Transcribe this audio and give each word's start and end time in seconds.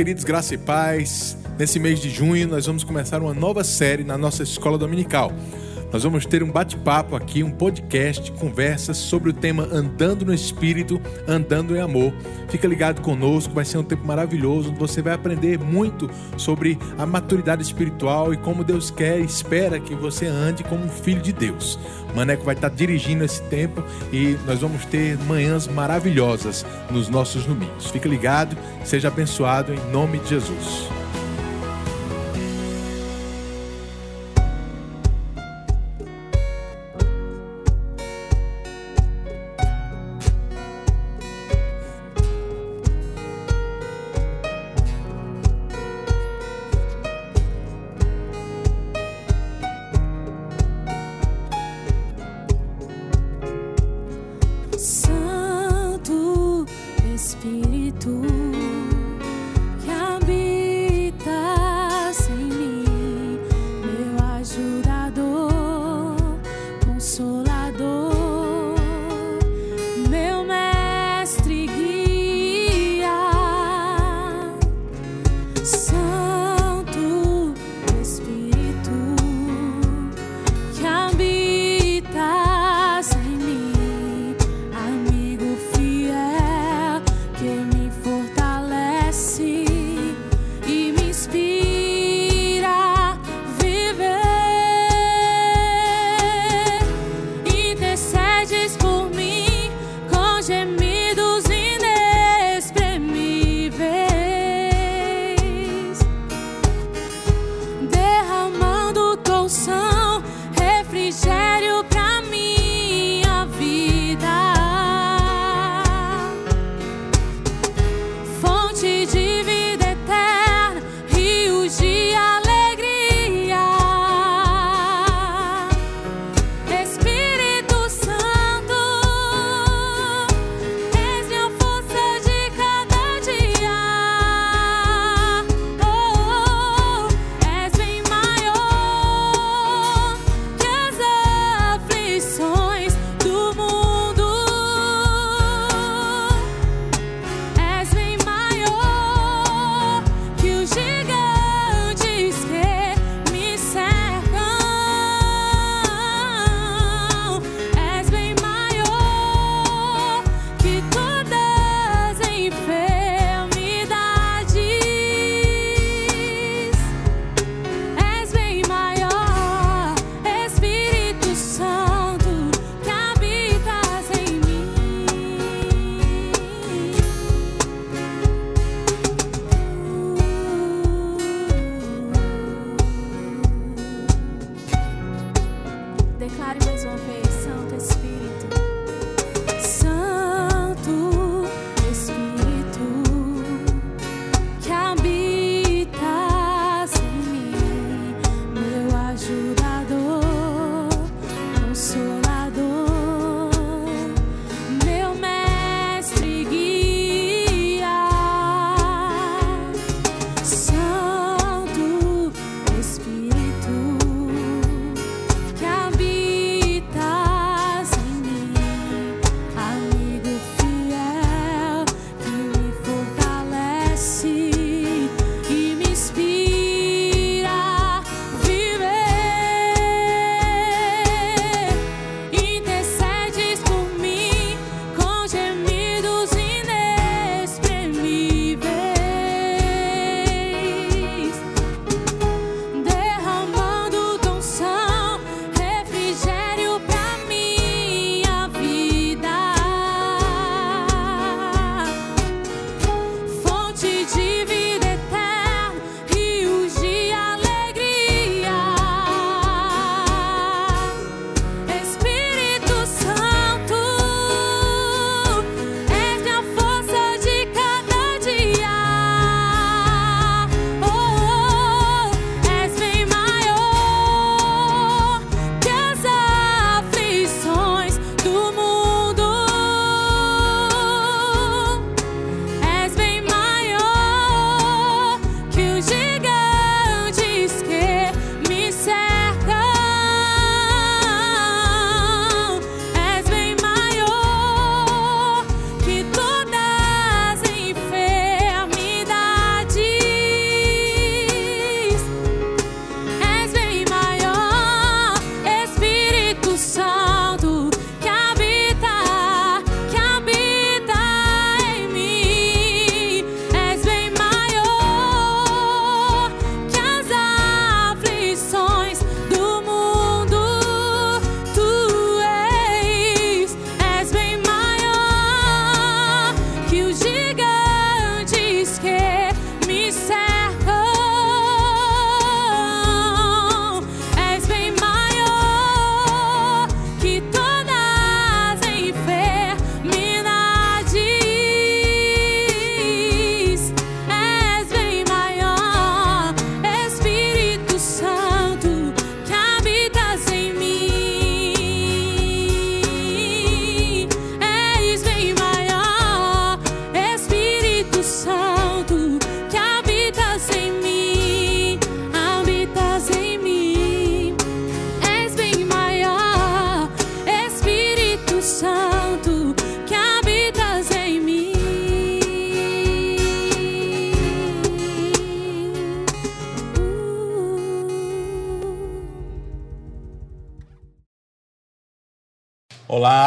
queridos, 0.00 0.24
graça 0.24 0.54
e 0.54 0.56
paz. 0.56 1.36
Nesse 1.58 1.78
mês 1.78 2.00
de 2.00 2.08
junho, 2.08 2.48
nós 2.48 2.64
vamos 2.64 2.82
começar 2.82 3.20
uma 3.20 3.34
nova 3.34 3.62
série 3.62 4.02
na 4.02 4.16
nossa 4.16 4.42
escola 4.42 4.78
dominical. 4.78 5.30
Nós 5.92 6.04
vamos 6.04 6.24
ter 6.24 6.42
um 6.42 6.50
bate-papo 6.50 7.16
aqui, 7.16 7.42
um 7.42 7.50
podcast, 7.50 8.30
conversas 8.32 8.96
sobre 8.96 9.30
o 9.30 9.32
tema 9.32 9.68
Andando 9.72 10.24
no 10.24 10.32
Espírito, 10.32 11.00
Andando 11.26 11.76
em 11.76 11.80
Amor. 11.80 12.14
Fica 12.48 12.68
ligado 12.68 13.00
conosco, 13.00 13.52
vai 13.52 13.64
ser 13.64 13.78
um 13.78 13.82
tempo 13.82 14.06
maravilhoso, 14.06 14.70
onde 14.70 14.78
você 14.78 15.02
vai 15.02 15.14
aprender 15.14 15.58
muito 15.58 16.08
sobre 16.36 16.78
a 16.96 17.04
maturidade 17.04 17.62
espiritual 17.62 18.32
e 18.32 18.36
como 18.36 18.62
Deus 18.62 18.90
quer 18.90 19.20
e 19.20 19.24
espera 19.24 19.80
que 19.80 19.94
você 19.94 20.26
ande 20.26 20.62
como 20.62 20.84
um 20.84 20.88
filho 20.88 21.20
de 21.20 21.32
Deus. 21.32 21.76
Maneco 22.14 22.44
vai 22.44 22.54
estar 22.54 22.68
dirigindo 22.68 23.24
esse 23.24 23.42
tempo 23.44 23.82
e 24.12 24.36
nós 24.46 24.60
vamos 24.60 24.84
ter 24.84 25.18
manhãs 25.26 25.66
maravilhosas 25.66 26.64
nos 26.90 27.08
nossos 27.08 27.44
domingos. 27.44 27.90
Fica 27.90 28.08
ligado, 28.08 28.56
seja 28.84 29.08
abençoado 29.08 29.74
em 29.74 29.90
nome 29.90 30.18
de 30.18 30.30
Jesus. 30.30 30.99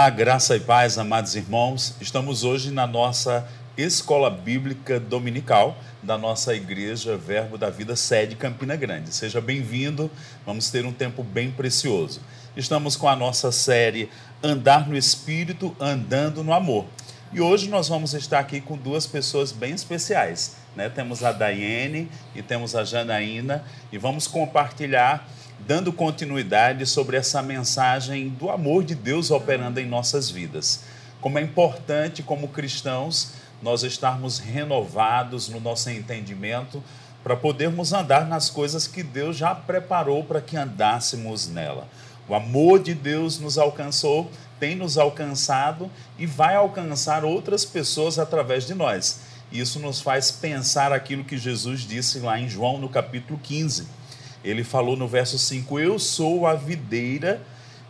Olá, 0.04 0.10
graça 0.10 0.58
e 0.58 0.60
paz, 0.60 0.98
amados 0.98 1.34
irmãos. 1.34 1.96
Estamos 2.02 2.44
hoje 2.44 2.72
na 2.72 2.86
nossa 2.86 3.48
escola 3.78 4.30
bíblica 4.30 5.00
dominical 5.00 5.78
da 6.04 6.18
nossa 6.18 6.54
igreja 6.54 7.16
Verbo 7.16 7.58
da 7.58 7.70
Vida, 7.70 7.96
sede 7.96 8.36
Campina 8.36 8.76
Grande. 8.76 9.16
Seja 9.16 9.40
bem-vindo, 9.40 10.12
vamos 10.46 10.70
ter 10.70 10.86
um 10.86 10.92
tempo 10.92 11.24
bem 11.24 11.52
precioso. 11.52 12.20
Estamos 12.54 12.98
com 12.98 13.08
a 13.08 13.16
nossa 13.16 13.50
série 13.50 14.10
Andar 14.44 14.90
no 14.90 14.98
Espírito, 14.98 15.74
Andando 15.80 16.44
no 16.44 16.52
Amor. 16.52 16.86
E 17.32 17.40
hoje 17.40 17.70
nós 17.70 17.88
vamos 17.88 18.14
estar 18.14 18.40
aqui 18.40 18.60
com 18.60 18.76
duas 18.76 19.08
pessoas 19.08 19.54
bem 19.54 19.74
especiais. 19.74 20.58
Né? 20.76 20.90
Temos 20.90 21.24
a 21.24 21.32
Daiane 21.32 22.12
e 22.36 22.42
temos 22.42 22.76
a 22.76 22.84
Janaína 22.84 23.64
e 23.90 23.98
vamos 23.98 24.28
compartilhar 24.28 25.26
dando 25.66 25.94
continuidade 25.94 26.86
sobre 26.86 27.16
essa 27.16 27.42
mensagem 27.42 28.30
do 28.30 28.50
amor 28.50 28.84
de 28.84 28.96
Deus 28.96 29.32
operando 29.32 29.80
em 29.80 29.88
nossas 29.88 30.30
vidas. 30.30 30.84
Como 31.22 31.40
é 31.40 31.42
importante, 31.42 32.22
como 32.22 32.50
cristãos, 32.50 33.32
nós 33.62 33.84
estarmos 33.84 34.40
renovados 34.40 35.48
no 35.48 35.62
nosso 35.62 35.90
entendimento 35.90 36.84
para 37.24 37.38
podermos 37.38 37.94
andar 37.94 38.28
nas 38.28 38.50
coisas 38.50 38.88
que 38.88 39.02
Deus 39.02 39.38
já 39.38 39.56
preparou 39.56 40.26
para 40.26 40.42
que 40.42 40.58
andássemos 40.58 41.48
nela. 41.48 41.88
O 42.28 42.36
amor 42.36 42.82
de 42.82 42.94
Deus 42.94 43.40
nos 43.40 43.58
alcançou, 43.58 44.30
tem 44.60 44.76
nos 44.76 44.98
alcançado 44.98 45.90
e 46.20 46.26
vai 46.26 46.56
alcançar 46.56 47.24
outras 47.24 47.64
pessoas 47.64 48.20
através 48.20 48.68
de 48.68 48.74
nós. 48.74 49.22
Isso 49.50 49.80
nos 49.80 50.02
faz 50.02 50.30
pensar 50.30 50.92
aquilo 50.92 51.24
que 51.24 51.38
Jesus 51.38 51.82
disse 51.82 52.20
lá 52.20 52.38
em 52.38 52.50
João, 52.50 52.80
no 52.80 52.90
capítulo 52.90 53.40
15 53.42 54.03
ele 54.44 54.64
falou 54.64 54.96
no 54.96 55.08
verso 55.08 55.40
5: 55.40 55.80
Eu 55.80 55.98
sou 55.98 56.46
a 56.46 56.54
videira, 56.54 57.42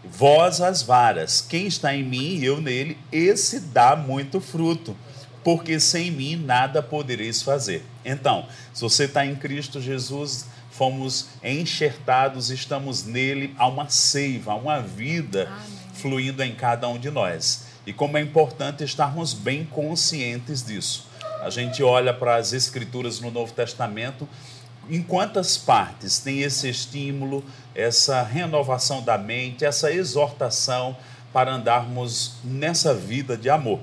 vós 0.03 0.61
as 0.61 0.81
varas. 0.81 1.41
Quem 1.41 1.65
está 1.65 1.95
em 1.95 2.03
mim 2.03 2.37
e 2.37 2.45
eu 2.45 2.61
nele, 2.61 2.97
esse 3.11 3.59
dá 3.59 3.95
muito 3.95 4.39
fruto, 4.39 4.95
porque 5.43 5.79
sem 5.79 6.11
mim 6.11 6.35
nada 6.35 6.81
podereis 6.81 7.41
fazer. 7.41 7.83
Então, 8.05 8.45
se 8.73 8.81
você 8.81 9.05
está 9.05 9.25
em 9.25 9.35
Cristo 9.35 9.81
Jesus, 9.81 10.45
fomos 10.69 11.27
enxertados, 11.43 12.49
estamos 12.49 13.03
nele, 13.03 13.53
há 13.57 13.67
uma 13.67 13.89
seiva, 13.89 14.51
há 14.51 14.55
uma 14.55 14.81
vida 14.81 15.47
Amém. 15.47 15.77
fluindo 15.93 16.43
em 16.43 16.53
cada 16.55 16.87
um 16.87 16.97
de 16.97 17.09
nós. 17.09 17.65
E 17.85 17.93
como 17.93 18.17
é 18.17 18.21
importante 18.21 18.83
estarmos 18.83 19.33
bem 19.33 19.65
conscientes 19.65 20.63
disso. 20.63 21.07
A 21.41 21.49
gente 21.49 21.83
olha 21.83 22.13
para 22.13 22.37
as 22.37 22.53
Escrituras 22.53 23.19
no 23.19 23.29
Novo 23.29 23.51
Testamento 23.51 24.27
em 24.89 25.01
quantas 25.01 25.57
partes 25.57 26.19
tem 26.19 26.41
esse 26.41 26.69
estímulo, 26.69 27.43
essa 27.73 28.21
renovação 28.21 29.01
da 29.01 29.17
mente, 29.17 29.65
essa 29.65 29.91
exortação 29.91 30.95
para 31.31 31.53
andarmos 31.53 32.33
nessa 32.43 32.93
vida 32.93 33.37
de 33.37 33.49
amor. 33.49 33.79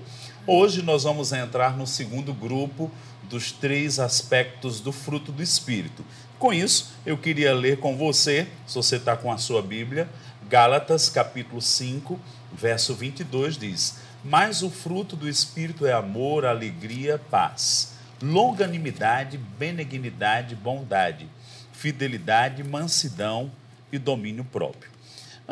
Hoje 0.46 0.82
nós 0.82 1.04
vamos 1.04 1.32
entrar 1.32 1.76
no 1.76 1.86
segundo 1.86 2.32
grupo 2.32 2.90
dos 3.24 3.52
três 3.52 3.98
aspectos 3.98 4.80
do 4.80 4.92
fruto 4.92 5.32
do 5.32 5.42
Espírito. 5.42 6.04
Com 6.38 6.52
isso, 6.52 6.92
eu 7.04 7.16
queria 7.16 7.54
ler 7.54 7.78
com 7.78 7.96
você, 7.96 8.48
se 8.66 8.74
você 8.74 8.96
está 8.96 9.16
com 9.16 9.30
a 9.30 9.38
sua 9.38 9.62
Bíblia, 9.62 10.08
Gálatas 10.48 11.08
capítulo 11.08 11.60
5, 11.60 12.18
verso 12.52 12.94
22 12.94 13.56
diz: 13.56 13.98
Mas 14.24 14.62
o 14.62 14.70
fruto 14.70 15.14
do 15.14 15.28
Espírito 15.28 15.86
é 15.86 15.92
amor, 15.92 16.44
alegria, 16.44 17.20
paz 17.30 17.99
longanimidade, 18.22 19.38
benignidade, 19.38 20.54
bondade, 20.54 21.28
fidelidade, 21.72 22.62
mansidão 22.62 23.50
e 23.90 23.98
domínio 23.98 24.44
próprio. 24.44 24.90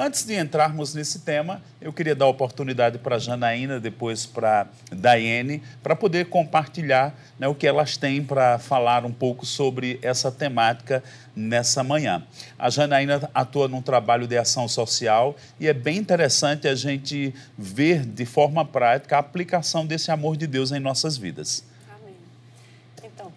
Antes 0.00 0.24
de 0.24 0.38
entrarmos 0.38 0.94
nesse 0.94 1.18
tema, 1.22 1.61
eu 1.81 1.92
queria 1.92 2.14
dar 2.14 2.26
oportunidade 2.28 2.98
para 2.98 3.16
a 3.16 3.18
Janaína, 3.18 3.81
depois 3.81 4.24
para 4.24 4.68
a 4.92 4.94
Daiane, 4.94 5.61
para 5.83 5.96
poder 5.96 6.26
compartilhar 6.26 7.12
né, 7.37 7.48
o 7.48 7.54
que 7.54 7.66
elas 7.66 7.96
têm 7.96 8.22
para 8.22 8.61
falar 8.61 9.04
um 9.04 9.11
pouco 9.11 9.44
sobre 9.44 9.98
essa 10.00 10.31
temática 10.31 11.02
nessa 11.35 11.83
manhã. 11.83 12.24
A 12.57 12.70
Janaína 12.70 13.28
atua 13.35 13.66
num 13.66 13.83
trabalho 13.83 14.28
de 14.28 14.38
ação 14.38 14.68
social 14.68 15.35
e 15.59 15.66
é 15.66 15.72
bem 15.72 15.96
interessante 15.96 16.68
a 16.68 16.76
gente 16.76 17.35
ver 17.59 18.07
de 18.07 18.24
forma 18.24 18.64
prática 18.64 19.16
a 19.16 19.18
aplicação 19.18 19.85
desse 19.85 20.12
amor 20.12 20.37
de 20.37 20.46
Deus 20.46 20.70
em 20.70 20.78
nossas 20.78 21.16
vidas. 21.16 21.64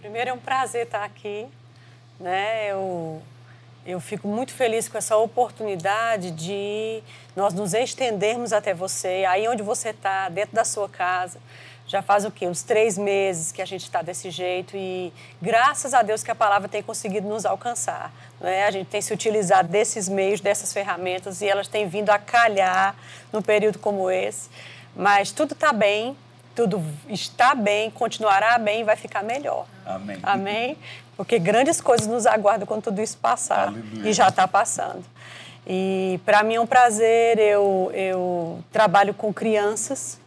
Primeiro 0.01 0.31
é 0.31 0.33
um 0.33 0.39
prazer 0.39 0.85
estar 0.85 1.03
aqui, 1.03 1.47
né? 2.19 2.71
Eu 2.71 3.21
eu 3.85 3.99
fico 3.99 4.27
muito 4.27 4.53
feliz 4.53 4.87
com 4.87 4.95
essa 4.95 5.17
oportunidade 5.17 6.29
de 6.31 7.01
nós 7.35 7.51
nos 7.51 7.73
estendermos 7.73 8.53
até 8.53 8.75
você, 8.75 9.25
aí 9.27 9.47
onde 9.47 9.63
você 9.63 9.89
está, 9.89 10.29
dentro 10.29 10.55
da 10.55 10.63
sua 10.63 10.87
casa. 10.87 11.39
Já 11.87 12.01
faz 12.01 12.23
o 12.23 12.31
quê? 12.31 12.47
Uns 12.47 12.61
três 12.61 12.95
meses 12.95 13.51
que 13.51 13.59
a 13.61 13.65
gente 13.65 13.83
está 13.83 14.03
desse 14.03 14.29
jeito 14.29 14.77
e 14.77 15.11
graças 15.41 15.95
a 15.95 16.03
Deus 16.03 16.23
que 16.23 16.29
a 16.29 16.35
palavra 16.35 16.69
tem 16.69 16.83
conseguido 16.83 17.27
nos 17.27 17.43
alcançar. 17.43 18.13
Né? 18.39 18.65
A 18.65 18.71
gente 18.71 18.87
tem 18.87 19.01
se 19.01 19.11
utilizado 19.13 19.67
desses 19.67 20.07
meios, 20.07 20.41
dessas 20.41 20.71
ferramentas 20.71 21.41
e 21.41 21.47
elas 21.47 21.67
têm 21.67 21.87
vindo 21.87 22.11
a 22.11 22.19
calhar 22.19 22.95
num 23.33 23.41
período 23.41 23.79
como 23.79 24.11
esse. 24.11 24.47
Mas 24.95 25.31
tudo 25.31 25.53
está 25.53 25.73
bem, 25.73 26.15
tudo 26.55 26.83
está 27.09 27.55
bem, 27.55 27.89
continuará 27.91 28.57
bem 28.57 28.81
e 28.81 28.83
vai 28.83 28.95
ficar 28.95 29.23
melhor. 29.23 29.65
Amém. 29.85 30.17
Amém? 30.23 30.77
Porque 31.15 31.37
grandes 31.39 31.79
coisas 31.79 32.07
nos 32.07 32.25
aguardam 32.25 32.65
quando 32.65 32.83
tudo 32.83 33.01
isso 33.01 33.17
passar. 33.17 33.67
Aleluia. 33.67 34.09
E 34.09 34.13
já 34.13 34.27
está 34.27 34.47
passando. 34.47 35.03
E 35.67 36.19
para 36.25 36.43
mim 36.43 36.55
é 36.55 36.61
um 36.61 36.65
prazer, 36.65 37.37
eu, 37.37 37.91
eu 37.93 38.59
trabalho 38.71 39.13
com 39.13 39.33
crianças. 39.33 40.19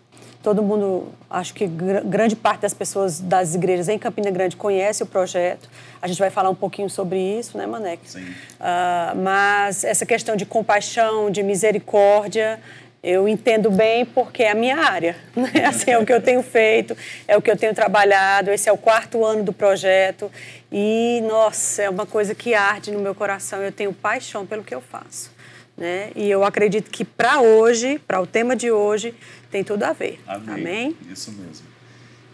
Todo 0.42 0.62
mundo, 0.62 1.08
acho 1.30 1.54
que 1.54 1.66
grande 1.66 2.36
parte 2.36 2.60
das 2.60 2.74
pessoas 2.74 3.18
das 3.18 3.54
igrejas 3.54 3.88
em 3.88 3.98
Campina 3.98 4.30
Grande 4.30 4.56
conhece 4.56 5.02
o 5.02 5.06
projeto. 5.06 5.70
A 6.02 6.06
gente 6.06 6.18
vai 6.18 6.28
falar 6.28 6.50
um 6.50 6.54
pouquinho 6.54 6.90
sobre 6.90 7.18
isso, 7.18 7.56
né, 7.56 7.66
Maneque? 7.66 8.10
Sim. 8.10 8.20
Uh, 8.20 9.16
mas 9.22 9.84
essa 9.84 10.04
questão 10.04 10.36
de 10.36 10.44
compaixão, 10.44 11.30
de 11.30 11.42
misericórdia, 11.42 12.60
eu 13.04 13.28
entendo 13.28 13.70
bem 13.70 14.06
porque 14.06 14.42
é 14.42 14.50
a 14.50 14.54
minha 14.54 14.78
área. 14.78 15.14
Né? 15.36 15.66
Assim, 15.66 15.90
é 15.90 15.98
o 15.98 16.06
que 16.06 16.12
eu 16.12 16.22
tenho 16.22 16.42
feito, 16.42 16.96
é 17.28 17.36
o 17.36 17.42
que 17.42 17.50
eu 17.50 17.56
tenho 17.56 17.74
trabalhado. 17.74 18.50
Esse 18.50 18.68
é 18.68 18.72
o 18.72 18.78
quarto 18.78 19.24
ano 19.24 19.42
do 19.42 19.52
projeto. 19.52 20.30
E, 20.72 21.20
nossa, 21.28 21.82
é 21.82 21.90
uma 21.90 22.06
coisa 22.06 22.34
que 22.34 22.54
arde 22.54 22.90
no 22.90 23.00
meu 23.00 23.14
coração. 23.14 23.60
Eu 23.60 23.72
tenho 23.72 23.92
paixão 23.92 24.46
pelo 24.46 24.64
que 24.64 24.74
eu 24.74 24.80
faço. 24.80 25.30
Né? 25.76 26.10
E 26.14 26.30
eu 26.30 26.44
acredito 26.44 26.90
que 26.90 27.04
para 27.04 27.40
hoje, 27.40 27.98
para 28.06 28.20
o 28.20 28.26
tema 28.26 28.56
de 28.56 28.70
hoje, 28.70 29.12
tem 29.50 29.62
tudo 29.62 29.82
a 29.82 29.92
ver. 29.92 30.20
Amém. 30.26 30.54
Amém? 30.54 30.96
Isso 31.10 31.32
mesmo. 31.32 31.73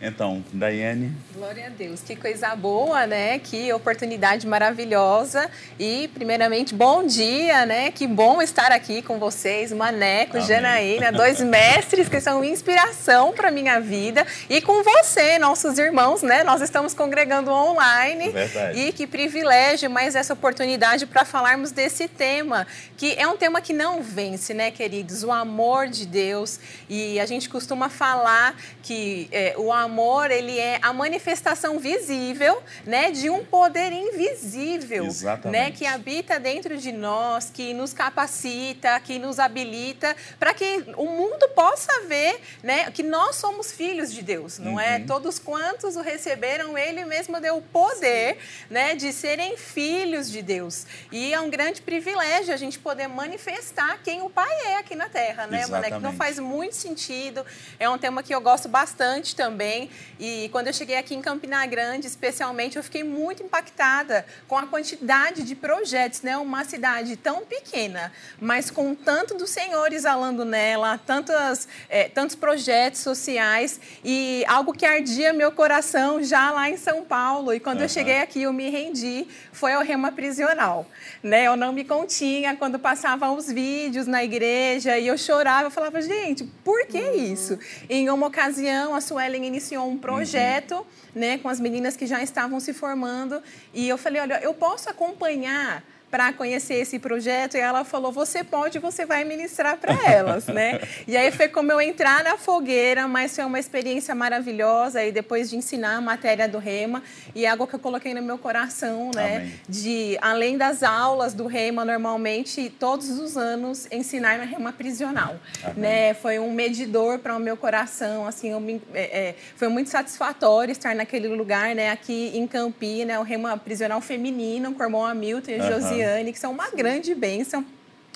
Então, 0.03 0.43
Daiane. 0.51 1.13
Glória 1.35 1.67
a 1.67 1.69
Deus, 1.69 2.01
que 2.01 2.17
coisa 2.17 2.57
boa, 2.57 3.07
né? 3.07 3.39
Que 3.39 3.71
oportunidade 3.71 4.47
maravilhosa. 4.47 5.51
E, 5.79 6.09
primeiramente, 6.15 6.75
bom 6.75 7.07
dia, 7.07 7.67
né? 7.67 7.91
Que 7.91 8.07
bom 8.07 8.41
estar 8.41 8.73
aqui 8.73 9.03
com 9.03 9.19
vocês, 9.19 9.71
Maneco, 9.73 10.39
Amém. 10.39 10.49
Janaína, 10.49 11.13
dois 11.13 11.41
mestres 11.45 12.09
que 12.09 12.19
são 12.19 12.43
inspiração 12.43 13.35
para 13.35 13.51
minha 13.51 13.79
vida. 13.79 14.27
E 14.49 14.63
com 14.63 14.83
você, 14.83 15.39
nossos 15.39 15.79
irmãos, 15.79 16.23
né? 16.23 16.43
Nós 16.45 16.63
estamos 16.63 16.95
congregando 16.95 17.51
online. 17.51 18.31
Verdade. 18.31 18.81
E 18.81 18.93
que 18.93 19.07
privilégio 19.07 19.91
mais 19.91 20.17
essa 20.17 20.33
oportunidade 20.33 21.05
para 21.05 21.27
falarmos 21.27 21.73
desse 21.73 22.09
tema, 22.09 22.67
que 22.97 23.15
é 23.19 23.29
um 23.29 23.37
tema 23.37 23.61
que 23.61 23.75
não 23.75 24.03
vence, 24.03 24.55
né, 24.55 24.71
queridos? 24.71 25.23
O 25.25 25.31
amor 25.31 25.89
de 25.89 26.07
Deus. 26.07 26.59
E 26.89 27.21
a 27.21 27.27
gente 27.27 27.51
costuma 27.51 27.91
falar 27.91 28.57
que 28.83 29.29
é, 29.31 29.55
o 29.59 29.71
amor 29.71 29.90
amor, 29.91 30.31
ele 30.31 30.57
é 30.57 30.79
a 30.81 30.93
manifestação 30.93 31.81
visível, 31.81 32.63
né, 32.87 33.11
de 33.11 33.29
um 33.29 33.45
poder 33.45 33.93
invisível, 33.93 35.05
Exatamente. 35.05 35.53
né, 35.53 35.71
que 35.73 35.85
habita 35.85 36.39
dentro 36.39 36.77
de 36.79 36.93
nós, 36.93 37.51
que 37.51 37.75
nos 37.75 37.93
capacita, 37.93 38.99
que 39.01 39.19
nos 39.19 39.41
habilita 39.41 40.17
para 40.39 40.55
que 40.55 40.85
o 40.97 41.07
mundo 41.07 41.49
possa 41.57 42.03
ver, 42.07 42.41
né, 42.63 42.91
que 42.93 43.03
nós 43.03 43.37
somos 43.37 43.73
filhos 43.73 44.13
de 44.13 44.23
Deus, 44.23 44.59
não 44.59 44.79
é? 44.79 44.91
uhum. 44.91 44.95
é? 44.95 44.99
Todos 45.01 45.39
quantos 45.41 45.97
o 45.97 46.03
receberam, 46.03 46.79
ele 46.79 47.05
mesmo 47.05 47.41
deu 47.41 47.57
o 47.57 47.63
poder, 47.63 48.39
né, 48.71 48.95
de 48.95 49.13
serem 49.13 49.57
filhos 49.57 50.31
de 50.31 50.41
Deus. 50.41 50.87
E 51.11 51.35
é 51.35 51.41
um 51.41 51.51
grande 51.51 51.83
privilégio 51.83 52.55
a 52.55 52.57
gente 52.57 52.79
poder 52.79 53.09
manifestar 53.09 53.99
quem 54.05 54.23
o 54.23 54.31
Pai 54.31 54.51
é 54.67 54.77
aqui 54.77 54.95
na 54.95 55.09
Terra, 55.09 55.49
né, 55.49 55.67
Mané? 55.67 55.91
Que 55.91 55.99
não 55.99 56.13
faz 56.13 56.39
muito 56.39 56.77
sentido. 56.77 57.45
É 57.79 57.91
um 57.91 57.99
tema 57.99 58.23
que 58.23 58.33
eu 58.33 58.41
gosto 58.41 58.69
bastante 58.69 59.35
também 59.35 59.80
também. 59.81 59.89
E 60.19 60.49
quando 60.51 60.67
eu 60.67 60.73
cheguei 60.73 60.97
aqui 60.97 61.15
em 61.15 61.23
Campina 61.23 61.65
Grande, 61.67 62.07
especialmente, 62.07 62.77
eu 62.77 62.83
fiquei 62.83 63.03
muito 63.03 63.43
impactada 63.43 64.27
com 64.47 64.59
a 64.59 64.67
quantidade 64.67 65.43
de 65.43 65.55
projetos, 65.55 66.23
né? 66.23 66.37
Uma 66.37 66.65
cidade 66.65 67.17
tão 67.17 67.45
pequena, 67.45 68.13
mas 68.41 68.71
com 68.71 68.95
tanto 68.95 69.35
do 69.35 69.47
Senhor 69.47 69.93
exalando 69.93 70.45
nela, 70.45 70.99
tantas, 70.99 71.69
é, 71.89 72.09
tantos 72.09 72.37
projetos 72.37 73.01
sociais 73.01 73.81
e 74.05 74.45
algo 74.47 74.73
que 74.73 74.85
ardia 74.85 75.33
meu 75.33 75.53
coração 75.53 76.23
já 76.23 76.51
lá 76.51 76.69
em 76.69 76.77
São 76.77 77.05
Paulo. 77.05 77.55
E 77.55 77.61
quando 77.61 77.79
uhum. 77.79 77.85
eu 77.85 77.89
cheguei 77.89 78.19
aqui, 78.19 78.43
eu 78.43 78.53
me 78.53 78.69
rendi, 78.69 79.27
foi 79.53 79.73
ao 79.73 79.83
Rema 79.83 80.13
Prisional. 80.13 80.87
Né? 81.23 81.45
Eu 81.45 81.57
não 81.57 81.73
me 81.73 81.85
continha 81.85 82.57
quando 82.57 82.79
passavam 82.79 83.37
os 83.37 83.47
vídeos 83.47 84.07
na 84.07 84.23
igreja 84.25 84.99
e 84.99 85.07
eu 85.07 85.17
chorava, 85.17 85.67
eu 85.67 85.71
falava, 85.71 86.01
gente, 86.03 86.45
por 86.65 86.87
que 86.87 87.01
uhum. 87.01 87.33
isso? 87.33 87.59
Em 87.89 88.11
uma 88.11 88.27
ocasião, 88.27 88.95
a 88.95 89.01
Suelen 89.01 89.47
iniciou 89.47 89.70
um 89.79 89.99
projeto 89.99 90.75
uhum. 90.75 90.85
né, 91.15 91.39
com 91.39 91.49
as 91.49 91.61
meninas 91.61 91.97
que 91.97 92.07
já 92.07 92.23
estavam 92.23 92.59
se 92.61 92.73
formando 92.73 93.43
e 93.73 93.89
eu 93.89 93.99
falei, 93.99 94.23
olha, 94.23 94.41
eu 94.43 94.55
posso 94.55 94.89
acompanhar 94.89 95.85
para 96.11 96.33
conhecer 96.33 96.75
esse 96.75 96.99
projeto 96.99 97.57
e 97.57 97.61
ela 97.61 97.85
falou: 97.85 98.11
"Você 98.11 98.43
pode, 98.43 98.79
você 98.79 99.07
vai 99.07 99.25
ministrar 99.25 99.77
para 99.77 99.95
elas", 100.11 100.47
né? 100.47 100.81
E 101.07 101.17
aí 101.17 101.31
foi 101.31 101.49
como 101.49 101.73
eu 101.73 101.81
entrar 101.81 102.23
na 102.23 102.37
fogueira, 102.37 103.09
mas 103.09 103.35
foi 103.35 103.45
uma 103.45 103.59
experiência 103.59 104.15
maravilhosa 104.15 105.05
e 105.05 105.13
depois 105.13 105.51
de 105.51 105.57
ensinar 105.57 105.97
a 105.97 106.01
matéria 106.01 106.49
do 106.49 106.59
Rema 106.59 107.03
e 107.35 107.45
é 107.45 107.49
algo 107.49 107.67
que 107.67 107.75
eu 107.75 107.79
coloquei 107.79 108.15
no 108.15 108.23
meu 108.23 108.39
coração, 108.39 109.11
né, 109.15 109.37
Amém. 109.37 109.53
de 109.69 110.19
além 110.21 110.57
das 110.59 110.83
aulas 110.83 111.35
do 111.35 111.47
Rema 111.47 111.85
normalmente 111.85 112.71
todos 112.79 113.09
os 113.19 113.37
anos 113.37 113.87
ensinar 113.91 114.39
na 114.39 114.45
Rema 114.45 114.73
prisional, 114.73 115.37
Amém. 115.63 115.75
né? 115.77 116.15
Foi 116.15 116.39
um 116.39 116.53
medidor 116.53 117.19
para 117.19 117.37
o 117.37 117.41
meu 117.41 117.57
coração, 117.57 118.27
assim, 118.27 118.59
me, 118.61 118.81
é, 118.95 119.29
é, 119.29 119.35
foi 119.57 119.69
muito 119.69 119.91
satisfatório 119.91 120.73
estar 120.73 120.95
naquele 120.95 121.29
lugar, 121.29 121.75
né, 121.75 121.91
aqui 121.91 122.33
em 122.35 122.47
Campi, 122.47 123.05
né, 123.05 123.19
o 123.19 123.23
Rema 123.23 123.57
prisional 123.57 124.01
feminino 124.01 124.73
com 124.75 124.83
o 124.83 124.87
irmão 124.87 125.05
Hamilton 125.05 125.51
e 125.51 125.61
uhum. 125.61 125.69
Josiane, 126.05 126.33
que 126.33 126.39
são 126.39 126.53
uma 126.53 126.71
grande 126.71 127.15
bênção 127.15 127.65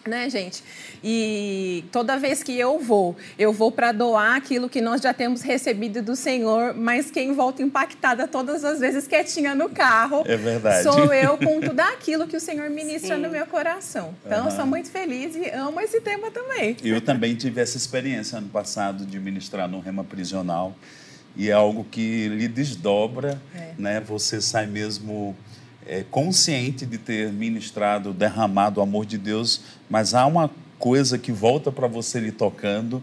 né, 0.08 0.28
gente? 0.28 0.62
E 1.02 1.84
toda 1.90 2.16
vez 2.16 2.42
que 2.42 2.58
eu 2.58 2.78
vou, 2.78 3.16
eu 3.38 3.52
vou 3.52 3.72
para 3.72 3.92
doar 3.92 4.36
aquilo 4.36 4.68
que 4.68 4.80
nós 4.80 5.00
já 5.00 5.12
temos 5.12 5.42
recebido 5.42 6.02
do 6.02 6.14
Senhor, 6.14 6.74
mas 6.74 7.10
quem 7.10 7.32
volta 7.32 7.62
impactada 7.62 8.28
todas 8.28 8.64
as 8.64 8.80
vezes 8.80 9.06
quietinha 9.06 9.54
no 9.54 9.68
carro, 9.68 10.22
é 10.26 10.36
verdade. 10.36 10.82
sou 10.82 11.12
eu 11.12 11.36
com 11.38 11.60
tudo 11.60 11.80
aquilo 11.80 12.26
que 12.26 12.36
o 12.36 12.40
Senhor 12.40 12.68
ministra 12.70 13.16
Sim. 13.16 13.22
no 13.22 13.30
meu 13.30 13.46
coração. 13.46 14.14
Então, 14.24 14.44
uhum. 14.44 14.50
sou 14.50 14.66
muito 14.66 14.90
feliz 14.90 15.34
e 15.36 15.48
amo 15.50 15.80
esse 15.80 16.00
tema 16.00 16.30
também. 16.30 16.76
Eu 16.82 17.00
também 17.00 17.34
tive 17.34 17.60
essa 17.60 17.76
experiência 17.76 18.38
ano 18.38 18.48
passado 18.48 19.04
de 19.04 19.18
ministrar 19.18 19.68
no 19.68 19.80
Rema 19.80 20.04
Prisional 20.04 20.74
e 21.36 21.48
é 21.48 21.52
algo 21.52 21.84
que 21.90 22.28
lhe 22.28 22.46
desdobra, 22.46 23.40
é. 23.54 23.72
né? 23.76 24.00
Você 24.00 24.40
sai 24.40 24.66
mesmo 24.66 25.36
é, 25.86 26.04
consciente 26.10 26.86
de 26.86 26.98
ter 26.98 27.32
ministrado, 27.32 28.12
derramado 28.12 28.80
o 28.80 28.82
amor 28.82 29.06
de 29.06 29.18
Deus, 29.18 29.60
mas 29.88 30.14
há 30.14 30.26
uma 30.26 30.50
coisa 30.78 31.18
que 31.18 31.32
volta 31.32 31.70
para 31.70 31.86
você 31.86 32.20
lhe 32.20 32.32
tocando, 32.32 33.02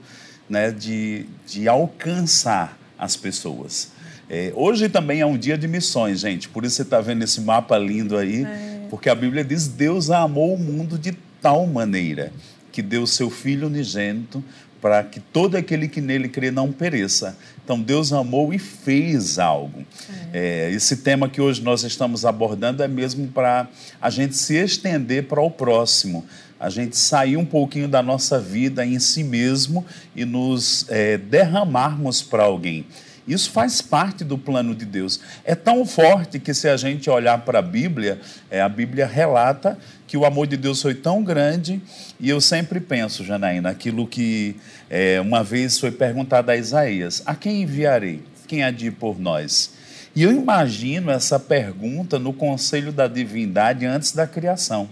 né, 0.50 0.72
de, 0.72 1.26
de 1.46 1.68
alcançar 1.68 2.78
as 2.98 3.16
pessoas. 3.16 3.92
É, 4.30 4.52
hoje 4.56 4.88
também 4.88 5.20
é 5.20 5.26
um 5.26 5.38
dia 5.38 5.58
de 5.58 5.68
missões, 5.68 6.20
gente, 6.22 6.48
por 6.48 6.64
isso 6.64 6.76
você 6.76 6.82
está 6.84 7.02
vendo 7.02 7.24
esse 7.24 7.42
mapa 7.42 7.78
lindo 7.78 8.18
aí, 8.18 8.46
é. 8.46 8.86
porque 8.90 9.10
a 9.10 9.16
Bíblia 9.16 9.44
diz: 9.44 9.68
Deus 9.68 10.10
amou 10.10 10.54
o 10.54 10.58
mundo 10.58 10.98
de 10.98 11.12
tal 11.42 11.68
maneira 11.68 12.32
que 12.72 12.82
deu 12.82 13.06
seu 13.06 13.30
Filho 13.30 13.68
unigênito 13.68 14.44
para 14.82 15.04
que 15.04 15.20
todo 15.20 15.56
aquele 15.56 15.88
que 15.88 16.02
nele 16.02 16.28
crê 16.28 16.50
não 16.50 16.72
pereça. 16.72 17.38
Então 17.64 17.80
Deus 17.80 18.12
amou 18.12 18.54
e 18.54 18.58
fez 18.58 19.38
algo. 19.38 19.86
É. 20.34 20.68
É, 20.68 20.72
esse 20.72 20.98
tema 20.98 21.30
que 21.30 21.40
hoje 21.40 21.62
nós 21.62 21.84
estamos 21.84 22.26
abordando 22.26 22.82
é 22.82 22.88
mesmo 22.88 23.28
para 23.28 23.68
a 24.02 24.10
gente 24.10 24.36
se 24.36 24.56
estender 24.56 25.28
para 25.28 25.40
o 25.40 25.52
próximo, 25.52 26.26
a 26.60 26.70
gente 26.70 26.98
sair 26.98 27.38
um 27.38 27.46
pouquinho 27.46 27.88
da 27.88 28.02
nossa 28.02 28.40
vida 28.40 28.86
em 28.86 29.00
si 29.00 29.24
mesmo 29.24 29.86
e 30.16 30.26
nos 30.26 30.86
é, 30.90 31.18
derramarmos 31.18 32.22
para 32.22 32.44
alguém. 32.44 32.86
Isso 33.28 33.52
faz 33.52 33.82
parte 33.82 34.24
do 34.24 34.38
plano 34.38 34.74
de 34.74 34.84
Deus. 34.84 35.20
É 35.46 35.54
tão 35.54 35.86
forte 35.86 36.40
que, 36.40 36.54
se 36.54 36.68
a 36.68 36.76
gente 36.76 37.10
olhar 37.10 37.38
para 37.46 37.60
a 37.60 37.62
Bíblia, 37.62 38.20
é, 38.50 38.62
a 38.62 38.68
Bíblia 38.68 39.06
relata 39.06 39.78
que 40.08 40.18
o 40.18 40.26
amor 40.26 40.48
de 40.48 40.58
Deus 40.58 40.82
foi 40.82 40.94
tão 40.94 41.24
grande, 41.24 41.82
e 42.22 42.30
eu 42.30 42.40
sempre 42.40 42.80
penso, 42.80 43.26
Janaína, 43.26 43.70
aquilo 43.72 44.06
que 44.06 44.56
é, 44.88 45.20
uma 45.20 45.44
vez 45.44 45.80
foi 45.80 45.90
perguntado 45.90 46.52
a 46.52 46.56
Isaías: 46.56 47.24
a 47.26 47.34
quem 47.34 47.64
enviarei? 47.64 48.22
Quem 48.48 48.62
há 48.64 48.70
de 48.70 48.88
ir 48.88 48.92
por 48.92 49.20
nós? 49.20 49.74
E 50.16 50.22
eu 50.22 50.32
imagino 50.32 51.10
essa 51.10 51.40
pergunta 51.40 52.20
no 52.20 52.32
conselho 52.32 52.92
da 52.92 53.08
divindade 53.08 53.88
antes 53.88 54.12
da 54.12 54.28
criação. 54.28 54.88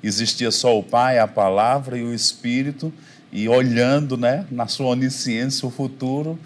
Existia 0.00 0.52
só 0.52 0.78
o 0.78 0.82
Pai, 0.82 1.18
a 1.18 1.26
palavra 1.26 1.98
e 1.98 2.04
o 2.04 2.14
Espírito, 2.14 2.92
e 3.32 3.48
olhando 3.48 4.16
né, 4.16 4.46
na 4.48 4.68
sua 4.68 4.88
onisciência 4.88 5.66
o 5.66 5.70
futuro, 5.72 6.38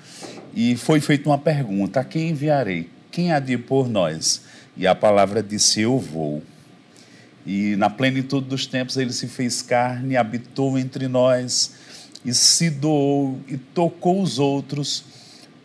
e 0.54 0.74
foi 0.74 1.00
feita 1.00 1.28
uma 1.28 1.38
pergunta: 1.38 2.00
a 2.00 2.04
quem 2.04 2.30
enviarei? 2.30 2.88
Quem 3.10 3.30
há 3.30 3.38
de 3.38 3.52
ir 3.52 3.58
por 3.58 3.90
nós? 3.90 4.40
E 4.74 4.86
a 4.86 4.94
palavra 4.94 5.42
disse: 5.42 5.82
Eu 5.82 5.98
vou. 5.98 6.42
E 7.46 7.76
na 7.76 7.90
plenitude 7.90 8.46
dos 8.46 8.66
tempos 8.66 8.96
ele 8.96 9.12
se 9.12 9.26
fez 9.26 9.60
carne, 9.60 10.16
habitou 10.16 10.78
entre 10.78 11.08
nós 11.08 11.72
e 12.24 12.32
se 12.32 12.70
doou 12.70 13.38
e 13.46 13.56
tocou 13.56 14.22
os 14.22 14.38
outros, 14.38 15.04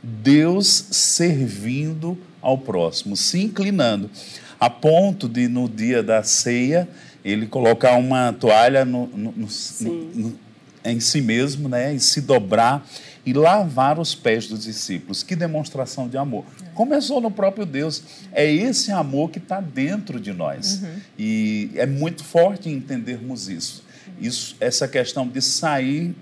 Deus 0.03 0.67
servindo 0.91 2.17
ao 2.41 2.57
próximo, 2.57 3.15
se 3.15 3.41
inclinando, 3.41 4.09
a 4.59 4.69
ponto 4.69 5.27
de 5.27 5.47
no 5.47 5.69
dia 5.69 6.03
da 6.03 6.23
ceia 6.23 6.87
ele 7.23 7.47
colocar 7.47 7.95
uma 7.95 8.33
toalha 8.33 8.85
no, 8.85 9.07
no, 9.07 9.33
no, 9.35 10.39
em 10.83 10.99
si 10.99 11.21
mesmo, 11.21 11.67
né, 11.67 11.93
e 11.93 11.99
se 11.99 12.21
dobrar 12.21 12.85
e 13.29 13.33
lavar 13.33 13.99
os 13.99 14.15
pés 14.15 14.47
dos 14.47 14.63
discípulos. 14.63 15.21
Que 15.21 15.35
demonstração 15.35 16.09
de 16.09 16.17
amor. 16.17 16.43
Começou 16.73 17.21
no 17.21 17.29
próprio 17.29 17.63
Deus. 17.63 18.01
É 18.31 18.51
esse 18.51 18.91
amor 18.91 19.29
que 19.29 19.37
está 19.37 19.61
dentro 19.61 20.19
de 20.19 20.33
nós. 20.33 20.81
Uhum. 20.81 20.95
E 21.17 21.69
é 21.75 21.85
muito 21.85 22.23
forte 22.23 22.69
entendermos 22.69 23.47
isso. 23.47 23.83
isso. 24.19 24.55
Essa 24.59 24.87
questão 24.87 25.27
de 25.27 25.43
sair 25.43 26.15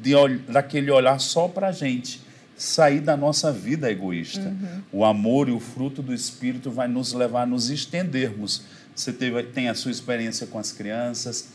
de, 0.00 0.14
daquele 0.50 0.90
olhar 0.90 1.20
só 1.20 1.48
para 1.48 1.68
a 1.68 1.72
gente 1.72 2.22
sair 2.56 3.00
da 3.00 3.14
nossa 3.14 3.52
vida 3.52 3.90
egoísta. 3.90 4.48
Uhum. 4.48 4.82
O 4.90 5.04
amor 5.04 5.50
e 5.50 5.52
o 5.52 5.60
fruto 5.60 6.00
do 6.00 6.14
Espírito 6.14 6.70
vai 6.70 6.88
nos 6.88 7.12
levar 7.12 7.42
a 7.42 7.46
nos 7.46 7.68
estendermos. 7.68 8.62
Você 8.96 9.12
teve, 9.12 9.42
tem 9.42 9.68
a 9.68 9.74
sua 9.74 9.90
experiência 9.90 10.46
com 10.46 10.58
as 10.58 10.72
crianças, 10.72 11.50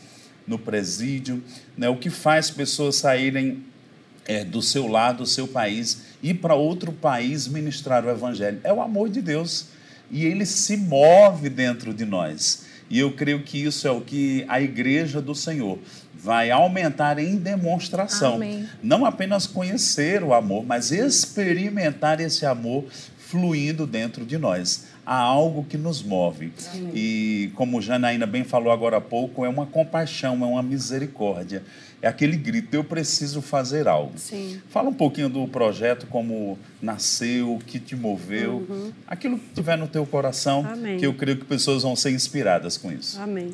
no 0.46 0.56
presídio, 0.56 1.42
né? 1.76 1.88
o 1.88 1.96
que 1.96 2.10
faz 2.10 2.48
pessoas 2.48 2.94
saírem 2.94 3.64
é, 4.26 4.44
do 4.44 4.62
seu 4.62 4.86
lado, 4.86 5.18
do 5.18 5.26
seu 5.26 5.46
país, 5.46 6.02
ir 6.22 6.34
para 6.34 6.54
outro 6.54 6.92
país 6.92 7.46
ministrar 7.46 8.04
o 8.04 8.10
Evangelho. 8.10 8.60
É 8.64 8.72
o 8.72 8.80
amor 8.80 9.08
de 9.08 9.20
Deus. 9.20 9.66
E 10.10 10.24
ele 10.24 10.46
se 10.46 10.76
move 10.76 11.48
dentro 11.48 11.92
de 11.92 12.04
nós. 12.04 12.66
E 12.90 12.98
eu 12.98 13.12
creio 13.12 13.42
que 13.42 13.62
isso 13.62 13.88
é 13.88 13.90
o 13.90 14.00
que 14.00 14.44
a 14.48 14.60
igreja 14.60 15.20
do 15.20 15.34
Senhor 15.34 15.78
vai 16.14 16.50
aumentar 16.50 17.18
em 17.18 17.36
demonstração. 17.36 18.34
Amém. 18.34 18.68
Não 18.82 19.04
apenas 19.04 19.46
conhecer 19.46 20.22
o 20.22 20.32
amor, 20.32 20.64
mas 20.64 20.92
experimentar 20.92 22.20
esse 22.20 22.46
amor 22.46 22.84
fluindo 23.18 23.86
dentro 23.86 24.24
de 24.24 24.38
nós. 24.38 24.86
Há 25.04 25.16
algo 25.16 25.64
que 25.64 25.76
nos 25.76 26.02
move. 26.02 26.52
Amém. 26.72 26.90
E 26.94 27.50
como 27.54 27.80
Janaína 27.80 28.26
bem 28.26 28.44
falou 28.44 28.72
agora 28.72 28.98
há 28.98 29.00
pouco, 29.00 29.44
é 29.44 29.48
uma 29.48 29.66
compaixão, 29.66 30.42
é 30.44 30.46
uma 30.46 30.62
misericórdia 30.62 31.62
é 32.04 32.06
aquele 32.06 32.36
grito, 32.36 32.74
eu 32.74 32.84
preciso 32.84 33.40
fazer 33.40 33.88
algo. 33.88 34.12
Sim. 34.18 34.60
Fala 34.68 34.90
um 34.90 34.92
pouquinho 34.92 35.30
do 35.30 35.48
projeto, 35.48 36.06
como 36.06 36.58
nasceu, 36.82 37.54
o 37.54 37.58
que 37.58 37.78
te 37.78 37.96
moveu, 37.96 38.66
uhum. 38.68 38.92
aquilo 39.06 39.38
que 39.38 39.54
tiver 39.54 39.78
no 39.78 39.88
teu 39.88 40.04
coração, 40.04 40.66
Amém. 40.70 40.98
que 40.98 41.06
eu 41.06 41.14
creio 41.14 41.38
que 41.38 41.46
pessoas 41.46 41.82
vão 41.82 41.96
ser 41.96 42.10
inspiradas 42.10 42.76
com 42.76 42.92
isso. 42.92 43.18
Amém. 43.18 43.46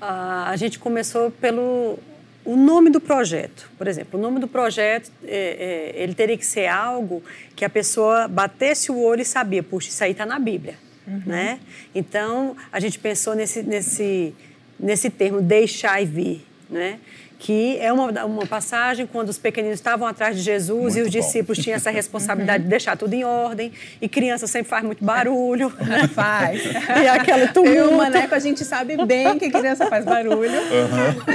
Uh, 0.00 0.46
a 0.46 0.54
gente 0.54 0.78
começou 0.78 1.32
pelo 1.32 1.98
o 2.44 2.54
nome 2.54 2.88
do 2.88 3.00
projeto. 3.00 3.68
Por 3.76 3.88
exemplo, 3.88 4.16
o 4.16 4.22
nome 4.22 4.38
do 4.38 4.46
projeto, 4.46 5.10
é, 5.24 5.92
é, 5.96 6.02
ele 6.04 6.14
teria 6.14 6.38
que 6.38 6.46
ser 6.46 6.68
algo 6.68 7.20
que 7.56 7.64
a 7.64 7.70
pessoa 7.70 8.28
batesse 8.28 8.92
o 8.92 9.00
olho 9.00 9.22
e 9.22 9.24
sabia, 9.24 9.60
puxa, 9.60 9.88
isso 9.88 10.04
aí 10.04 10.12
está 10.12 10.24
na 10.24 10.38
Bíblia. 10.38 10.76
Uhum. 11.04 11.22
Né? 11.26 11.58
Então, 11.92 12.56
a 12.70 12.78
gente 12.78 12.96
pensou 13.00 13.34
nesse, 13.34 13.60
nesse, 13.64 14.32
nesse 14.78 15.10
termo, 15.10 15.42
deixar 15.42 16.00
e 16.00 16.06
vir. 16.06 16.46
Né? 16.70 17.00
Que 17.42 17.76
é 17.80 17.92
uma, 17.92 18.24
uma 18.24 18.46
passagem 18.46 19.04
quando 19.04 19.28
os 19.28 19.36
pequeninos 19.36 19.80
estavam 19.80 20.06
atrás 20.06 20.36
de 20.36 20.42
Jesus 20.42 20.94
Muito 20.94 20.98
e 20.98 21.00
os 21.00 21.06
bom. 21.08 21.10
discípulos 21.10 21.58
tinham 21.58 21.74
essa 21.74 21.90
responsabilidade 21.90 22.62
de 22.62 22.70
deixar 22.70 22.96
tudo 22.96 23.14
em 23.14 23.24
ordem. 23.24 23.72
E 24.00 24.08
criança 24.08 24.46
sempre 24.46 24.68
faz 24.70 24.84
muito 24.84 25.04
barulho. 25.04 25.68
Faz. 26.14 26.62
E 27.02 27.08
aquele 27.08 27.44
Eu 27.44 27.52
tumulto. 27.52 27.76
e 27.76 27.80
o 27.82 27.96
Maneco, 27.96 28.32
a 28.32 28.38
gente 28.38 28.64
sabe 28.64 28.96
bem 29.04 29.38
que 29.40 29.50
criança 29.50 29.86
faz 29.88 30.04
barulho. 30.04 30.52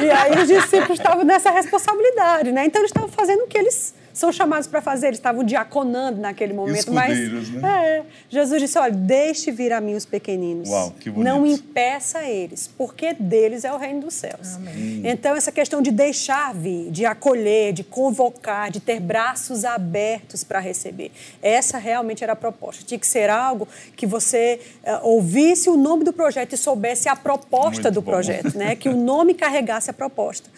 E 0.02 0.10
aí 0.10 0.41
os 0.41 0.48
discípulos 0.48 0.98
estavam 0.98 1.26
nessa 1.26 1.52
responsabilidade, 1.52 2.54
né? 2.54 2.65
Então 2.65 2.80
eles 2.82 2.89
estavam 2.91 3.10
fazendo 3.10 3.41
o 3.43 3.48
que 3.48 3.58
eles 3.58 3.93
são 4.17 4.32
chamados 4.32 4.67
para 4.67 4.82
fazer, 4.82 5.08
eles 5.08 5.19
estavam 5.19 5.43
diaconando 5.43 6.19
naquele 6.19 6.51
momento. 6.51 6.80
Escudeiros, 6.80 7.49
mas, 7.49 7.62
né? 7.62 7.97
É, 7.99 8.03
Jesus 8.30 8.62
disse: 8.62 8.77
olha, 8.80 8.91
deixe 8.91 9.51
vir 9.51 9.71
a 9.71 9.80
mim 9.80 9.93
os 9.93 10.06
pequeninos. 10.06 10.69
Uau, 10.69 10.91
que 10.99 11.10
bonito. 11.10 11.23
Não 11.23 11.45
impeça 11.45 12.23
eles, 12.23 12.67
porque 12.67 13.13
deles 13.13 13.63
é 13.63 13.71
o 13.71 13.77
reino 13.77 14.01
dos 14.01 14.15
céus. 14.15 14.58
Então, 15.03 15.36
essa 15.36 15.51
questão 15.51 15.82
de 15.82 15.91
deixar 15.91 16.53
vir, 16.53 16.89
de 16.89 17.06
acolher, 17.06 17.73
de 17.73 17.84
convocar, 17.84 18.71
de 18.71 18.80
ter 18.80 18.99
braços 18.99 19.63
abertos 19.63 20.43
para 20.43 20.60
receber, 20.60 21.12
essa 21.41 21.77
realmente 21.77 22.23
era 22.23 22.34
a 22.34 22.36
proposta. 22.36 22.84
Tinha 22.84 22.99
que 22.99 23.08
ser 23.08 23.30
algo 23.30 23.67
que 23.95 24.08
você 24.08 24.60
eh, 24.84 24.99
ouvisse 25.03 25.69
o 25.69 25.77
nome 25.77 26.03
do 26.03 26.12
projeto 26.12 26.53
e 26.53 26.58
soubesse 26.58 27.08
a 27.08 27.15
proposta 27.15 27.84
Muito 27.84 27.91
do 27.91 28.01
bom. 28.01 28.12
projeto, 28.12 28.58
né? 28.58 28.75
que 28.77 28.89
o 28.89 28.95
nome 28.95 29.36
carregasse 29.36 29.89
a 29.91 29.93
proposta. 29.93 30.49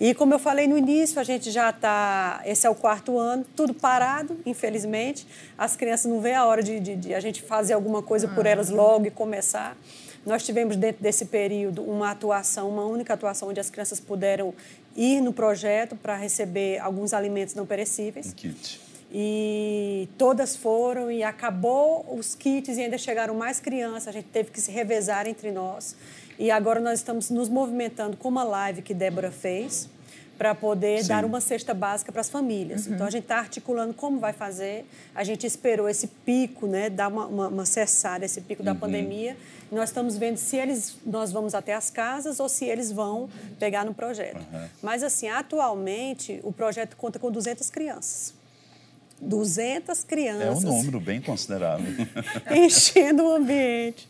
E 0.00 0.14
como 0.14 0.32
eu 0.32 0.38
falei 0.38 0.68
no 0.68 0.78
início, 0.78 1.20
a 1.20 1.24
gente 1.24 1.50
já 1.50 1.70
está. 1.70 2.40
Esse 2.44 2.66
é 2.66 2.70
o 2.70 2.74
quarto 2.74 3.18
ano, 3.18 3.44
tudo 3.56 3.74
parado, 3.74 4.38
infelizmente. 4.46 5.26
As 5.56 5.74
crianças 5.74 6.10
não 6.10 6.20
veem 6.20 6.36
a 6.36 6.44
hora 6.44 6.62
de, 6.62 6.78
de- 6.78 6.94
de 6.96 7.14
a 7.14 7.20
gente 7.20 7.42
fazer 7.42 7.72
alguma 7.72 8.00
coisa 8.02 8.28
por 8.28 8.46
elas 8.46 8.70
logo 8.70 9.06
e 9.06 9.10
começar. 9.10 9.76
Nós 10.24 10.44
tivemos 10.44 10.76
dentro 10.76 11.02
desse 11.02 11.24
período 11.24 11.82
uma 11.82 12.10
atuação, 12.12 12.68
uma 12.68 12.84
única 12.84 13.14
atuação, 13.14 13.48
onde 13.48 13.58
as 13.58 13.70
crianças 13.70 13.98
puderam 13.98 14.54
ir 14.94 15.20
no 15.20 15.32
projeto 15.32 15.96
para 15.96 16.16
receber 16.16 16.78
alguns 16.78 17.12
alimentos 17.12 17.54
não 17.54 17.66
perecíveis. 17.66 18.28
Um 18.28 18.32
kit. 18.32 18.80
E 19.10 20.08
todas 20.18 20.54
foram 20.54 21.10
e 21.10 21.22
acabou 21.24 22.06
os 22.16 22.34
kits 22.34 22.76
e 22.76 22.82
ainda 22.82 22.98
chegaram 22.98 23.34
mais 23.34 23.58
crianças. 23.58 24.08
A 24.08 24.12
gente 24.12 24.26
teve 24.26 24.50
que 24.50 24.60
se 24.60 24.70
revezar 24.70 25.26
entre 25.26 25.50
nós. 25.50 25.96
E 26.38 26.50
agora 26.50 26.80
nós 26.80 27.00
estamos 27.00 27.30
nos 27.30 27.48
movimentando 27.48 28.16
com 28.16 28.28
uma 28.28 28.44
live 28.44 28.82
que 28.82 28.94
Débora 28.94 29.30
fez 29.30 29.88
para 30.38 30.54
poder 30.54 31.02
Sim. 31.02 31.08
dar 31.08 31.24
uma 31.24 31.40
cesta 31.40 31.74
básica 31.74 32.12
para 32.12 32.20
as 32.20 32.30
famílias. 32.30 32.86
Então 32.86 33.04
a 33.04 33.10
gente 33.10 33.24
está 33.24 33.38
articulando 33.38 33.92
como 33.92 34.20
vai 34.20 34.32
fazer. 34.32 34.86
A 35.12 35.24
gente 35.24 35.44
esperou 35.44 35.88
esse 35.88 36.06
pico, 36.06 36.68
né, 36.68 36.88
dar 36.88 37.08
uma, 37.08 37.26
uma, 37.26 37.48
uma 37.48 37.66
cessada, 37.66 38.24
esse 38.24 38.40
pico 38.40 38.62
da 38.62 38.72
pandemia. 38.72 39.36
E 39.70 39.74
nós 39.74 39.88
estamos 39.88 40.16
vendo 40.16 40.36
se 40.36 40.56
eles, 40.56 40.96
nós 41.04 41.32
vamos 41.32 41.56
até 41.56 41.74
as 41.74 41.90
casas 41.90 42.38
ou 42.38 42.48
se 42.48 42.64
eles 42.66 42.92
vão 42.92 43.28
pegar 43.58 43.84
no 43.84 43.92
projeto. 43.92 44.40
Mas 44.80 45.02
assim, 45.02 45.28
atualmente 45.28 46.38
o 46.44 46.52
projeto 46.52 46.96
conta 46.96 47.18
com 47.18 47.32
200 47.32 47.68
crianças. 47.68 48.38
200 49.20 49.88
É 49.88 49.92
um 49.92 50.06
crianças 50.06 50.62
número 50.62 51.00
bem 51.00 51.20
considerável. 51.20 51.86
enchendo 52.54 53.24
o 53.24 53.34
ambiente. 53.34 54.08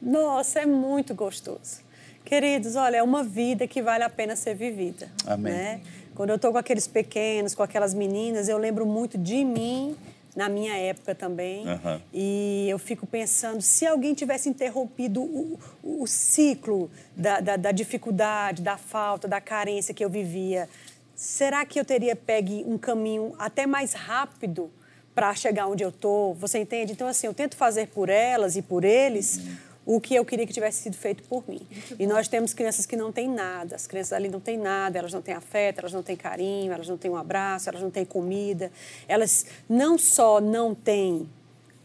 Nossa, 0.00 0.60
é 0.60 0.66
muito 0.66 1.14
gostoso. 1.14 1.80
Queridos, 2.24 2.76
olha, 2.76 2.98
é 2.98 3.02
uma 3.02 3.22
vida 3.24 3.66
que 3.66 3.80
vale 3.82 4.04
a 4.04 4.10
pena 4.10 4.36
ser 4.36 4.54
vivida. 4.54 5.10
Amém. 5.26 5.52
né? 5.52 5.80
Quando 6.14 6.30
eu 6.30 6.36
estou 6.36 6.52
com 6.52 6.58
aqueles 6.58 6.86
pequenos, 6.86 7.54
com 7.54 7.62
aquelas 7.62 7.94
meninas, 7.94 8.48
eu 8.48 8.58
lembro 8.58 8.84
muito 8.84 9.16
de 9.16 9.44
mim, 9.44 9.96
na 10.36 10.48
minha 10.48 10.76
época 10.76 11.14
também. 11.14 11.66
Aham. 11.66 12.02
E 12.12 12.66
eu 12.68 12.78
fico 12.78 13.06
pensando, 13.06 13.62
se 13.62 13.86
alguém 13.86 14.14
tivesse 14.14 14.48
interrompido 14.48 15.22
o, 15.22 15.58
o- 15.82 16.06
ciclo 16.06 16.90
da, 17.16 17.40
da- 17.40 17.56
da 17.56 17.72
dificuldade, 17.72 18.62
da 18.62 18.76
falta, 18.76 19.26
da 19.26 19.40
carência 19.40 19.94
que 19.94 20.04
eu 20.04 20.10
vivia, 20.10 20.68
será 21.16 21.64
que 21.64 21.80
eu 21.80 21.84
teria 21.84 22.14
pegue 22.14 22.62
um 22.66 22.76
caminho 22.76 23.34
até 23.38 23.66
mais 23.66 23.92
rápido 23.94 24.70
para 25.14 25.34
chegar 25.34 25.66
onde 25.66 25.82
eu 25.82 25.88
estou? 25.88 26.34
Você 26.34 26.58
entende? 26.58 26.92
Então, 26.92 27.06
assim, 27.08 27.26
eu 27.26 27.34
tento 27.34 27.56
fazer 27.56 27.88
por 27.88 28.08
elas 28.08 28.54
e 28.56 28.62
por 28.62 28.84
eles 28.84 29.40
o 29.88 29.98
que 30.02 30.14
eu 30.14 30.22
queria 30.22 30.46
que 30.46 30.52
tivesse 30.52 30.82
sido 30.82 30.98
feito 30.98 31.22
por 31.22 31.42
mim. 31.48 31.66
E 31.98 32.06
nós 32.06 32.28
temos 32.28 32.52
crianças 32.52 32.84
que 32.84 32.94
não 32.94 33.10
têm 33.10 33.26
nada. 33.26 33.74
As 33.74 33.86
crianças 33.86 34.12
ali 34.12 34.28
não 34.28 34.38
têm 34.38 34.58
nada, 34.58 34.98
elas 34.98 35.14
não 35.14 35.22
têm 35.22 35.34
afeto, 35.34 35.78
elas 35.78 35.94
não 35.94 36.02
têm 36.02 36.14
carinho, 36.14 36.70
elas 36.70 36.86
não 36.86 36.98
têm 36.98 37.10
um 37.10 37.16
abraço, 37.16 37.70
elas 37.70 37.80
não 37.80 37.90
têm 37.90 38.04
comida. 38.04 38.70
Elas 39.08 39.46
não 39.66 39.96
só 39.96 40.42
não 40.42 40.74
têm 40.74 41.26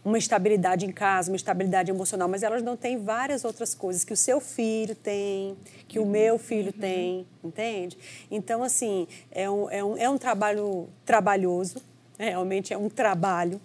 uma 0.03 0.17
estabilidade 0.17 0.85
em 0.85 0.91
casa, 0.91 1.31
uma 1.31 1.37
estabilidade 1.37 1.91
emocional, 1.91 2.27
mas 2.27 2.43
elas 2.43 2.61
não 2.61 2.75
têm 2.75 3.01
várias 3.01 3.45
outras 3.45 3.73
coisas 3.73 4.03
que 4.03 4.11
o 4.11 4.17
seu 4.17 4.41
filho 4.41 4.95
tem, 4.95 5.55
que 5.87 5.97
o 5.97 6.05
meu 6.05 6.37
filho 6.37 6.73
tem, 6.73 7.25
entende? 7.41 7.97
Então, 8.29 8.63
assim, 8.63 9.07
é 9.31 9.49
um, 9.49 9.69
é 9.69 9.81
um, 9.81 9.97
é 9.97 10.09
um 10.09 10.17
trabalho 10.17 10.89
trabalhoso, 11.05 11.81
é, 12.19 12.31
realmente 12.31 12.73
é 12.73 12.77
um 12.77 12.89
trabalho 12.89 13.61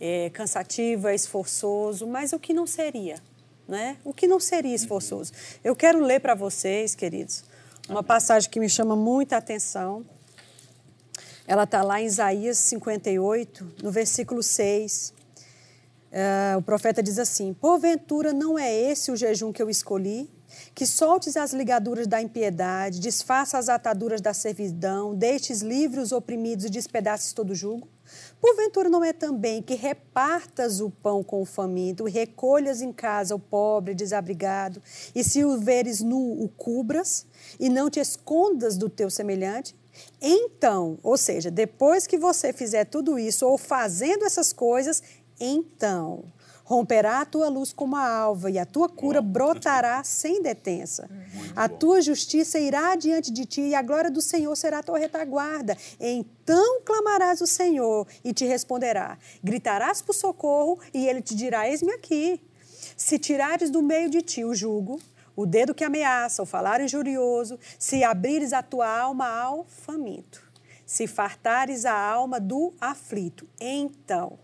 é 0.00 0.30
cansativo, 0.30 1.08
é 1.08 1.14
esforçoso, 1.14 2.06
mas 2.06 2.32
o 2.32 2.38
que 2.38 2.54
não 2.54 2.66
seria, 2.66 3.16
né? 3.70 3.96
O 4.04 4.12
que 4.12 4.26
não 4.26 4.40
seria 4.40 4.74
esforçoso? 4.74 5.32
Eu 5.62 5.76
quero 5.76 6.00
ler 6.00 6.20
para 6.20 6.34
vocês, 6.34 6.94
queridos, 6.94 7.44
uma 7.88 8.02
passagem 8.02 8.50
que 8.50 8.58
me 8.58 8.68
chama 8.68 8.96
muita 8.96 9.36
atenção. 9.36 10.04
Ela 11.46 11.62
está 11.62 11.82
lá 11.82 12.00
em 12.00 12.06
Isaías 12.06 12.58
58, 12.58 13.74
no 13.82 13.90
versículo 13.90 14.42
6. 14.42 15.14
Ah, 16.12 16.56
o 16.58 16.62
profeta 16.62 17.02
diz 17.02 17.18
assim: 17.18 17.54
Porventura 17.54 18.32
não 18.32 18.58
é 18.58 18.74
esse 18.74 19.10
o 19.10 19.16
jejum 19.16 19.52
que 19.52 19.62
eu 19.62 19.70
escolhi? 19.70 20.28
Que 20.74 20.84
soltes 20.84 21.36
as 21.36 21.52
ligaduras 21.52 22.08
da 22.08 22.20
impiedade, 22.20 22.98
desfaça 22.98 23.56
as 23.56 23.68
ataduras 23.68 24.20
da 24.20 24.34
servidão, 24.34 25.14
deixes 25.14 25.62
livres 25.62 26.06
os 26.06 26.12
oprimidos 26.12 26.64
e 26.64 26.70
despedaces 26.70 27.32
todo 27.32 27.54
jugo? 27.54 27.88
Porventura 28.40 28.88
não 28.88 29.04
é 29.04 29.12
também 29.12 29.60
que 29.60 29.74
repartas 29.74 30.80
o 30.80 30.90
pão 30.90 31.22
com 31.22 31.42
o 31.42 31.44
faminto, 31.44 32.08
e 32.08 32.10
recolhas 32.10 32.80
em 32.80 32.92
casa 32.92 33.34
o 33.34 33.38
pobre 33.38 33.94
desabrigado, 33.94 34.82
e 35.14 35.22
se 35.22 35.44
o 35.44 35.58
veres 35.58 36.00
nu, 36.00 36.42
o 36.42 36.48
cubras, 36.48 37.26
e 37.58 37.68
não 37.68 37.90
te 37.90 38.00
escondas 38.00 38.76
do 38.76 38.88
teu 38.88 39.10
semelhante? 39.10 39.76
Então, 40.20 40.98
ou 41.02 41.18
seja, 41.18 41.50
depois 41.50 42.06
que 42.06 42.16
você 42.16 42.52
fizer 42.52 42.86
tudo 42.86 43.18
isso, 43.18 43.46
ou 43.46 43.58
fazendo 43.58 44.24
essas 44.24 44.52
coisas, 44.52 45.02
então 45.38 46.24
romperá 46.70 47.22
a 47.22 47.24
tua 47.24 47.48
luz 47.48 47.72
como 47.72 47.96
a 47.96 48.08
alva, 48.08 48.48
e 48.48 48.56
a 48.56 48.64
tua 48.64 48.88
cura 48.88 49.20
brotará 49.20 50.04
sem 50.04 50.40
detença. 50.40 51.10
A 51.56 51.68
tua 51.68 52.00
justiça 52.00 52.60
irá 52.60 52.94
diante 52.94 53.32
de 53.32 53.44
ti, 53.44 53.60
e 53.60 53.74
a 53.74 53.82
glória 53.82 54.08
do 54.08 54.22
Senhor 54.22 54.54
será 54.54 54.78
a 54.78 54.82
tua 54.82 54.96
retaguarda. 54.96 55.76
Então 55.98 56.80
clamarás 56.82 57.40
o 57.40 57.46
Senhor, 57.46 58.06
e 58.22 58.32
te 58.32 58.44
responderá. 58.44 59.18
Gritarás 59.42 60.00
por 60.00 60.14
socorro, 60.14 60.78
e 60.94 61.08
ele 61.08 61.20
te 61.20 61.34
dirá: 61.34 61.68
Eis-me 61.68 61.90
aqui. 61.90 62.40
Se 62.96 63.18
tirares 63.18 63.68
do 63.68 63.82
meio 63.82 64.08
de 64.08 64.22
ti 64.22 64.44
o 64.44 64.54
jugo, 64.54 65.00
o 65.34 65.44
dedo 65.46 65.74
que 65.74 65.82
ameaça, 65.82 66.40
o 66.40 66.46
falar 66.46 66.80
injurioso, 66.80 67.58
se 67.80 68.04
abrires 68.04 68.52
a 68.52 68.62
tua 68.62 68.86
alma 68.88 69.28
ao 69.28 69.64
faminto, 69.64 70.40
se 70.86 71.08
fartares 71.08 71.84
a 71.84 71.98
alma 71.98 72.38
do 72.38 72.72
aflito, 72.80 73.48
então 73.60 74.38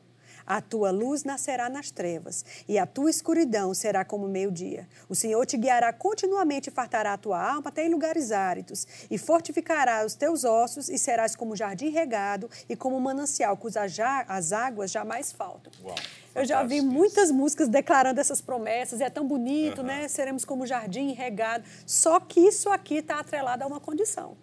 a 0.46 0.60
tua 0.60 0.90
luz 0.90 1.24
nascerá 1.24 1.68
nas 1.68 1.90
trevas, 1.90 2.44
e 2.68 2.78
a 2.78 2.86
tua 2.86 3.10
escuridão 3.10 3.74
será 3.74 4.04
como 4.04 4.28
meio-dia. 4.28 4.88
O 5.08 5.14
Senhor 5.14 5.44
te 5.44 5.56
guiará 5.56 5.92
continuamente 5.92 6.68
e 6.68 6.72
fartará 6.72 7.14
a 7.14 7.18
tua 7.18 7.40
alma 7.42 7.68
até 7.68 7.84
em 7.84 7.90
lugares 7.90 8.30
áridos, 8.30 8.86
e 9.10 9.18
fortificará 9.18 10.04
os 10.04 10.14
teus 10.14 10.44
ossos, 10.44 10.88
e 10.88 10.98
serás 10.98 11.34
como 11.34 11.56
jardim 11.56 11.90
regado 11.90 12.48
e 12.68 12.76
como 12.76 13.00
manancial, 13.00 13.56
cujas 13.56 13.92
já- 13.92 14.24
as 14.28 14.52
águas 14.52 14.90
jamais 14.90 15.32
faltam. 15.32 15.72
Uau, 15.82 15.94
Eu 16.34 16.44
já 16.44 16.62
vi 16.62 16.82
muitas 16.82 17.30
músicas 17.30 17.66
declarando 17.66 18.20
essas 18.20 18.42
promessas, 18.42 19.00
e 19.00 19.04
é 19.04 19.08
tão 19.10 19.26
bonito, 19.26 19.82
né? 19.82 20.06
Seremos 20.06 20.44
como 20.44 20.66
jardim 20.66 21.12
regado. 21.12 21.64
Só 21.86 22.20
que 22.20 22.40
isso 22.40 22.68
aqui 22.68 22.96
está 22.96 23.18
atrelado 23.20 23.64
a 23.64 23.66
uma 23.66 23.80
condição. 23.80 24.36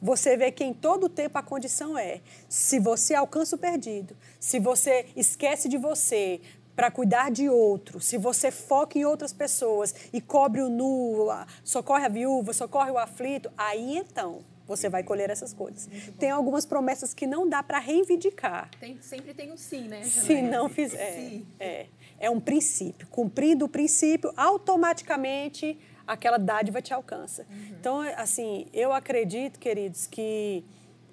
Você 0.00 0.36
vê 0.36 0.50
que 0.52 0.64
em 0.64 0.72
todo 0.72 1.04
o 1.04 1.08
tempo 1.08 1.36
a 1.38 1.42
condição 1.42 1.96
é: 1.98 2.20
se 2.48 2.78
você 2.78 3.14
alcança 3.14 3.56
o 3.56 3.58
perdido, 3.58 4.16
se 4.38 4.58
você 4.58 5.06
esquece 5.16 5.68
de 5.68 5.76
você 5.76 6.40
para 6.76 6.90
cuidar 6.90 7.30
de 7.30 7.48
outro, 7.48 8.00
se 8.00 8.16
você 8.16 8.52
foca 8.52 8.96
em 8.98 9.04
outras 9.04 9.32
pessoas 9.32 9.94
e 10.12 10.20
cobre 10.20 10.60
o 10.62 10.68
nu, 10.68 11.26
socorre 11.64 12.04
a 12.06 12.08
viúva, 12.08 12.52
socorre 12.52 12.90
o 12.92 12.98
aflito, 12.98 13.50
aí 13.56 13.96
então 13.96 14.44
você 14.64 14.88
vai 14.88 15.02
colher 15.02 15.30
essas 15.30 15.52
coisas. 15.54 15.88
Tem 16.18 16.30
algumas 16.30 16.66
promessas 16.66 17.14
que 17.14 17.26
não 17.26 17.48
dá 17.48 17.62
para 17.62 17.78
reivindicar. 17.78 18.70
Tem- 18.78 19.00
sempre 19.00 19.32
tem 19.32 19.50
um 19.50 19.56
sim, 19.56 19.88
né? 19.88 20.04
Se 20.04 20.42
não 20.42 20.68
fizer. 20.68 21.14
Sim. 21.14 21.46
É, 21.58 21.86
é 22.20 22.30
um 22.30 22.38
princípio. 22.38 23.08
Cumprindo 23.08 23.64
o 23.64 23.68
princípio, 23.68 24.30
automaticamente 24.36 25.78
aquela 26.08 26.38
dádiva 26.38 26.80
te 26.80 26.92
alcança. 26.92 27.46
Então, 27.70 28.00
assim, 28.16 28.66
eu 28.72 28.92
acredito, 28.92 29.58
queridos, 29.60 30.06
que 30.06 30.64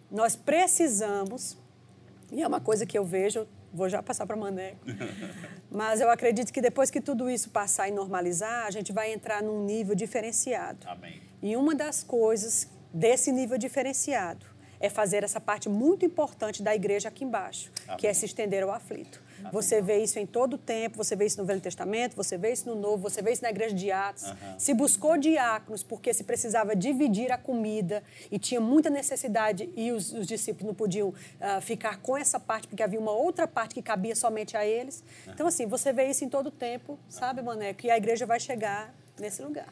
nós 0.10 0.36
precisamos, 0.36 1.58
e 2.32 2.42
é 2.42 2.48
uma 2.48 2.62
coisa 2.62 2.86
que 2.86 2.98
eu 2.98 3.04
vejo, 3.04 3.46
vou 3.74 3.90
já 3.90 4.02
passar 4.02 4.26
para 4.26 4.38
Maneco, 4.38 4.80
mas 5.70 6.00
eu 6.00 6.10
acredito 6.10 6.52
que 6.54 6.62
depois 6.62 6.90
que 6.90 7.02
tudo 7.02 7.30
isso 7.30 7.50
passar 7.50 7.90
e 7.90 7.92
normalizar, 7.92 8.66
a 8.66 8.72
gente 8.72 8.94
vai 8.94 9.12
entrar 9.12 9.44
num 9.44 9.66
nível 9.66 9.94
diferenciado. 9.94 10.88
Amém. 10.88 11.22
E 11.42 11.58
uma 11.58 11.76
das 11.76 12.04
coisas 12.04 12.70
desse 12.94 13.32
nível 13.32 13.58
diferenciado 13.58 14.46
é 14.80 14.90
fazer 14.90 15.24
essa 15.24 15.42
parte 15.42 15.68
muito 15.68 16.06
importante 16.06 16.64
da 16.64 16.74
igreja 16.74 17.10
aqui 17.10 17.24
embaixo, 17.24 17.72
Amém. 17.86 17.98
que 17.98 18.08
é 18.08 18.14
se 18.14 18.26
estender 18.26 18.64
ao 18.64 18.72
aflito. 18.72 19.22
Você 19.52 19.82
vê 19.82 19.98
isso 20.04 20.20
em 20.20 20.26
todo 20.26 20.54
o 20.54 20.58
tempo, 20.58 20.98
você 20.98 21.16
vê 21.16 21.26
isso 21.26 21.40
no 21.40 21.46
Velho 21.46 21.62
Testamento, 21.62 22.16
você 22.16 22.38
vê 22.38 22.52
isso 22.52 22.68
no 22.68 22.76
Novo, 22.76 23.10
você 23.10 23.22
vê 23.22 23.32
isso 23.32 23.42
na 23.42 23.50
igreja 23.50 23.76
de 23.76 23.92
Atos. 23.92 24.24
Uhum. 24.24 24.60
Se 24.60 24.74
buscou 24.74 25.18
diáconos 25.18 25.84
porque 25.84 26.14
se 26.14 26.24
precisava 26.24 26.76
dividir 26.76 27.32
a 27.32 27.38
comida 27.38 28.04
e 28.32 28.40
tinha 28.40 28.60
muita 28.60 28.90
necessidade 28.90 29.70
e 29.76 29.92
os, 29.92 30.14
os 30.14 30.28
discípulos 30.28 30.68
não 30.68 30.76
podiam 30.76 31.10
uh, 31.10 31.62
ficar 31.62 31.98
com 31.98 32.18
essa 32.18 32.40
parte 32.40 32.68
porque 32.68 32.84
havia 32.84 33.00
uma 33.00 33.12
outra 33.12 33.48
parte 33.48 33.76
que 33.76 33.82
cabia 33.82 34.16
somente 34.16 34.58
a 34.58 34.66
eles. 34.66 35.04
Uhum. 35.26 35.34
Então, 35.34 35.48
assim, 35.48 35.66
você 35.66 35.92
vê 35.94 36.06
isso 36.10 36.24
em 36.24 36.30
todo 36.30 36.48
o 36.48 36.52
tempo, 36.52 37.00
sabe, 37.10 37.42
Maneco? 37.42 37.86
E 37.86 37.92
a 37.92 37.98
igreja 37.98 38.26
vai 38.26 38.40
chegar 38.40 38.94
nesse 39.18 39.42
lugar 39.42 39.68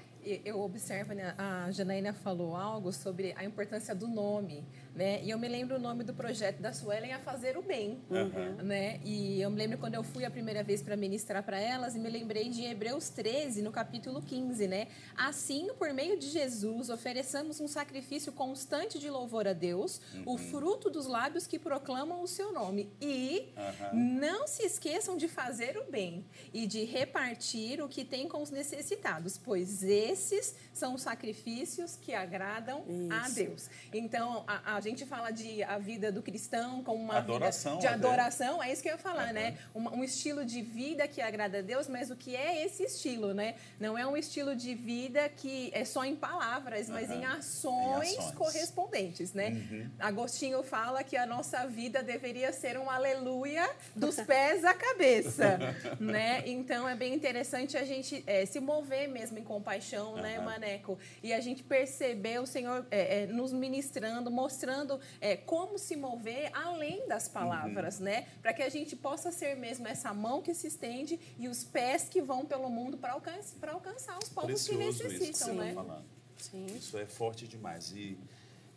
eu 0.46 0.62
observo, 0.62 1.14
né, 1.14 1.34
a 1.38 1.70
Janaína 1.72 2.14
falou 2.14 2.56
algo 2.56 2.92
sobre 2.92 3.34
a 3.36 3.44
importância 3.44 3.94
do 3.94 4.08
nome. 4.08 4.64
Né? 4.96 5.24
E 5.24 5.32
eu 5.32 5.40
me 5.40 5.48
lembro 5.48 5.78
o 5.78 5.80
nome 5.80 6.04
do 6.04 6.14
projeto 6.14 6.60
da 6.60 6.72
Suelen 6.72 7.14
a 7.14 7.20
fazer 7.20 7.58
o 7.58 7.64
bem, 7.64 8.00
uhum. 8.12 8.64
né? 8.64 9.00
E 9.04 9.42
eu 9.42 9.50
me 9.50 9.58
lembro 9.58 9.80
quando 9.80 9.96
eu 9.96 10.04
fui 10.04 10.24
a 10.24 10.30
primeira 10.30 10.62
vez 10.62 10.84
para 10.84 10.96
ministrar 10.96 11.42
para 11.42 11.60
elas 11.60 11.96
e 11.96 12.00
me 12.00 12.10
lembrei 12.10 12.48
de 12.48 12.64
Hebreus 12.64 13.10
13, 13.10 13.64
no 13.64 13.72
capítulo 13.72 14.22
15, 14.22 14.68
né? 14.68 14.88
Assim, 15.18 15.70
por 15.80 15.92
meio 15.94 16.20
de 16.20 16.30
Jesus, 16.30 16.92
ofereçamos 16.92 17.60
um 17.60 17.68
sacrifício 17.68 18.32
constante 18.32 19.00
de 19.00 19.10
louvor 19.10 19.48
a 19.48 19.54
Deus, 19.54 20.00
uhum. 20.14 20.24
o 20.28 20.38
fruto 20.38 20.92
dos 20.92 21.08
lábios 21.08 21.48
que 21.48 21.58
proclamam 21.58 22.22
o 22.22 22.28
seu 22.28 22.52
nome. 22.52 22.88
E 23.02 23.52
uhum. 23.58 24.20
não 24.20 24.48
se 24.48 24.64
esqueçam 24.64 25.18
de 25.18 25.28
fazer 25.28 25.76
o 25.76 25.90
bem 25.90 26.24
e 26.54 26.68
de 26.68 26.84
repartir 26.84 27.82
o 27.82 27.90
que 27.90 28.06
tem 28.06 28.28
com 28.28 28.44
os 28.44 28.52
necessitados, 28.52 29.40
pois 29.40 29.82
esses 29.82 30.56
são 30.72 30.94
os 30.94 31.02
sacrifícios 31.02 31.96
que 31.96 32.14
agradam 32.14 32.86
Isso. 32.88 33.12
a 33.12 33.30
Deus. 33.30 33.70
Então, 33.92 34.44
a, 34.46 34.76
a 34.76 34.83
gente 34.84 35.06
fala 35.06 35.32
de 35.32 35.64
a 35.64 35.78
vida 35.78 36.12
do 36.12 36.22
cristão 36.22 36.84
como 36.84 37.02
uma 37.02 37.18
adoração, 37.18 37.80
vida 37.80 37.88
de 37.88 37.94
adoração, 37.94 38.62
é 38.62 38.72
isso 38.72 38.82
que 38.82 38.90
eu 38.90 38.94
ia 38.94 38.98
falar, 38.98 39.28
uhum. 39.28 39.34
né? 39.34 39.58
Um, 39.74 40.00
um, 40.00 40.04
estilo 40.04 40.46
de 40.46 40.62
vida 40.62 41.08
que 41.08 41.22
agrada 41.22 41.60
a 41.60 41.62
Deus, 41.62 41.88
mas 41.88 42.12
o 42.12 42.16
que 42.16 42.36
é 42.36 42.64
esse 42.66 42.84
estilo, 42.84 43.34
né? 43.34 43.56
Não 43.80 43.98
é 43.98 44.06
um 44.06 44.16
estilo 44.18 44.56
de 44.56 44.76
vida 44.76 45.28
que 45.30 45.72
é 45.74 45.86
só 45.86 46.04
em 46.04 46.16
palavras, 46.16 46.90
mas 46.90 47.10
uhum. 47.10 47.16
em, 47.16 47.26
ações 47.26 48.12
em, 48.12 48.18
ações 48.18 48.32
correspondentes, 48.36 49.34
né? 49.34 49.50
Uhum. 49.50 49.90
Agostinho 50.00 50.62
fala 50.64 51.04
que 51.04 51.16
a 51.16 51.26
nossa 51.26 51.66
vida 51.66 52.04
deveria 52.04 52.52
ser 52.52 52.78
um 52.78 52.90
aleluia 52.90 53.70
dos 53.96 54.18
pés 54.18 54.64
à 54.66 54.74
cabeça, 54.74 55.60
né? 56.00 56.44
Então 56.46 56.88
é 56.88 56.96
bem 56.96 57.14
interessante 57.14 57.78
a 57.78 57.86
gente 57.86 58.24
é, 58.28 58.46
se 58.46 58.60
mover 58.60 59.08
mesmo 59.08 59.40
em 59.40 59.44
compaixão, 59.44 60.16
né, 60.18 60.40
Maneco? 60.40 60.98
E 61.22 61.32
a 61.34 61.40
gente 61.40 61.64
perceber 61.64 62.40
o 62.42 62.46
Senhor 62.46 62.86
é, 62.92 63.24
é, 63.24 63.28
nos 63.28 63.54
ministrando, 63.54 64.30
mostrando 64.30 64.73
mostrando 64.74 65.00
é, 65.22 65.38
como 65.38 65.78
se 65.78 65.96
mover 65.96 66.52
além 66.54 67.08
das 67.08 67.28
palavras, 67.28 68.00
uhum. 68.00 68.06
né? 68.06 68.28
Para 68.42 68.54
que 68.54 68.64
a 68.64 68.70
gente 68.70 68.96
possa 68.96 69.32
ser 69.32 69.56
mesmo 69.56 69.88
essa 69.88 70.14
mão 70.14 70.42
que 70.42 70.54
se 70.54 70.68
estende 70.68 71.20
e 71.38 71.48
os 71.48 71.64
pés 71.64 72.08
que 72.10 72.22
vão 72.22 72.46
pelo 72.46 72.70
mundo 72.70 72.98
para 72.98 73.14
alcançar, 73.14 73.70
alcançar 73.70 74.18
os 74.18 74.30
povos 74.30 74.68
que 74.68 74.76
necessitam, 74.76 75.50
que 75.50 75.56
né? 75.56 75.74
Falando. 75.74 76.06
Sim. 76.38 76.66
Isso 76.76 76.98
é 76.98 77.06
forte 77.06 77.48
demais. 77.48 77.92
E 77.96 78.18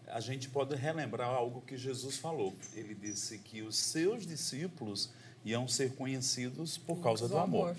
a 0.06 0.20
gente 0.20 0.48
pode 0.48 0.74
relembrar 0.76 1.28
algo 1.28 1.62
que 1.62 1.76
Jesus 1.76 2.16
falou. 2.16 2.54
Ele 2.74 2.94
disse 2.94 3.38
que 3.38 3.62
os 3.62 3.76
seus 3.76 4.26
discípulos 4.26 5.10
iam 5.44 5.66
ser 5.66 5.94
conhecidos 5.94 6.78
por 6.78 7.00
causa 7.00 7.26
do, 7.26 7.34
do 7.34 7.38
amor. 7.38 7.70
amor. 7.70 7.76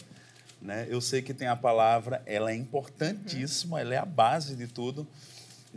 Né? 0.60 0.88
Eu 0.90 1.00
sei 1.00 1.22
que 1.22 1.34
tem 1.34 1.48
a 1.48 1.56
palavra, 1.56 2.22
ela 2.26 2.52
é 2.52 2.56
importantíssima, 2.56 3.76
uhum. 3.76 3.82
ela 3.82 3.94
é 3.94 3.98
a 3.98 4.06
base 4.06 4.56
de 4.56 4.68
tudo 4.68 5.08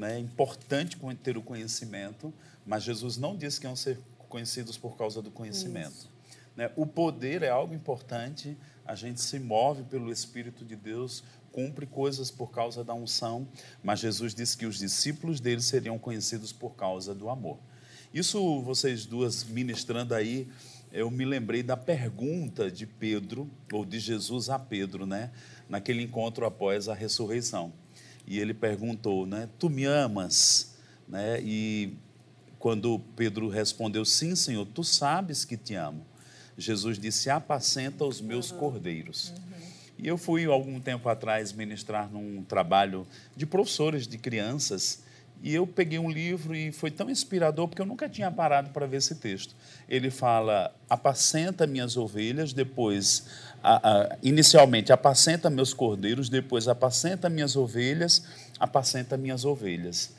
né? 0.01 0.17
é 0.17 0.19
importante 0.19 0.99
ter 1.23 1.37
o 1.37 1.43
conhecimento, 1.43 2.33
mas 2.65 2.83
Jesus 2.83 3.19
não 3.19 3.37
disse 3.37 3.61
que 3.61 3.67
iam 3.67 3.77
ser 3.77 3.99
conhecidos 4.31 4.79
por 4.79 4.97
causa 4.97 5.21
do 5.21 5.31
conhecimento. 5.31 6.09
Né? 6.57 6.71
O 6.75 6.87
poder 6.87 7.43
é 7.43 7.51
algo 7.51 7.75
importante, 7.75 8.57
a 8.87 8.95
gente 8.95 9.21
se 9.21 9.39
move 9.39 9.83
pelo 9.85 10.11
Espírito 10.11 10.65
de 10.65 10.75
Deus, 10.75 11.23
cumpre 11.53 11.85
coisas 11.85 12.31
por 12.31 12.51
causa 12.51 12.83
da 12.83 12.95
unção, 12.95 13.47
mas 13.83 14.01
Jesus 14.01 14.35
disse 14.35 14.57
que 14.57 14.65
os 14.65 14.79
discípulos 14.79 15.39
dele 15.39 15.61
seriam 15.61 15.99
conhecidos 15.99 16.51
por 16.51 16.71
causa 16.71 17.15
do 17.15 17.29
amor. 17.29 17.59
Isso, 18.13 18.63
vocês 18.63 19.05
duas 19.05 19.45
ministrando 19.45 20.15
aí, 20.15 20.49
eu 20.93 21.11
me 21.11 21.25
lembrei 21.25 21.63
da 21.63 21.77
pergunta 21.77 22.71
de 22.71 22.87
Pedro, 22.87 23.49
ou 23.71 23.85
de 23.85 24.01
Jesus 24.01 24.49
a 24.49 24.59
Pedro, 24.59 25.05
né? 25.05 25.31
naquele 25.69 26.03
encontro 26.03 26.47
após 26.47 26.89
a 26.89 26.95
ressurreição 26.95 27.73
e 28.27 28.39
ele 28.39 28.55
perguntou, 28.55 29.27
né, 29.27 29.49
tu 29.59 29.69
me 29.69 29.85
amas? 29.85 30.77
Né? 31.09 31.41
E 31.43 31.95
quando 32.59 33.01
Pedro 33.17 33.49
respondeu, 33.49 34.05
sim, 34.05 34.37
Senhor, 34.37 34.67
tu 34.67 34.85
sabes 34.85 35.45
que 35.45 35.57
te 35.57 35.75
amo. 35.75 36.05
Jesus 36.57 36.99
disse, 36.99 37.31
apacenta 37.31 38.05
os 38.05 38.21
meus 38.21 38.51
uhum. 38.51 38.59
cordeiros. 38.59 39.31
Uhum. 39.31 39.51
E 39.99 40.07
eu 40.07 40.17
fui, 40.17 40.45
algum 40.45 40.81
tempo 40.81 41.09
atrás, 41.09 41.53
ministrar 41.53 42.11
num 42.11 42.43
trabalho 42.43 43.07
de 43.37 43.47
professores 43.47 44.07
de 44.07 44.17
crianças, 44.19 45.03
e 45.43 45.55
eu 45.55 45.67
peguei 45.67 45.99
um 45.99 46.11
livro 46.11 46.55
e 46.55 46.71
foi 46.71 46.91
tão 46.91 47.09
inspirador, 47.09 47.67
porque 47.67 47.81
eu 47.81 47.87
nunca 47.87 48.09
tinha 48.09 48.31
parado 48.31 48.71
para 48.71 48.87
ver 48.87 48.99
esse 48.99 49.15
texto. 49.15 49.57
Ele 49.89 50.11
fala, 50.11 50.75
apacenta 50.89 51.67
minhas 51.67 51.97
ovelhas, 51.97 52.53
depois 52.53 53.27
a, 53.63 53.91
a, 53.91 54.17
inicialmente 54.23 54.93
apacenta 54.93 55.51
meus 55.51 55.73
cordeiros, 55.73 56.29
depois 56.29 56.69
apacenta 56.69 57.29
minhas 57.29 57.57
ovelhas, 57.57 58.25
apacenta 58.59 59.17
minhas 59.17 59.45
ovelhas. 59.45 60.13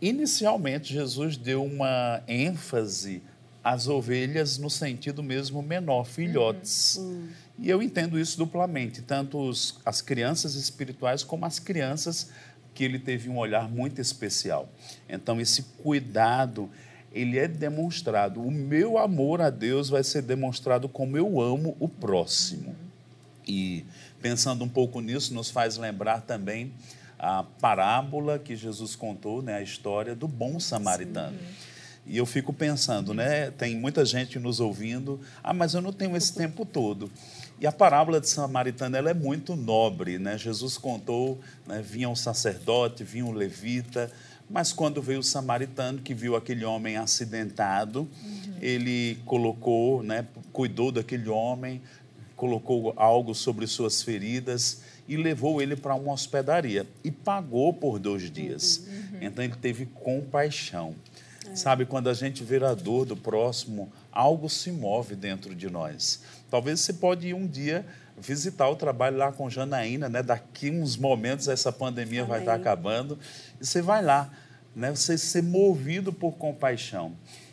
Inicialmente, 0.00 0.92
Jesus 0.92 1.36
deu 1.36 1.64
uma 1.64 2.22
ênfase 2.26 3.22
às 3.62 3.86
ovelhas 3.86 4.56
no 4.56 4.70
sentido 4.70 5.22
mesmo 5.22 5.62
menor, 5.62 6.04
filhotes. 6.04 6.96
Uhum. 6.96 7.28
E 7.58 7.68
eu 7.68 7.82
entendo 7.82 8.18
isso 8.18 8.38
duplamente, 8.38 9.02
tanto 9.02 9.38
os, 9.38 9.78
as 9.84 10.00
crianças 10.00 10.54
espirituais 10.54 11.22
como 11.22 11.44
as 11.44 11.58
crianças 11.58 12.30
que 12.72 12.82
ele 12.82 12.98
teve 12.98 13.28
um 13.28 13.36
olhar 13.36 13.68
muito 13.68 14.00
especial. 14.00 14.70
Então, 15.06 15.38
esse 15.38 15.62
cuidado, 15.82 16.70
ele 17.12 17.38
é 17.38 17.46
demonstrado. 17.46 18.40
O 18.40 18.50
meu 18.50 18.96
amor 18.96 19.42
a 19.42 19.50
Deus 19.50 19.90
vai 19.90 20.02
ser 20.02 20.22
demonstrado 20.22 20.88
como 20.88 21.16
eu 21.18 21.40
amo 21.40 21.76
o 21.78 21.88
próximo. 21.88 22.69
E 23.50 23.84
pensando 24.22 24.64
um 24.64 24.68
pouco 24.68 25.00
nisso, 25.00 25.34
nos 25.34 25.50
faz 25.50 25.76
lembrar 25.76 26.20
também 26.20 26.72
a 27.18 27.42
parábola 27.42 28.38
que 28.38 28.54
Jesus 28.54 28.94
contou, 28.94 29.42
né, 29.42 29.56
a 29.56 29.62
história 29.62 30.14
do 30.14 30.28
bom 30.28 30.60
samaritano. 30.60 31.36
Sim. 31.36 31.70
E 32.06 32.16
eu 32.16 32.24
fico 32.24 32.52
pensando, 32.52 33.12
né, 33.12 33.50
tem 33.50 33.76
muita 33.76 34.04
gente 34.04 34.38
nos 34.38 34.58
ouvindo, 34.58 35.20
ah, 35.42 35.52
mas 35.52 35.74
eu 35.74 35.82
não 35.82 35.92
tenho 35.92 36.16
esse 36.16 36.34
tempo 36.34 36.64
todo. 36.64 37.10
E 37.60 37.66
a 37.66 37.72
parábola 37.72 38.20
de 38.20 38.28
samaritano 38.28 38.96
ela 38.96 39.10
é 39.10 39.14
muito 39.14 39.54
nobre, 39.54 40.18
né? 40.18 40.38
Jesus 40.38 40.78
contou, 40.78 41.38
né, 41.66 41.82
vinha 41.82 42.08
um 42.08 42.16
sacerdote, 42.16 43.04
vinha 43.04 43.26
um 43.26 43.32
levita, 43.32 44.10
mas 44.48 44.72
quando 44.72 45.02
veio 45.02 45.20
o 45.20 45.22
samaritano, 45.22 46.00
que 46.00 46.14
viu 46.14 46.34
aquele 46.34 46.64
homem 46.64 46.96
acidentado, 46.96 48.00
uhum. 48.00 48.54
ele 48.60 49.18
colocou, 49.26 50.02
né, 50.02 50.26
cuidou 50.52 50.90
daquele 50.90 51.28
homem, 51.28 51.80
colocou 52.40 52.94
algo 52.96 53.34
sobre 53.34 53.66
suas 53.66 54.02
feridas 54.02 54.80
e 55.06 55.14
levou 55.14 55.60
ele 55.60 55.76
para 55.76 55.94
uma 55.94 56.14
hospedaria 56.14 56.86
e 57.04 57.10
pagou 57.10 57.70
por 57.70 57.98
dois 57.98 58.30
dias. 58.30 58.78
Uhum, 58.78 58.94
uhum. 58.94 59.18
Então 59.20 59.44
ele 59.44 59.56
teve 59.60 59.84
compaixão. 59.84 60.94
É. 61.46 61.54
Sabe, 61.54 61.84
quando 61.84 62.08
a 62.08 62.14
gente 62.14 62.42
vê 62.42 62.64
a 62.64 62.72
dor 62.72 63.04
do 63.04 63.14
próximo, 63.14 63.92
algo 64.10 64.48
se 64.48 64.72
move 64.72 65.14
dentro 65.14 65.54
de 65.54 65.68
nós. 65.68 66.22
Talvez 66.50 66.80
você 66.80 66.94
pode 66.94 67.28
ir 67.28 67.34
um 67.34 67.46
dia 67.46 67.84
visitar 68.16 68.70
o 68.70 68.76
trabalho 68.76 69.18
lá 69.18 69.30
com 69.30 69.50
Janaína, 69.50 70.08
né? 70.08 70.22
Daqui 70.22 70.70
uns 70.70 70.96
momentos 70.96 71.46
essa 71.46 71.70
pandemia 71.70 72.20
Amém. 72.20 72.30
vai 72.30 72.38
estar 72.40 72.54
acabando 72.54 73.18
e 73.60 73.66
você 73.66 73.82
vai 73.82 74.02
lá, 74.02 74.30
né? 74.74 74.90
Você 74.90 75.18
ser 75.18 75.42
movido 75.42 76.10
por 76.10 76.32
compaixão. 76.38 77.12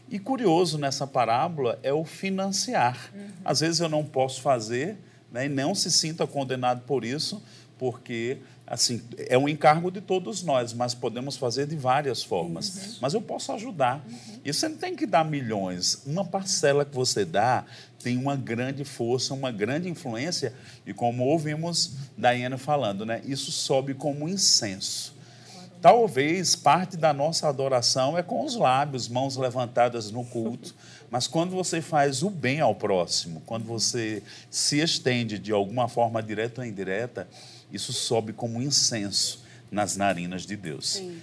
E 0.10 0.20
curioso 0.20 0.78
nessa 0.78 1.06
parábola 1.06 1.78
é 1.84 1.92
o 1.92 2.06
financiar. 2.06 3.12
Uhum. 3.14 3.28
Às 3.44 3.60
vezes 3.60 3.80
eu 3.80 3.90
não 3.90 4.06
posso 4.06 4.42
fazer, 4.42 4.98
né? 5.32 5.46
E 5.46 5.50
não 5.50 5.76
se 5.76 5.92
sinta 5.92 6.26
condenado 6.26 6.82
por 6.86 7.04
isso, 7.04 7.44
porque 7.78 8.38
assim 8.66 9.02
é 9.30 9.38
um 9.38 9.48
encargo 9.48 9.90
de 9.90 10.02
todos 10.02 10.44
nós, 10.44 10.74
mas 10.74 10.94
podemos 10.94 11.38
fazer 11.38 11.68
de 11.68 11.76
várias 11.76 12.24
formas. 12.24 12.70
Uhum. 12.70 12.96
Mas 13.02 13.14
eu 13.14 13.22
posso 13.22 13.52
ajudar. 13.52 14.06
Uhum. 14.08 14.40
E 14.46 14.54
você 14.54 14.70
não 14.70 14.78
tem 14.78 14.96
que 14.96 15.06
dar 15.06 15.26
milhões. 15.26 16.04
Uma 16.06 16.24
parcela 16.24 16.86
que 16.86 16.96
você 16.96 17.26
dá 17.26 17.66
tem 18.02 18.18
uma 18.18 18.36
grande 18.38 18.86
força, 18.86 19.34
uma 19.34 19.52
grande 19.52 19.90
influência. 19.90 20.54
E 20.86 20.94
como 20.94 21.26
ouvimos 21.26 21.94
Daiane 22.18 22.58
falando, 22.58 23.06
né, 23.06 23.22
isso 23.26 23.52
sobe 23.52 23.94
como 23.94 24.30
incenso. 24.30 25.17
Talvez 25.82 26.56
parte 26.56 26.98
da 26.98 27.14
nossa 27.14 27.48
adoração 27.48 28.18
é 28.18 28.24
com 28.24 28.44
os 28.44 28.56
lábios, 28.56 29.08
mãos 29.08 29.38
levantadas 29.38 30.12
no 30.12 30.26
culto, 30.26 30.74
mas 31.10 31.28
quando 31.28 31.52
você 31.52 31.82
faz 31.82 32.24
o 32.24 32.30
bem 32.30 32.60
ao 32.60 32.74
próximo, 32.74 33.42
quando 33.46 33.66
você 33.66 34.24
se 34.50 34.80
estende 34.80 35.38
de 35.38 35.52
alguma 35.52 35.88
forma 35.88 36.22
direta 36.22 36.62
ou 36.62 36.68
indireta, 36.68 37.28
isso 37.72 37.94
sobe 37.94 38.34
como 38.34 38.62
incenso 38.62 39.44
nas 39.72 39.96
narinas 39.96 40.46
de 40.46 40.56
Deus. 40.56 40.94
Sim. 40.94 41.20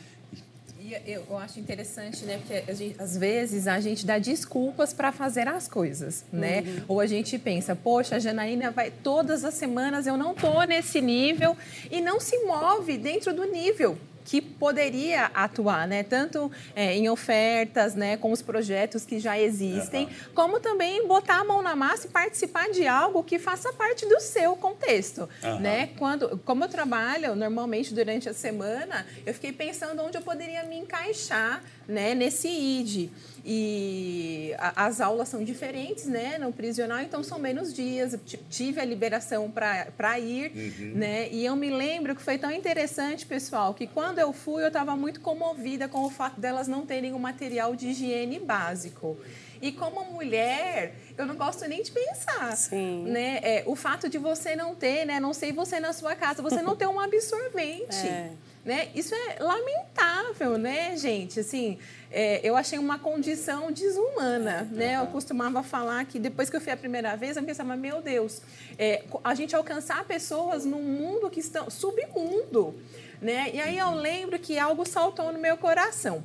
E 0.78 0.92
eu, 0.92 1.24
eu 1.30 1.38
acho 1.38 1.59
interessante, 1.59 2.26
né? 2.26 2.38
Porque 2.38 2.74
gente, 2.74 3.00
às 3.00 3.16
vezes 3.16 3.66
a 3.66 3.80
gente 3.80 4.05
dá 4.05 4.18
desculpas 4.18 4.92
para 4.92 5.11
fazer 5.11 5.48
as 5.48 5.66
coisas, 5.66 6.26
né? 6.30 6.61
Uhum. 6.61 6.84
Ou 6.88 7.00
a 7.00 7.07
gente 7.07 7.38
pensa, 7.38 7.74
poxa, 7.74 8.16
a 8.16 8.18
Janaína 8.18 8.70
vai 8.70 8.90
todas 8.90 9.44
as 9.44 9.55
semanas, 9.55 10.07
eu 10.07 10.18
não 10.18 10.34
tô 10.34 10.62
nesse 10.64 11.00
nível 11.00 11.57
e 11.90 12.02
não 12.02 12.20
se 12.20 12.38
move 12.44 12.98
dentro 12.98 13.34
do 13.34 13.44
nível 13.50 13.98
que 14.24 14.40
poderia 14.40 15.26
atuar, 15.34 15.86
né? 15.86 16.02
Tanto 16.02 16.50
é, 16.74 16.94
em 16.94 17.08
ofertas, 17.08 17.94
né, 17.94 18.16
com 18.16 18.32
os 18.32 18.40
projetos 18.40 19.04
que 19.04 19.20
já 19.20 19.38
existem, 19.38 20.06
uhum. 20.06 20.12
como 20.34 20.60
também 20.60 21.06
botar 21.06 21.40
a 21.40 21.44
mão 21.44 21.62
na 21.62 21.76
massa 21.76 22.06
e 22.06 22.10
participar 22.10 22.70
de 22.70 22.86
algo 22.86 23.22
que 23.22 23.38
faça 23.38 23.72
parte 23.72 24.06
do 24.06 24.18
seu 24.20 24.56
contexto, 24.56 25.28
uhum. 25.42 25.60
né? 25.60 25.90
Quando, 25.98 26.38
como 26.44 26.64
eu 26.64 26.68
trabalho 26.68 27.36
normalmente 27.36 27.92
durante 27.92 28.28
a 28.28 28.34
semana, 28.34 29.06
eu 29.26 29.34
fiquei 29.34 29.52
pensando 29.52 30.02
onde 30.02 30.16
eu 30.16 30.22
poderia 30.22 30.64
me 30.64 30.78
encaixar, 30.78 31.62
né, 31.87 32.14
nesse 32.14 32.49
ID. 32.49 33.11
E 33.47 34.55
a, 34.59 34.87
as 34.87 35.01
aulas 35.01 35.28
são 35.28 35.45
diferentes, 35.45 36.07
né, 36.07 36.39
no 36.39 36.51
prisional, 36.53 37.01
então 37.01 37.22
são 37.22 37.39
menos 37.39 37.74
dias. 37.74 38.16
Tive 38.49 38.80
a 38.80 38.85
liberação 38.85 39.51
para 39.51 40.18
ir, 40.18 40.51
uhum. 40.55 40.93
né? 40.95 41.28
E 41.30 41.45
eu 41.45 41.55
me 41.55 41.68
lembro 41.68 42.16
que 42.16 42.22
foi 42.22 42.39
tão 42.39 42.51
interessante, 42.51 43.26
pessoal, 43.26 43.74
que 43.74 43.87
quando 43.87 44.18
eu 44.18 44.32
fui, 44.32 44.62
eu 44.62 44.68
estava 44.68 44.97
muito 44.97 45.20
comovida 45.20 45.89
com 45.89 46.05
o 46.05 46.11
fato 46.11 46.41
delas 46.41 46.66
não 46.66 46.87
terem 46.87 47.12
o 47.12 47.16
um 47.16 47.18
material 47.18 47.76
de 47.76 47.89
higiene 47.89 48.39
básico. 48.39 49.16
E 49.64 49.72
como 49.72 50.04
mulher, 50.04 50.94
eu 51.16 51.24
não 51.24 51.36
gosto 51.36 51.66
nem 51.66 51.82
de 51.82 51.90
pensar. 51.90 52.54
Sim. 52.54 53.04
Né? 53.04 53.40
É, 53.42 53.62
o 53.64 53.74
fato 53.74 54.10
de 54.10 54.18
você 54.18 54.54
não 54.54 54.74
ter, 54.74 55.06
né? 55.06 55.18
Não 55.18 55.32
sei 55.32 55.52
você 55.52 55.80
na 55.80 55.94
sua 55.94 56.14
casa, 56.14 56.42
você 56.42 56.60
não 56.60 56.76
ter 56.76 56.86
um 56.86 57.00
absorvente. 57.00 57.96
É. 58.04 58.30
Né? 58.64 58.88
Isso 58.94 59.14
é 59.14 59.42
lamentável, 59.42 60.56
né, 60.56 60.96
gente? 60.96 61.40
Assim, 61.40 61.78
é, 62.10 62.40
eu 62.42 62.56
achei 62.56 62.78
uma 62.78 62.98
condição 62.98 63.70
desumana, 63.70 64.68
né? 64.72 64.96
Eu 64.96 65.06
costumava 65.08 65.62
falar 65.62 66.04
que 66.06 66.18
depois 66.18 66.48
que 66.48 66.56
eu 66.56 66.60
fui 66.60 66.72
a 66.72 66.76
primeira 66.76 67.14
vez, 67.14 67.36
eu 67.36 67.42
pensava, 67.42 67.76
meu 67.76 68.00
Deus, 68.00 68.40
é, 68.78 69.04
a 69.22 69.34
gente 69.34 69.54
alcançar 69.54 70.04
pessoas 70.04 70.64
num 70.64 70.82
mundo 70.82 71.28
que 71.28 71.40
estão 71.40 71.68
submundo, 71.68 72.74
né? 73.20 73.50
E 73.52 73.60
aí 73.60 73.76
eu 73.76 73.90
lembro 73.90 74.38
que 74.38 74.58
algo 74.58 74.86
saltou 74.86 75.30
no 75.30 75.38
meu 75.38 75.58
coração 75.58 76.24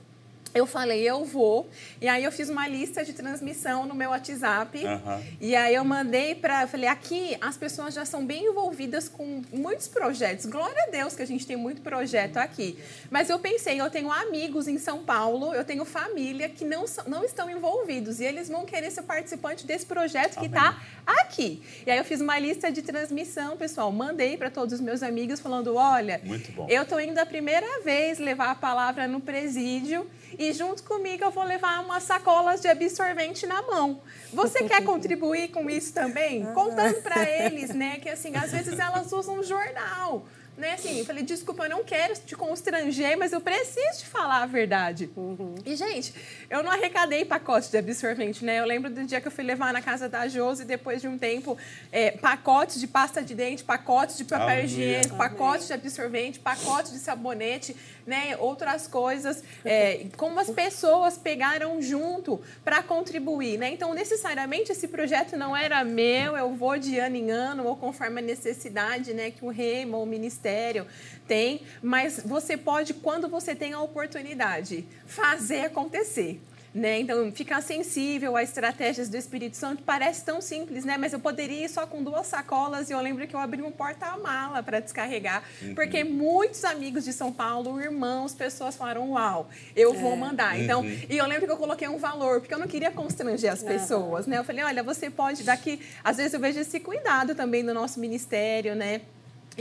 eu 0.54 0.66
falei, 0.66 1.08
eu 1.08 1.24
vou. 1.24 1.70
E 2.02 2.08
aí 2.08 2.24
eu 2.24 2.32
fiz 2.32 2.50
uma 2.50 2.68
lista 2.68 3.04
de 3.06 3.14
transmissão 3.14 3.86
no 3.86 3.94
meu 3.94 4.10
WhatsApp. 4.10 4.84
Uhum. 4.84 5.24
E 5.40 5.56
aí 5.56 5.76
eu 5.76 5.84
mandei 5.84 6.36
para. 6.36 6.68
Falei, 6.68 6.88
aqui 6.88 7.38
as 7.40 7.58
pessoas 7.58 7.94
já 7.94 8.06
são 8.06 8.26
bem 8.26 8.46
envolvidas 8.46 9.08
com 9.08 9.42
muitos 9.52 9.88
projetos. 9.88 10.46
Glória 10.46 10.86
a 10.88 10.92
Deus 10.92 11.16
que 11.16 11.22
a 11.22 11.28
gente 11.28 11.46
tem 11.46 11.56
muito 11.56 11.82
projeto 11.82 12.38
aqui. 12.38 12.78
Mas 13.12 13.30
eu 13.30 13.38
pensei, 13.40 13.80
eu 13.80 13.90
tenho 13.90 14.12
amigos 14.12 14.68
em 14.68 14.78
São 14.78 15.04
Paulo, 15.04 15.54
eu 15.54 15.64
tenho 15.64 15.86
família 15.86 16.50
que 16.50 16.66
não, 16.66 16.86
não 17.06 17.24
estão 17.24 17.50
envolvidos. 17.50 18.20
E 18.20 18.26
eles 18.26 18.50
vão 18.50 18.66
querer 18.66 18.92
ser 18.92 19.04
participante 19.04 19.66
desse 19.66 19.86
projeto 19.86 20.40
que 20.40 20.48
está 20.48 20.82
aqui. 21.06 21.62
E 21.86 21.92
aí 21.92 21.98
eu 21.98 22.06
fiz 22.06 22.22
uma 22.22 22.40
lista 22.40 22.72
de 22.72 22.82
transmissão, 22.82 23.56
pessoal. 23.56 23.92
Mandei 23.92 24.36
para 24.36 24.50
todos 24.50 24.74
os 24.74 24.82
meus 24.82 25.04
amigos 25.04 25.40
falando: 25.40 25.76
olha, 25.76 26.22
eu 26.68 26.84
estou 26.84 27.00
indo 27.00 27.20
a 27.20 27.26
primeira 27.26 27.82
vez 27.84 28.20
levar 28.20 28.50
a 28.50 28.56
palavra 28.56 29.08
no 29.08 29.20
presídio. 29.20 30.10
E 30.40 30.54
junto 30.54 30.84
comigo 30.84 31.22
eu 31.26 31.32
vou 31.32 31.44
levar 31.44 31.84
umas 31.84 32.04
sacolas 32.04 32.62
de 32.62 32.70
absorvente 32.70 33.46
na 33.46 33.62
mão. 33.62 34.02
Você 34.32 34.64
quer 34.64 34.82
contribuir 34.86 35.50
com 35.50 35.70
isso 35.70 35.94
também? 35.94 36.46
Contando 36.54 37.02
para 37.02 37.30
eles, 37.30 37.76
né, 37.76 38.00
que 38.00 38.08
assim, 38.08 38.34
às 38.38 38.54
vezes 38.54 38.80
elas 38.80 39.12
usam 39.12 39.44
jornal 39.44 40.26
né, 40.60 40.74
assim, 40.74 41.00
eu 41.00 41.06
falei, 41.06 41.24
desculpa, 41.24 41.64
eu 41.64 41.70
não 41.70 41.84
quero 41.86 42.14
te 42.16 42.36
constranger, 42.36 43.18
mas 43.18 43.32
eu 43.32 43.40
preciso 43.40 44.00
te 44.00 44.06
falar 44.06 44.44
a 44.44 44.46
verdade. 44.46 45.10
Uhum. 45.16 45.56
E, 45.66 45.74
gente, 45.74 46.14
eu 46.50 46.62
não 46.62 46.70
arrecadei 46.70 47.24
pacotes 47.24 47.72
de 47.72 47.78
absorvente, 47.78 48.44
né? 48.44 48.60
Eu 48.60 48.66
lembro 48.66 48.90
do 48.90 49.06
dia 49.06 49.22
que 49.22 49.28
eu 49.28 49.32
fui 49.32 49.44
levar 49.44 49.72
na 49.72 49.82
casa 49.82 50.10
da 50.10 50.28
Josi, 50.28 50.66
depois 50.66 51.02
de 51.02 51.08
um 51.08 51.18
tempo, 51.18 51.58
é, 51.94 52.12
pacotes 52.12 52.80
de 52.80 52.88
pasta 52.88 53.24
de 53.24 53.34
dente, 53.34 53.64
pacotes 53.64 54.18
de 54.18 54.26
papel 54.26 54.66
higiênico, 54.66 55.16
pacotes 55.16 55.68
de 55.68 55.74
absorvente, 55.74 56.40
pacotes 56.40 56.92
de 56.92 57.00
sabonete, 57.00 57.74
né? 58.10 58.36
Outras 58.38 58.88
coisas, 58.88 59.42
é, 59.64 60.08
como 60.18 60.40
as 60.40 60.50
pessoas 60.50 61.18
pegaram 61.18 61.82
junto 61.82 62.42
para 62.66 62.84
contribuir, 62.84 63.58
né? 63.58 63.72
Então, 63.72 63.94
necessariamente, 63.94 64.74
esse 64.74 64.88
projeto 64.88 65.38
não 65.38 65.56
era 65.56 65.84
meu, 65.86 66.36
eu 66.36 66.54
vou 66.54 66.78
de 66.78 67.00
ano 67.00 67.16
em 67.16 67.32
ano, 67.32 67.66
ou 67.66 67.78
conforme 67.78 68.20
a 68.20 68.24
necessidade, 68.24 69.14
né, 69.14 69.32
que 69.32 69.46
o 69.46 69.50
REMA, 69.50 69.98
o 69.98 70.06
Ministério, 70.06 70.50
ministério, 70.50 70.88
tem, 71.28 71.62
mas 71.82 72.22
você 72.26 72.58
pode, 72.58 72.94
quando 72.94 73.28
você 73.28 73.54
tem 73.54 73.74
a 73.74 73.82
oportunidade, 73.82 74.86
fazer 75.06 75.62
acontecer. 75.62 76.42
Né? 76.74 77.00
Então, 77.00 77.32
ficar 77.32 77.62
sensível 77.62 78.36
a 78.36 78.44
estratégias 78.44 79.10
do 79.10 79.18
Espírito 79.18 79.58
Santo 79.58 79.82
parece 79.84 80.24
tão 80.24 80.40
simples, 80.40 80.86
né? 80.86 80.98
Mas 80.98 81.14
eu 81.14 81.20
poderia 81.20 81.66
ir 81.66 81.70
só 81.70 81.88
com 81.88 82.04
duas 82.04 82.28
sacolas 82.28 82.92
e 82.92 82.94
eu 82.94 83.02
lembro 83.02 83.28
que 83.28 83.36
eu 83.36 83.40
abri 83.40 83.64
um 83.64 83.72
porta-mala 83.72 84.62
para 84.62 84.80
descarregar, 84.80 85.44
uhum. 85.64 85.74
porque 85.74 86.04
muitos 86.04 86.64
amigos 86.64 87.04
de 87.04 87.12
São 87.12 87.32
Paulo, 87.34 87.82
irmãos, 87.82 88.36
pessoas 88.36 88.76
falaram: 88.76 89.12
Uau, 89.12 89.50
eu 89.76 89.94
vou 89.94 90.14
é. 90.14 90.16
mandar. 90.16 90.60
Então, 90.60 90.82
uhum. 90.82 91.02
e 91.10 91.18
eu 91.18 91.26
lembro 91.26 91.48
que 91.48 91.52
eu 91.52 91.58
coloquei 91.58 91.88
um 91.88 91.98
valor, 91.98 92.40
porque 92.40 92.54
eu 92.54 92.60
não 92.60 92.68
queria 92.68 92.92
constranger 92.92 93.52
as 93.52 93.64
pessoas, 93.64 94.26
uhum. 94.26 94.32
né? 94.32 94.38
Eu 94.38 94.44
falei: 94.44 94.64
Olha, 94.64 94.84
você 94.84 95.10
pode 95.10 95.44
daqui. 95.44 95.80
Às 96.04 96.18
vezes 96.18 96.36
eu 96.36 96.40
vejo 96.40 96.60
esse 96.60 96.80
cuidado 96.80 97.34
também 97.34 97.66
do 97.66 97.74
nosso 97.74 98.00
ministério, 98.00 98.76
né? 98.76 99.02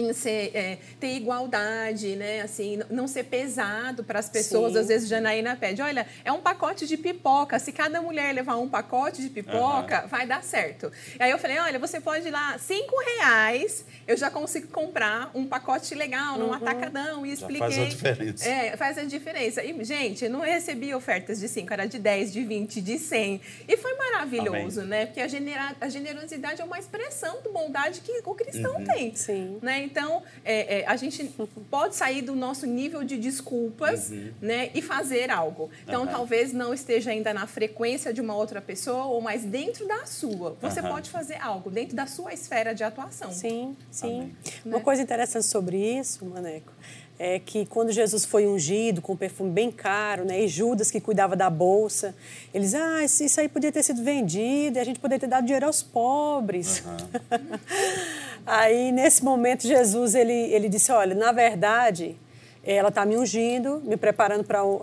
Em 0.01 0.13
ser, 0.13 0.51
é, 0.55 0.79
ter 0.99 1.15
igualdade, 1.17 2.17
né? 2.17 2.43
Assim, 2.43 2.81
não 2.91 3.07
ser 3.07 3.25
pesado 3.25 4.05
para 4.05 4.19
as 4.19 4.29
pessoas. 4.29 4.73
Sim. 4.73 4.79
Às 4.79 4.89
vezes, 4.89 5.09
Janaína 5.09 5.57
pede, 5.57 5.83
olha, 5.83 6.07
é 6.25 6.33
um 6.33 6.41
pacote 6.41 6.87
de 6.87 6.97
pipoca. 6.97 7.59
Se 7.59 7.73
cada 7.73 8.01
mulher 8.01 8.35
levar 8.35 8.57
um 8.57 8.69
pacote 8.69 9.23
de 9.23 9.31
pipoca, 9.31 10.03
uhum. 10.03 10.09
vai 10.09 10.27
dar 10.27 10.43
certo. 10.43 10.91
E 11.19 11.23
aí 11.23 11.31
eu 11.31 11.39
falei, 11.39 11.59
olha, 11.59 11.79
você 11.79 12.01
pode 12.01 12.29
ir 12.29 12.31
lá, 12.31 12.59
cinco 12.59 12.97
reais, 13.19 13.85
eu 14.07 14.17
já 14.17 14.31
consigo 14.31 14.69
comprar 14.69 15.31
um 15.35 15.47
pacote 15.47 15.95
legal, 15.95 16.39
num 16.39 16.47
uhum. 16.47 16.55
atacadão. 16.55 17.27
E 17.27 17.33
expliquei. 17.33 17.71
Já 17.71 17.77
faz 17.77 17.79
a 17.79 17.89
diferença. 17.89 18.49
É, 18.49 18.77
faz 18.77 18.99
a 18.99 19.05
diferença. 19.05 19.65
E, 19.65 19.85
gente, 19.85 20.25
eu 20.25 20.31
não 20.31 20.41
recebi 20.41 20.95
ofertas 20.95 21.39
de 21.41 21.49
cinco, 21.49 21.73
era 21.73 21.87
de 21.87 21.99
10, 21.99 22.33
de 22.33 22.45
20, 22.45 22.81
de 22.81 22.99
100. 22.99 23.41
E 23.67 23.77
foi 23.77 23.95
maravilhoso, 23.97 24.81
Amém. 24.81 24.91
né? 24.91 25.07
Porque 25.07 25.21
a, 25.21 25.29
genera 25.29 25.77
a 25.81 25.89
generosidade 25.89 26.61
é 26.61 26.65
uma 26.65 26.79
expressão 26.79 27.41
de 27.43 27.49
bondade 27.49 28.01
que 28.01 28.23
o 28.25 28.35
cristão 28.35 28.77
uhum. 28.77 28.85
tem. 28.85 29.15
Sim. 29.15 29.59
Né? 29.63 29.83
Então, 29.89 30.23
é, 30.45 30.81
é, 30.81 30.87
a 30.87 30.97
gente 30.97 31.25
pode 31.71 31.97
sair 31.97 32.21
do 32.21 32.35
nosso 32.35 32.67
nível 32.67 33.03
de 33.03 33.17
desculpas 33.17 34.11
uhum. 34.11 34.33
né, 34.41 34.71
e 34.75 34.83
fazer 34.83 35.31
algo. 35.31 35.71
Então, 35.87 36.03
uhum. 36.03 36.09
talvez 36.09 36.53
não 36.53 36.75
esteja 36.75 37.11
ainda 37.11 37.33
na 37.33 37.47
frequência 37.47 38.13
de 38.13 38.21
uma 38.21 38.37
outra 38.37 38.61
pessoa, 38.61 39.05
ou 39.05 39.21
mais 39.23 39.45
dentro 39.45 39.89
da 39.89 40.05
sua. 40.05 40.57
Você 40.61 40.81
uhum. 40.81 40.89
pode 40.89 41.09
fazer 41.09 41.41
algo 41.41 41.71
dentro 41.71 41.97
da 41.97 42.07
sua 42.07 42.35
esfera 42.35 42.75
de 42.75 42.85
atuação. 42.85 43.33
Sim, 43.33 43.75
sim. 43.91 44.07
Amém. 44.07 44.37
Uma 44.65 44.79
né? 44.79 44.85
coisa 44.85 45.01
interessante 45.01 45.47
sobre 45.47 45.79
isso, 45.99 46.25
Maneco, 46.27 46.73
é 47.19 47.39
que 47.39 47.67
quando 47.67 47.91
Jesus 47.91 48.25
foi 48.25 48.47
ungido 48.47 49.03
com 49.03 49.15
um 49.15 49.17
perfume 49.17 49.51
bem 49.51 49.73
caro, 49.73 50.25
né, 50.25 50.41
e 50.41 50.49
Judas 50.49 50.91
que 50.91 51.01
cuidava 51.01 51.35
da 51.35 51.51
bolsa, 51.51 52.15
eles, 52.55 52.75
ah, 52.75 53.03
isso 53.03 53.41
aí 53.41 53.49
podia 53.49 53.73
ter 53.73 53.83
sido 53.83 54.05
vendido 54.05 54.79
e 54.79 54.81
a 54.81 54.85
gente 54.85 55.01
poderia 55.01 55.21
ter 55.21 55.27
dado 55.27 55.45
dinheiro 55.45 55.67
aos 55.67 55.83
pobres. 55.83 56.85
Uhum. 56.87 57.59
aí, 58.47 58.93
nesse 58.93 59.25
momento, 59.25 59.67
Jesus, 59.67 60.15
ele, 60.15 60.33
ele 60.33 60.69
disse, 60.69 60.93
olha, 60.93 61.15
na 61.15 61.33
verdade, 61.33 62.17
ela 62.63 62.91
está 62.91 63.05
me 63.05 63.17
ungindo, 63.17 63.81
me 63.85 63.97
preparando 63.97 64.45
para 64.45 64.63
o, 64.63 64.81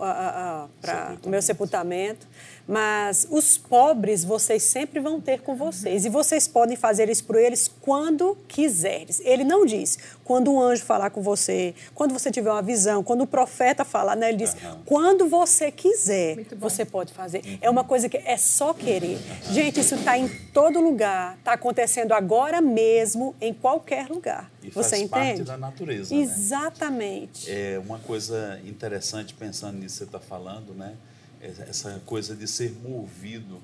o 1.24 1.28
meu 1.28 1.40
sepultamento, 1.40 2.26
mas 2.66 3.26
os 3.30 3.56
pobres 3.56 4.24
vocês 4.24 4.62
sempre 4.62 4.98
vão 4.98 5.20
ter 5.20 5.40
com 5.40 5.54
vocês. 5.54 6.04
E 6.04 6.08
vocês 6.08 6.48
podem 6.48 6.76
fazer 6.76 7.08
isso 7.08 7.24
por 7.24 7.36
eles 7.36 7.70
quando 7.80 8.36
quiseres. 8.48 9.20
Ele 9.24 9.44
não 9.44 9.64
diz 9.64 9.98
quando 10.24 10.52
um 10.52 10.60
anjo 10.60 10.82
falar 10.82 11.10
com 11.10 11.22
você, 11.22 11.74
quando 11.94 12.12
você 12.12 12.30
tiver 12.30 12.50
uma 12.50 12.62
visão, 12.62 13.04
quando 13.04 13.22
o 13.22 13.26
profeta 13.26 13.84
falar. 13.84 14.16
Né? 14.16 14.30
Ele 14.30 14.38
diz 14.38 14.54
uhum. 14.54 14.78
quando 14.84 15.28
você 15.28 15.70
quiser, 15.70 16.44
você 16.56 16.84
pode 16.84 17.12
fazer. 17.12 17.42
Uhum. 17.46 17.58
É 17.60 17.70
uma 17.70 17.84
coisa 17.84 18.08
que 18.08 18.16
é 18.16 18.36
só 18.36 18.74
querer. 18.74 19.18
Gente, 19.50 19.78
isso 19.78 19.94
está 19.94 20.18
em 20.18 20.28
todo 20.52 20.80
lugar. 20.80 21.36
Está 21.38 21.52
acontecendo 21.52 22.12
agora 22.12 22.60
mesmo, 22.60 23.34
em 23.40 23.54
qualquer 23.54 24.08
lugar. 24.08 24.50
E 24.62 24.70
faz 24.70 24.86
você 24.86 24.96
entende? 24.96 25.10
parte 25.10 25.42
da 25.42 25.56
natureza. 25.56 26.12
Né? 26.12 26.20
Exatamente. 26.22 27.48
Né? 27.48 27.74
É 27.74 27.78
uma 27.78 28.00
coisa 28.00 28.60
interessante 28.64 29.34
pensando 29.34 29.78
nisso 29.78 29.98
que 29.98 29.98
você 29.98 30.04
está 30.04 30.18
falando, 30.18 30.74
né? 30.74 30.94
Essa 31.40 32.00
coisa 32.04 32.34
de 32.34 32.46
ser 32.46 32.72
movido 32.72 33.60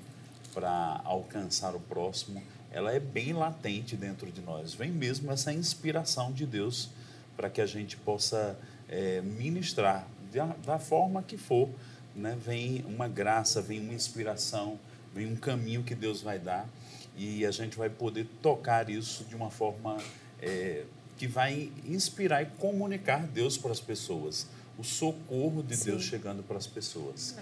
para 0.53 1.01
alcançar 1.03 1.75
o 1.75 1.79
próximo, 1.79 2.41
ela 2.71 2.91
é 2.91 2.99
bem 2.99 3.33
latente 3.33 3.95
dentro 3.95 4.31
de 4.31 4.41
nós. 4.41 4.73
Vem 4.73 4.91
mesmo 4.91 5.31
essa 5.31 5.51
inspiração 5.51 6.31
de 6.31 6.45
Deus 6.45 6.89
para 7.35 7.49
que 7.49 7.61
a 7.61 7.65
gente 7.65 7.97
possa 7.97 8.57
é, 8.87 9.21
ministrar 9.21 10.07
da, 10.31 10.45
da, 10.65 10.79
forma 10.79 11.21
que 11.23 11.37
for. 11.37 11.69
Né? 12.15 12.37
Vem 12.43 12.83
uma 12.87 13.07
graça, 13.07 13.61
vem 13.61 13.79
uma 13.79 13.93
inspiração, 13.93 14.79
vem 15.13 15.31
um 15.31 15.35
caminho 15.35 15.83
que 15.83 15.95
Deus 15.95 16.21
vai 16.21 16.39
dar 16.39 16.67
e 17.15 17.45
a 17.45 17.51
gente 17.51 17.77
vai 17.77 17.89
poder 17.89 18.27
tocar 18.41 18.89
isso 18.89 19.23
de 19.25 19.35
uma 19.35 19.51
forma 19.51 19.97
é, 20.41 20.83
que 21.17 21.27
vai 21.27 21.71
inspirar 21.85 22.41
e 22.41 22.45
comunicar 22.57 23.25
Deus 23.27 23.57
para 23.57 23.71
as 23.71 23.79
pessoas 23.79 24.47
o 24.77 24.83
socorro 24.83 25.61
de 25.61 25.77
Deus 25.77 26.03
chegando 26.03 26.43
para 26.43 26.57
as 26.57 26.67
pessoas. 26.67 27.35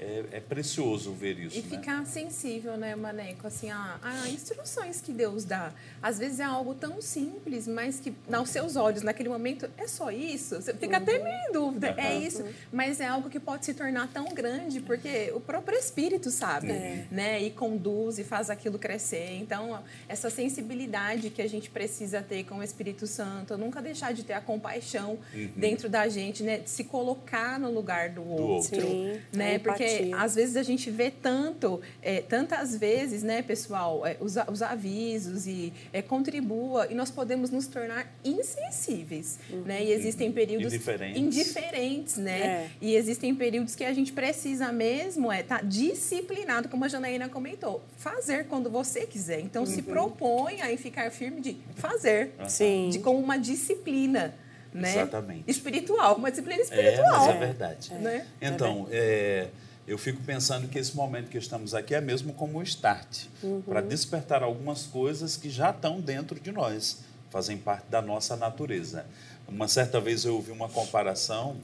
É. 0.00 0.10
É, 0.10 0.24
é 0.38 0.40
precioso 0.40 1.12
ver 1.12 1.38
isso, 1.38 1.58
E 1.58 1.62
né? 1.62 1.68
ficar 1.68 2.04
sensível, 2.06 2.76
né, 2.76 2.96
Maneco? 2.96 3.46
Assim, 3.46 3.70
a, 3.70 3.98
a 4.02 4.28
instruções 4.28 5.00
que 5.00 5.12
Deus 5.12 5.44
dá. 5.44 5.72
Às 6.02 6.18
vezes 6.18 6.40
é 6.40 6.44
algo 6.44 6.74
tão 6.74 7.00
simples, 7.00 7.68
mas 7.68 8.00
que 8.00 8.12
aos 8.32 8.48
seus 8.50 8.76
olhos, 8.76 9.02
naquele 9.02 9.28
momento, 9.28 9.70
é 9.76 9.86
só 9.86 10.10
isso? 10.10 10.56
Você 10.60 10.72
fica 10.74 10.96
até 10.96 11.18
meio 11.18 11.48
em 11.48 11.52
dúvida. 11.52 11.94
É 11.96 12.08
Aham. 12.12 12.20
isso. 12.22 12.44
Mas 12.72 13.00
é 13.00 13.06
algo 13.06 13.28
que 13.28 13.38
pode 13.38 13.64
se 13.64 13.74
tornar 13.74 14.08
tão 14.08 14.26
grande, 14.32 14.80
porque 14.80 15.30
o 15.34 15.40
próprio 15.40 15.78
Espírito 15.78 16.30
sabe, 16.30 16.72
né? 17.10 17.40
E 17.42 17.50
conduz 17.50 18.18
e 18.18 18.24
faz 18.24 18.50
aquilo 18.50 18.78
crescer. 18.78 19.36
Então, 19.40 19.82
essa 20.08 20.30
sensibilidade 20.30 21.30
que 21.30 21.42
a 21.42 21.48
gente 21.48 21.70
precisa 21.70 22.22
ter 22.22 22.44
com 22.44 22.56
o 22.56 22.62
Espírito 22.62 23.06
Santo, 23.06 23.56
nunca 23.58 23.80
deixar 23.82 24.12
de 24.12 24.22
ter 24.24 24.32
a 24.32 24.40
compaixão 24.40 25.18
dentro 25.54 25.88
da 25.88 26.08
gente, 26.08 26.42
né? 26.42 26.58
De 26.58 26.70
se 26.70 26.84
colocar 26.84 27.58
no 27.60 27.70
lugar 27.70 28.10
do 28.10 28.26
outro. 28.26 28.76
outro. 28.76 28.80
Sim, 28.80 29.20
né? 29.32 29.58
Porque 29.58 29.89
empatia. 29.98 30.16
às 30.16 30.34
vezes 30.34 30.56
a 30.56 30.62
gente 30.62 30.90
vê 30.90 31.10
tanto, 31.10 31.80
é, 32.02 32.20
tantas 32.20 32.76
vezes, 32.76 33.22
né, 33.22 33.42
pessoal, 33.42 34.06
é, 34.06 34.16
os, 34.20 34.34
os 34.50 34.62
avisos 34.62 35.46
e 35.46 35.72
é, 35.92 36.00
contribua 36.02 36.86
e 36.90 36.94
nós 36.94 37.10
podemos 37.10 37.50
nos 37.50 37.66
tornar 37.66 38.06
insensíveis, 38.24 39.38
né? 39.64 39.82
E 39.84 39.92
existem 39.92 40.30
períodos 40.32 40.72
Indiferentes. 40.72 41.20
indiferentes, 41.20 42.16
né? 42.16 42.40
É. 42.40 42.70
E 42.80 42.94
existem 42.94 43.34
períodos 43.34 43.74
que 43.74 43.84
a 43.84 43.92
gente 43.92 44.12
precisa 44.12 44.72
mesmo 44.72 45.30
é 45.30 45.40
estar 45.40 45.64
disciplinado, 45.64 46.68
como 46.68 46.84
a 46.84 46.88
Janaína 46.88 47.28
comentou, 47.28 47.82
fazer 47.96 48.44
quando 48.46 48.70
você 48.70 49.06
quiser. 49.06 49.40
Então 49.40 49.64
se 49.66 49.82
proponha 49.82 50.70
em 50.70 50.76
ficar 50.76 51.10
firme 51.10 51.40
de 51.40 51.56
fazer, 51.76 52.32
Sim. 52.48 52.88
de 52.90 52.98
com 52.98 53.16
uma 53.18 53.38
disciplina, 53.38 54.34
né? 54.72 54.90
Exatamente. 54.92 55.44
Espiritual, 55.50 56.16
uma 56.16 56.30
disciplina 56.30 56.60
É, 56.60 56.64
espiritual, 56.64 57.26
mas 57.26 57.28
é 57.34 57.38
verdade. 57.38 57.94
né? 57.94 58.26
Então, 58.40 58.86
é, 58.90 59.48
eu 59.90 59.98
fico 59.98 60.22
pensando 60.22 60.68
que 60.68 60.78
esse 60.78 60.94
momento 60.94 61.28
que 61.28 61.36
estamos 61.36 61.74
aqui 61.74 61.96
é 61.96 62.00
mesmo 62.00 62.32
como 62.32 62.60
um 62.60 62.62
start 62.62 63.24
para 63.66 63.80
despertar 63.80 64.40
algumas 64.40 64.86
coisas 64.86 65.36
que 65.36 65.50
já 65.50 65.70
estão 65.70 66.00
dentro 66.00 66.38
de 66.38 66.52
nós, 66.52 67.00
fazem 67.28 67.58
parte 67.58 67.88
da 67.90 68.00
nossa 68.00 68.36
natureza. 68.36 69.04
Uma 69.48 69.66
certa 69.66 70.00
vez 70.00 70.24
eu 70.24 70.36
ouvi 70.36 70.52
uma 70.52 70.68
comparação 70.68 71.56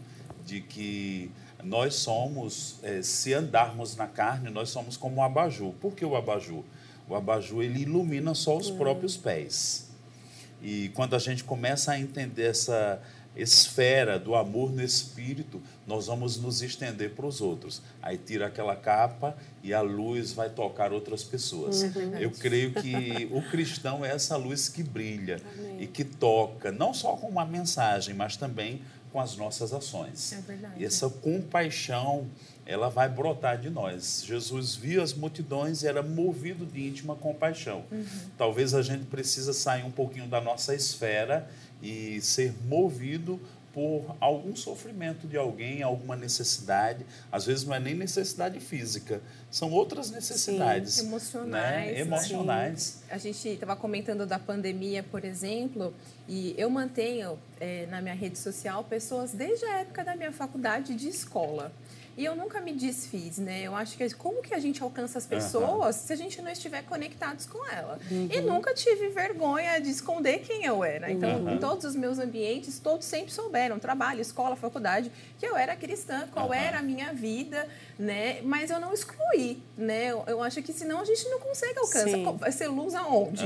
de 0.44 0.60
que 0.60 1.30
nós 1.62 1.94
somos, 1.94 2.80
é, 2.82 3.00
se 3.00 3.32
andarmos 3.32 3.94
na 3.94 4.08
carne, 4.08 4.50
nós 4.50 4.70
somos 4.70 4.96
como 4.96 5.18
um 5.18 5.22
abajur. 5.22 5.72
Por 5.74 5.94
que 5.94 6.04
o 6.04 6.16
abajur? 6.16 6.64
O 7.08 7.14
abajur 7.14 7.62
ele 7.62 7.82
ilumina 7.82 8.34
só 8.34 8.56
os 8.56 8.72
próprios 8.72 9.16
pés. 9.16 9.86
E 10.60 10.88
quando 10.94 11.14
a 11.14 11.20
gente 11.20 11.44
começa 11.44 11.92
a 11.92 12.00
entender 12.00 12.46
essa 12.46 13.00
esfera 13.36 14.18
do 14.18 14.34
amor 14.34 14.72
no 14.72 14.82
espírito, 14.82 15.60
nós 15.86 16.06
vamos 16.06 16.36
nos 16.36 16.62
estender 16.62 17.10
para 17.10 17.26
os 17.26 17.40
outros. 17.40 17.82
Aí 18.02 18.16
tira 18.16 18.46
aquela 18.46 18.74
capa 18.74 19.36
e 19.62 19.74
a 19.74 19.80
luz 19.80 20.32
vai 20.32 20.48
tocar 20.48 20.92
outras 20.92 21.22
pessoas. 21.22 21.82
Eu 22.18 22.30
creio 22.30 22.72
que 22.72 23.28
o 23.30 23.42
cristão 23.42 24.04
é 24.04 24.10
essa 24.10 24.36
luz 24.36 24.68
que 24.68 24.82
brilha 24.82 25.40
e 25.78 25.86
que 25.86 26.04
toca, 26.04 26.72
não 26.72 26.94
só 26.94 27.16
com 27.16 27.28
uma 27.28 27.44
mensagem, 27.44 28.14
mas 28.14 28.36
também 28.36 28.80
com 29.12 29.20
as 29.20 29.36
nossas 29.36 29.72
ações. 29.72 30.32
É 30.32 30.40
verdade. 30.42 30.74
E 30.76 30.84
essa 30.84 31.08
compaixão, 31.08 32.26
ela 32.66 32.90
vai 32.90 33.08
brotar 33.08 33.58
de 33.58 33.70
nós. 33.70 34.22
Jesus 34.26 34.74
via 34.74 35.02
as 35.02 35.14
multidões 35.14 35.82
e 35.82 35.86
era 35.86 36.02
movido 36.02 36.66
de 36.66 36.86
íntima 36.86 37.14
compaixão. 37.14 37.84
Talvez 38.36 38.74
a 38.74 38.82
gente 38.82 39.06
precisa 39.06 39.54
sair 39.54 39.84
um 39.84 39.90
pouquinho 39.90 40.26
da 40.26 40.40
nossa 40.40 40.74
esfera 40.74 41.48
e 41.82 42.20
ser 42.20 42.54
movido 42.66 43.40
por 43.72 44.16
algum 44.20 44.56
sofrimento 44.56 45.26
de 45.26 45.36
alguém, 45.36 45.82
alguma 45.82 46.16
necessidade. 46.16 47.04
Às 47.30 47.44
vezes 47.44 47.64
não 47.66 47.74
é 47.74 47.78
nem 47.78 47.94
necessidade 47.94 48.58
física, 48.58 49.20
são 49.50 49.70
outras 49.70 50.10
necessidades. 50.10 50.98
Emocionais, 50.98 51.86
Né? 51.86 51.92
né? 51.92 52.00
Emocionais. 52.00 53.02
A 53.10 53.18
gente 53.18 53.46
estava 53.48 53.76
comentando 53.76 54.24
da 54.24 54.38
pandemia, 54.38 55.02
por 55.02 55.26
exemplo, 55.26 55.92
e 56.26 56.54
eu 56.56 56.70
mantenho 56.70 57.38
eh, 57.60 57.86
na 57.90 58.00
minha 58.00 58.14
rede 58.14 58.38
social 58.38 58.82
pessoas 58.82 59.32
desde 59.32 59.66
a 59.66 59.80
época 59.80 60.02
da 60.02 60.16
minha 60.16 60.32
faculdade 60.32 60.94
de 60.94 61.08
escola. 61.08 61.70
E 62.16 62.24
eu 62.24 62.34
nunca 62.34 62.60
me 62.62 62.72
desfiz, 62.72 63.36
né? 63.36 63.60
Eu 63.62 63.74
acho 63.76 63.94
que 63.96 64.08
como 64.14 64.40
que 64.40 64.54
a 64.54 64.58
gente 64.58 64.82
alcança 64.82 65.18
as 65.18 65.26
pessoas 65.26 65.96
se 65.96 66.12
a 66.12 66.16
gente 66.16 66.40
não 66.40 66.50
estiver 66.50 66.82
conectados 66.82 67.44
com 67.44 67.64
ela? 67.70 67.98
E 68.10 68.40
nunca 68.40 68.72
tive 68.72 69.08
vergonha 69.10 69.78
de 69.80 69.90
esconder 69.90 70.38
quem 70.38 70.64
eu 70.64 70.82
era. 70.82 71.10
Então, 71.12 71.36
Uhum. 71.40 71.54
em 71.54 71.58
todos 71.58 71.84
os 71.84 71.94
meus 71.94 72.18
ambientes, 72.18 72.78
todos 72.78 73.04
sempre 73.06 73.30
souberam, 73.32 73.78
trabalho, 73.78 74.22
escola, 74.22 74.56
faculdade, 74.56 75.12
que 75.38 75.44
eu 75.46 75.54
era 75.56 75.76
cristã, 75.76 76.26
qual 76.32 76.46
Uhum. 76.46 76.54
era 76.54 76.78
a 76.78 76.82
minha 76.82 77.12
vida, 77.12 77.68
né? 77.98 78.40
Mas 78.42 78.70
eu 78.70 78.78
não 78.78 78.92
excluí, 78.92 79.62
né? 79.76 80.06
Eu, 80.06 80.24
eu 80.26 80.42
acho 80.42 80.62
que 80.62 80.72
senão 80.72 81.00
a 81.00 81.04
gente 81.04 81.28
não 81.28 81.40
consegue 81.40 81.78
alcançar. 81.78 82.32
Vai 82.32 82.52
ser 82.52 82.68
luz 82.68 82.94
aonde? 82.94 83.44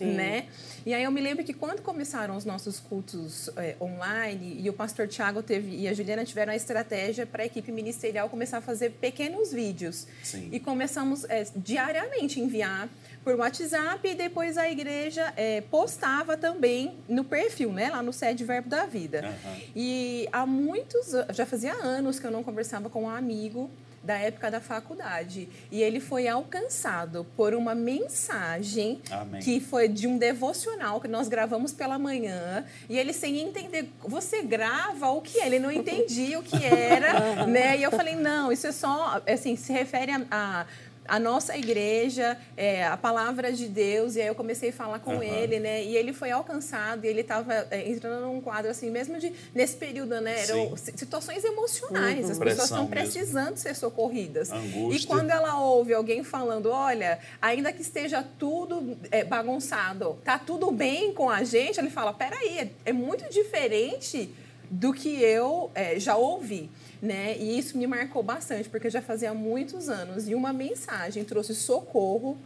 Né? 0.00 0.48
E 0.84 0.92
aí 0.92 1.04
eu 1.04 1.10
me 1.10 1.20
lembro 1.20 1.44
que 1.44 1.52
quando 1.52 1.80
começaram 1.80 2.36
os 2.36 2.44
nossos 2.44 2.80
cultos 2.80 3.48
eh, 3.56 3.76
online 3.80 4.60
e 4.60 4.68
o 4.68 4.72
pastor 4.72 5.06
Tiago 5.06 5.42
teve 5.42 5.76
e 5.76 5.86
a 5.86 5.94
Juliana 5.94 6.24
tiveram 6.24 6.52
a 6.52 6.56
estratégia 6.56 7.24
para 7.24 7.44
a 7.44 7.46
equipe 7.46 7.70
ministerial 7.70 8.28
começar 8.28 8.58
a 8.58 8.60
fazer 8.60 8.90
pequenos 8.90 9.52
vídeos. 9.52 10.06
Sim. 10.22 10.48
E 10.50 10.58
começamos 10.58 11.24
eh, 11.28 11.46
diariamente 11.54 12.40
a 12.40 12.42
enviar 12.42 12.88
por 13.22 13.36
WhatsApp 13.36 14.08
e 14.08 14.14
depois 14.16 14.58
a 14.58 14.68
igreja 14.68 15.32
eh, 15.36 15.62
postava 15.70 16.36
também 16.36 16.96
no 17.08 17.22
perfil, 17.22 17.72
né? 17.72 17.88
Lá 17.88 18.02
no 18.02 18.12
sede 18.12 18.44
Verbo 18.44 18.68
da 18.68 18.84
Vida. 18.84 19.20
Aham. 19.20 19.60
E 19.76 20.28
há 20.32 20.44
muitos 20.44 21.14
anos, 21.14 21.36
já 21.36 21.46
fazia 21.46 21.72
anos 21.74 22.18
que 22.18 22.26
eu 22.26 22.32
não 22.32 22.42
conversava 22.42 22.90
com 22.90 23.04
um 23.04 23.08
amigo 23.08 23.70
da 24.02 24.16
época 24.18 24.50
da 24.50 24.60
faculdade. 24.60 25.48
E 25.70 25.82
ele 25.82 26.00
foi 26.00 26.26
alcançado 26.28 27.26
por 27.36 27.54
uma 27.54 27.74
mensagem 27.74 29.00
Amém. 29.10 29.40
que 29.40 29.60
foi 29.60 29.88
de 29.88 30.06
um 30.06 30.18
devocional 30.18 31.00
que 31.00 31.08
nós 31.08 31.28
gravamos 31.28 31.72
pela 31.72 31.98
manhã. 31.98 32.64
E 32.88 32.98
ele 32.98 33.12
sem 33.12 33.38
entender, 33.40 33.88
você 34.00 34.42
grava 34.42 35.10
o 35.10 35.20
que 35.20 35.38
é? 35.40 35.46
Ele 35.46 35.58
não 35.58 35.70
entendia 35.70 36.38
o 36.38 36.42
que 36.42 36.64
era, 36.64 37.46
né? 37.46 37.78
E 37.78 37.82
eu 37.82 37.90
falei, 37.90 38.16
não, 38.16 38.50
isso 38.50 38.66
é 38.66 38.72
só, 38.72 39.22
assim, 39.26 39.56
se 39.56 39.72
refere 39.72 40.12
a... 40.12 40.26
a 40.30 40.66
a 41.06 41.18
nossa 41.18 41.56
igreja, 41.56 42.38
é, 42.56 42.84
a 42.86 42.96
palavra 42.96 43.52
de 43.52 43.66
Deus, 43.68 44.14
e 44.16 44.20
aí 44.20 44.28
eu 44.28 44.34
comecei 44.34 44.70
a 44.70 44.72
falar 44.72 44.98
com 45.00 45.12
Aham. 45.12 45.24
ele, 45.24 45.58
né? 45.58 45.82
E 45.82 45.96
ele 45.96 46.12
foi 46.12 46.30
alcançado, 46.30 47.04
e 47.04 47.08
ele 47.08 47.22
estava 47.22 47.66
entrando 47.86 48.22
num 48.26 48.40
quadro 48.40 48.70
assim, 48.70 48.90
mesmo 48.90 49.18
de 49.18 49.32
nesse 49.54 49.76
período, 49.76 50.20
né? 50.20 50.42
Eram 50.42 50.68
Sim. 50.70 50.76
si- 50.76 50.92
situações 50.96 51.44
emocionais, 51.44 52.30
as 52.30 52.38
pessoas 52.38 52.64
estão 52.70 52.88
mesmo. 52.88 52.90
precisando 52.90 53.56
ser 53.56 53.74
socorridas. 53.74 54.50
Angústia. 54.52 55.02
E 55.02 55.06
quando 55.06 55.30
ela 55.30 55.58
ouve 55.60 55.92
alguém 55.92 56.22
falando, 56.22 56.70
olha, 56.70 57.18
ainda 57.40 57.72
que 57.72 57.82
esteja 57.82 58.24
tudo 58.38 58.96
é, 59.10 59.24
bagunçado, 59.24 60.18
tá 60.24 60.38
tudo 60.38 60.70
bem 60.70 61.12
com 61.12 61.28
a 61.28 61.42
gente, 61.42 61.78
ele 61.78 61.90
fala, 61.90 62.12
peraí, 62.12 62.58
é, 62.58 62.70
é 62.86 62.92
muito 62.92 63.28
diferente 63.30 64.30
do 64.72 64.90
que 64.92 65.22
eu 65.22 65.70
é, 65.74 66.00
já 66.00 66.16
ouvi. 66.16 66.70
Né? 67.00 67.36
E 67.36 67.58
isso 67.58 67.76
me 67.76 67.86
marcou 67.86 68.22
bastante, 68.22 68.68
porque 68.68 68.88
já 68.88 69.02
fazia 69.02 69.34
muitos 69.34 69.88
anos. 69.88 70.28
E 70.28 70.34
uma 70.34 70.52
mensagem 70.52 71.24
trouxe 71.24 71.54
socorro 71.54 72.38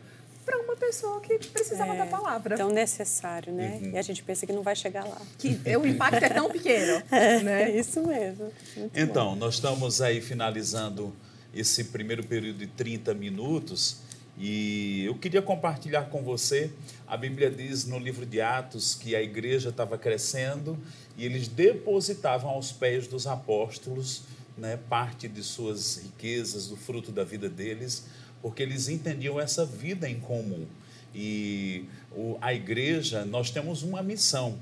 para 0.45 0.59
uma 0.59 0.77
pessoa 0.77 1.21
que 1.21 1.39
precisava 1.39 1.95
É, 1.95 1.99
da 1.99 2.07
palavra. 2.07 2.57
Tão 2.57 2.71
necessário, 2.71 3.53
né? 3.53 3.81
Uhum. 3.83 3.91
E 3.91 3.99
a 3.99 4.03
gente 4.03 4.23
pensa 4.23 4.47
que 4.47 4.53
não 4.53 4.63
vai 4.63 4.75
chegar 4.75 5.05
lá. 5.05 5.21
Que 5.39 5.61
o 5.77 5.87
impacto 5.87 6.25
é 6.25 6.29
tão 6.29 6.51
pequeno. 6.51 7.03
É 7.11 7.43
né? 7.43 7.71
isso 7.77 8.05
mesmo. 8.07 8.53
Muito 8.77 8.99
Então, 8.99 9.37
nós 9.37 9.55
estamos 9.55 10.01
aí 10.01 10.21
finalizando 10.21 11.15
esse 11.55 11.85
primeiro 11.85 12.25
período 12.25 12.59
de 12.59 12.67
30 12.67 13.15
minutos 13.15 13.99
e 14.39 15.05
eu 15.05 15.15
queria 15.15 15.41
compartilhar 15.41 16.05
com 16.05 16.23
você. 16.23 16.71
A 17.07 17.17
Bíblia 17.17 17.51
diz 17.51 17.85
no 17.85 17.99
livro 17.99 18.27
de 18.27 18.41
Atos 18.41 18.95
que 18.95 19.17
a 19.17 19.23
igreja 19.23 19.71
estava 19.71 19.97
crescendo 19.97 20.79
e 21.17 21.25
eles 21.25 21.49
depositavam 21.49 22.51
aos 22.51 22.73
pés 22.73 23.07
dos 23.07 23.27
apóstolos 23.27 24.23
né, 24.59 24.79
parte 24.89 25.29
de 25.29 25.43
suas 25.43 25.99
riquezas, 26.03 26.69
do 26.69 26.77
fruto 26.77 27.13
da 27.13 27.23
vida 27.25 27.49
deles, 27.49 28.07
porque 28.41 28.63
eles 28.63 28.89
entendiam 28.89 29.39
essa 29.39 29.67
vida 29.67 30.09
em 30.09 30.19
comum. 30.19 30.67
E 31.15 31.85
o- 32.13 32.37
a 32.41 32.53
igreja, 32.55 33.25
nós 33.25 33.51
temos 33.51 33.83
uma 33.83 34.03
missão. 34.03 34.59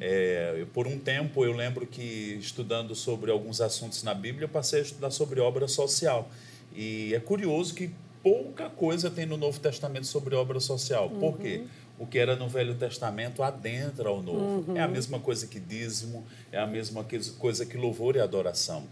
É, 0.00 0.56
eu- 0.58 0.66
por 0.68 0.86
um 0.86 0.98
tempo, 0.98 1.44
eu 1.44 1.52
lembro 1.52 1.86
que, 1.86 2.36
estudando 2.40 2.94
sobre 2.94 3.30
alguns 3.30 3.60
assuntos 3.60 4.02
na 4.02 4.14
Bíblia, 4.14 4.44
eu 4.44 4.48
passei 4.48 4.80
a 4.80 4.82
estudar 4.82 5.10
sobre 5.10 5.40
obra 5.40 5.66
social. 5.68 6.30
E 6.74 7.14
é 7.14 7.20
curioso 7.20 7.74
que 7.74 7.90
pouca 8.22 8.70
coisa 8.70 9.10
tem 9.10 9.26
no 9.26 9.36
Novo 9.36 9.60
Testamento 9.60 10.06
sobre 10.06 10.34
obra 10.34 10.58
social. 10.60 11.10
Por 11.10 11.38
quê? 11.38 11.64
O 12.04 12.06
que 12.06 12.18
era 12.18 12.36
no 12.36 12.48
Velho 12.48 12.74
Testamento 12.74 13.42
adentra 13.42 14.10
ao 14.10 14.22
Novo. 14.22 14.76
É 14.76 14.82
a 14.82 14.88
mesma 14.88 15.18
coisa 15.18 15.46
que 15.46 15.58
dízimo, 15.58 16.22
é 16.52 16.58
a 16.58 16.66
mesma 16.66 17.04
coisa 17.38 17.64
que 17.64 17.78
louvor 17.78 18.14
e 18.16 18.20
adoração. 18.20 18.86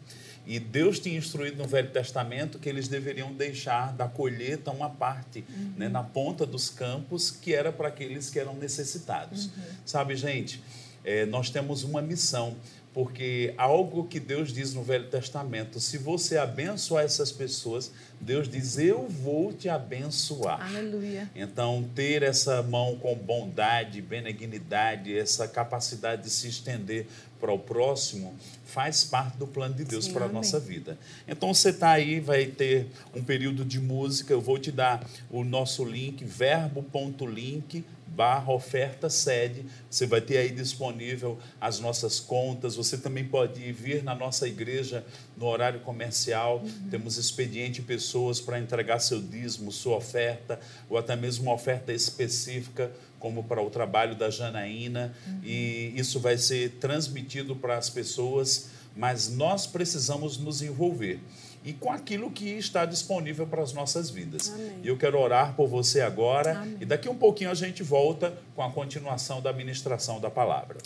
E 0.47 0.59
Deus 0.59 0.99
tinha 0.99 1.19
instruído 1.19 1.59
no 1.59 1.69
Velho 1.69 1.91
Testamento 1.91 2.59
que 2.59 2.71
eles 2.71 2.89
deveriam 2.89 3.31
deixar 3.33 3.93
da 3.93 4.09
colheita 4.09 4.71
uma 4.71 4.89
parte 4.89 5.45
né, 5.77 5.91
na 5.91 6.03
ponta 6.03 6.47
dos 6.47 6.71
campos, 6.71 7.31
que 7.31 7.55
era 7.55 7.71
para 7.71 7.89
aqueles 7.89 8.31
que 8.31 8.39
eram 8.39 8.55
necessitados. 8.55 9.51
Sabe, 9.85 10.17
gente, 10.17 10.63
eh, 11.05 11.27
nós 11.27 11.51
temos 11.51 11.85
uma 11.85 12.01
missão. 12.01 12.57
Porque 12.95 13.55
algo 13.57 14.05
que 14.05 14.21
Deus 14.21 14.53
diz 14.53 14.75
no 14.75 14.83
Velho 14.83 15.09
Testamento, 15.09 15.81
se 15.81 15.97
você 15.97 16.37
abençoar 16.37 17.05
essas 17.05 17.33
pessoas, 17.33 17.91
Deus 18.21 18.49
diz: 18.49 18.77
Eu 18.79 19.09
vou 19.09 19.53
te 19.53 19.69
abençoar. 19.69 20.61
Aleluia. 20.61 21.31
Então, 21.35 21.89
ter 21.95 22.23
essa 22.23 22.63
mão 22.63 22.97
com 22.97 23.15
bondade, 23.15 24.03
benignidade, 24.03 25.17
essa 25.17 25.49
capacidade 25.49 26.23
de 26.23 26.31
se 26.31 26.49
estender 26.49 27.07
para 27.41 27.53
o 27.53 27.59
próximo, 27.59 28.35
faz 28.65 29.03
parte 29.03 29.37
do 29.37 29.47
plano 29.47 29.75
de 29.75 29.85
Deus 29.85 30.05
Sim, 30.05 30.13
para 30.13 30.27
a 30.27 30.29
nossa 30.29 30.61
vida. 30.61 30.97
Então, 31.27 31.53
você 31.53 31.71
está 31.71 31.91
aí, 31.91 32.21
vai 32.21 32.47
ter 32.47 32.87
um 33.15 33.25
período 33.25 33.65
de 33.65 33.81
música, 33.81 34.33
eu 34.33 34.41
vou 34.41 34.59
te 34.59 34.71
dar 34.71 35.05
o 35.31 35.43
nosso 35.43 35.85
link, 35.85 36.25
verbo.link 36.25 37.85
barra 38.15 38.53
oferta 38.53 39.09
sede, 39.09 39.65
você 39.91 40.07
vai 40.07 40.21
ter 40.21 40.37
aí 40.37 40.51
disponível 40.51 41.39
as 41.61 41.81
nossas 41.81 42.21
contas, 42.21 42.77
você 42.77 42.99
também 42.99 43.25
pode 43.25 43.73
vir 43.73 44.03
na 44.03 44.15
nossa 44.15 44.47
igreja 44.47 45.05
no 45.37 45.47
horário 45.47 45.81
comercial, 45.81 46.59
Uhum. 46.59 46.89
temos 46.91 47.17
expediente 47.17 47.81
pessoas 47.83 48.41
para 48.41 48.59
entregar 48.59 48.99
seu 49.01 49.21
dízimo, 49.21 49.73
sua 49.73 49.97
oferta, 49.97 50.61
ou 50.91 50.99
até 50.99 51.17
mesmo 51.17 51.45
uma 51.45 51.55
oferta 51.55 51.93
específica, 51.93 52.93
como 53.19 53.45
para 53.45 53.63
o 53.63 53.71
trabalho 53.71 54.15
da 54.15 54.29
Janaína, 54.31 55.15
Uhum. 55.27 55.41
e 55.45 55.93
isso 55.97 56.21
vai 56.21 56.37
ser 56.37 56.71
transmitido 56.81 57.57
para 57.57 57.79
as 57.79 57.89
pessoas, 57.89 58.67
mas 58.95 59.31
nós 59.31 59.67
precisamos 59.67 60.37
nos 60.37 60.61
envolver. 60.61 61.19
E 61.65 61.73
com 61.73 61.93
aquilo 61.93 62.31
que 62.31 62.47
está 62.51 62.85
disponível 62.85 63.47
para 63.47 63.63
as 63.63 63.73
nossas 63.73 64.11
vidas. 64.11 64.53
E 64.83 64.89
eu 64.89 64.97
quero 64.97 65.19
orar 65.19 65.55
por 65.55 65.69
você 65.69 66.01
agora. 66.01 66.59
Amém. 66.59 66.77
E 66.81 66.85
daqui 66.85 67.09
um 67.09 67.15
pouquinho 67.15 67.51
a 67.51 67.55
gente 67.55 67.83
volta 67.83 68.33
com 68.55 68.63
a 68.63 68.71
continuação 68.71 69.41
da 69.41 69.53
ministração 69.53 70.21
da 70.21 70.31
palavra. 70.31 70.79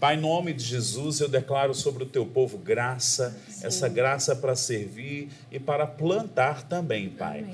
Pai, 0.00 0.16
em 0.16 0.20
nome 0.20 0.52
de 0.52 0.64
Jesus, 0.64 1.20
eu 1.20 1.28
declaro 1.28 1.74
sobre 1.74 2.02
o 2.02 2.06
teu 2.06 2.26
povo 2.26 2.58
graça, 2.58 3.36
essa 3.62 3.88
graça 3.88 4.34
para 4.34 4.54
servir 4.56 5.30
e 5.50 5.58
para 5.58 5.86
plantar 5.86 6.62
também, 6.64 7.08
Pai. 7.08 7.46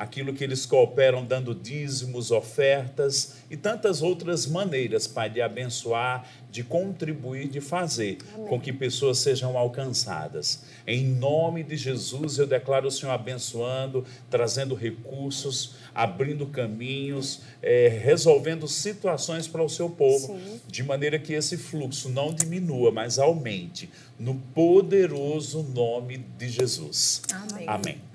Amém. 0.00 0.10
Aquilo 0.10 0.32
que 0.32 0.42
eles 0.42 0.64
cooperam 0.64 1.24
dando 1.24 1.54
dízimos, 1.54 2.30
ofertas 2.30 3.36
e 3.50 3.56
tantas 3.56 4.00
outras 4.00 4.46
maneiras, 4.46 5.06
Pai, 5.06 5.28
de 5.28 5.42
abençoar, 5.42 6.26
de 6.50 6.64
contribuir, 6.64 7.48
de 7.48 7.60
fazer 7.60 8.18
com 8.48 8.58
que 8.58 8.72
pessoas 8.72 9.18
sejam 9.18 9.56
alcançadas. 9.56 10.64
Em 10.86 11.04
nome 11.04 11.62
de 11.62 11.76
Jesus, 11.76 12.38
eu 12.38 12.46
declaro 12.46 12.88
o 12.88 12.90
Senhor 12.90 13.12
abençoando, 13.12 14.04
trazendo 14.28 14.74
recursos, 14.74 15.74
abrindo 15.94 16.46
caminhos, 16.46 17.42
eh, 17.62 18.00
resolvendo 18.02 18.66
situações 18.66 19.46
para 19.46 19.62
o 19.62 19.68
seu 19.68 19.88
povo, 19.88 20.38
de 20.66 20.82
maneira 20.82 21.18
que 21.18 21.32
esse 21.32 21.56
fluxo 21.56 22.08
não 22.08 22.32
diminua, 22.32 22.90
mas 22.90 23.18
aumente, 23.18 23.90
no 24.18 24.34
poderoso 24.34 25.62
nome 25.62 26.18
de 26.38 26.48
Jesus. 26.48 27.22
Amém. 27.32 27.64
Amém. 27.66 28.09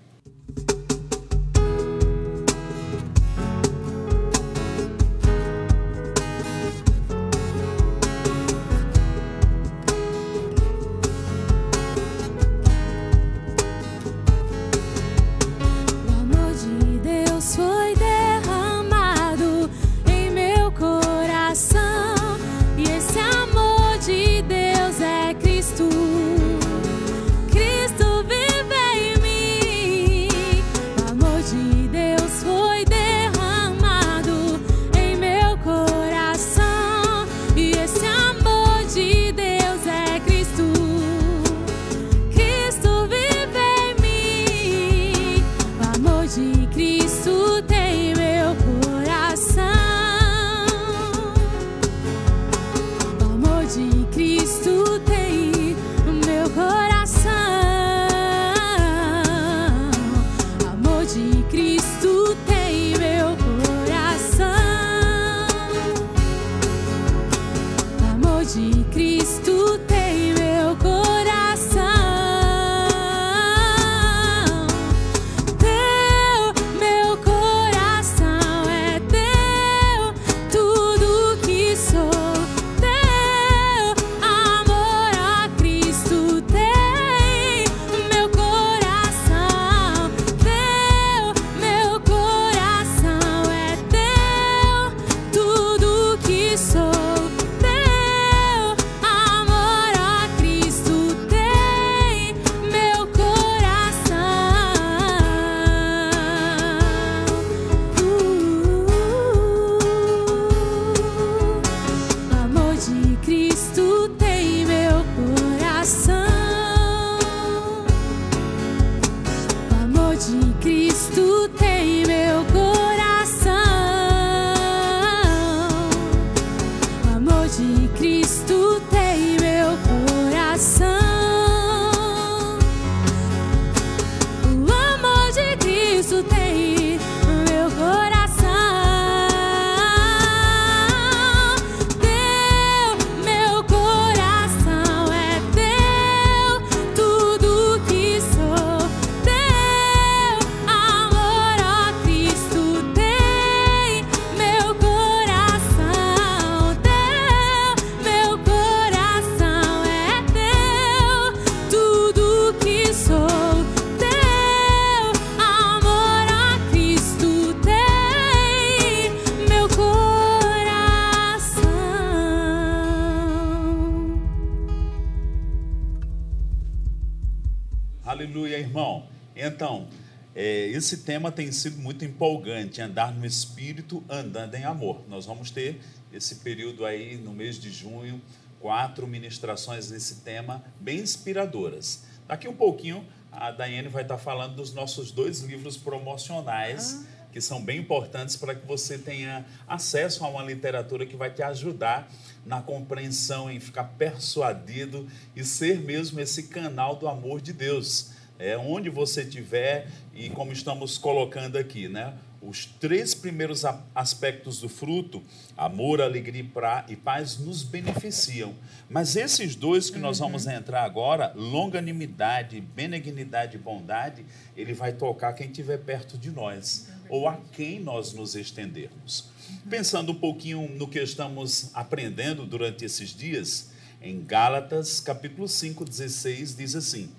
Esse 180.85 180.97
tema 180.97 181.31
tem 181.31 181.51
sido 181.51 181.79
muito 181.79 182.05
empolgante, 182.05 182.79
andar 182.79 183.11
no 183.11 183.25
Espírito, 183.25 184.03
andando 184.07 184.53
em 184.53 184.65
amor. 184.65 185.01
Nós 185.09 185.25
vamos 185.25 185.49
ter 185.49 185.81
esse 186.13 186.35
período 186.35 186.85
aí 186.85 187.17
no 187.17 187.33
mês 187.33 187.59
de 187.59 187.71
junho, 187.71 188.21
quatro 188.59 189.07
ministrações 189.07 189.89
nesse 189.89 190.17
tema, 190.17 190.63
bem 190.79 190.99
inspiradoras. 190.99 192.03
Daqui 192.27 192.47
um 192.47 192.55
pouquinho, 192.55 193.03
a 193.31 193.49
Daiane 193.49 193.87
vai 193.87 194.03
estar 194.03 194.19
falando 194.19 194.57
dos 194.57 194.75
nossos 194.75 195.09
dois 195.09 195.41
livros 195.41 195.75
promocionais 195.75 197.03
que 197.31 197.41
são 197.41 197.61
bem 197.61 197.79
importantes 197.79 198.35
para 198.35 198.53
que 198.53 198.65
você 198.67 198.97
tenha 198.99 199.43
acesso 199.67 200.23
a 200.23 200.27
uma 200.29 200.43
literatura 200.43 201.03
que 201.03 201.17
vai 201.17 201.31
te 201.31 201.41
ajudar 201.41 202.07
na 202.45 202.61
compreensão, 202.61 203.49
em 203.49 203.59
ficar 203.59 203.85
persuadido 203.97 205.07
e 205.35 205.43
ser 205.43 205.79
mesmo 205.79 206.19
esse 206.19 206.43
canal 206.43 206.95
do 206.95 207.07
amor 207.07 207.41
de 207.41 207.51
Deus. 207.53 208.11
É 208.37 208.57
onde 208.57 208.89
você 208.89 209.21
estiver 209.21 209.87
e 210.13 210.29
como 210.29 210.51
estamos 210.51 210.97
colocando 210.97 211.57
aqui, 211.57 211.87
né? 211.87 212.13
Os 212.41 212.65
três 212.65 213.15
primeiros 213.15 213.63
aspectos 213.95 214.59
do 214.59 214.69
fruto, 214.69 215.23
amor, 215.57 215.99
alegria 215.99 216.45
e 216.87 216.95
paz, 216.95 217.39
nos 217.39 217.63
beneficiam. 217.63 218.53
Mas 218.87 219.15
esses 219.15 219.55
dois 219.55 219.89
que 219.89 219.97
nós 219.97 220.19
vamos 220.19 220.45
entrar 220.45 220.83
agora, 220.83 221.33
longanimidade, 221.33 222.61
benignidade 222.61 223.55
e 223.55 223.59
bondade, 223.59 224.23
ele 224.55 224.73
vai 224.73 224.93
tocar 224.93 225.33
quem 225.33 225.47
estiver 225.47 225.79
perto 225.79 226.19
de 226.19 226.29
nós, 226.29 226.87
ou 227.09 227.27
a 227.27 227.37
quem 227.51 227.79
nós 227.79 228.13
nos 228.13 228.35
estendermos. 228.35 229.29
Pensando 229.67 230.11
um 230.11 230.19
pouquinho 230.19 230.69
no 230.69 230.87
que 230.87 230.99
estamos 230.99 231.71
aprendendo 231.73 232.45
durante 232.45 232.85
esses 232.85 233.09
dias, 233.09 233.71
em 234.01 234.23
Gálatas, 234.23 234.99
capítulo 234.99 235.47
5, 235.47 235.83
16, 235.83 236.55
diz 236.55 236.75
assim: 236.75 237.09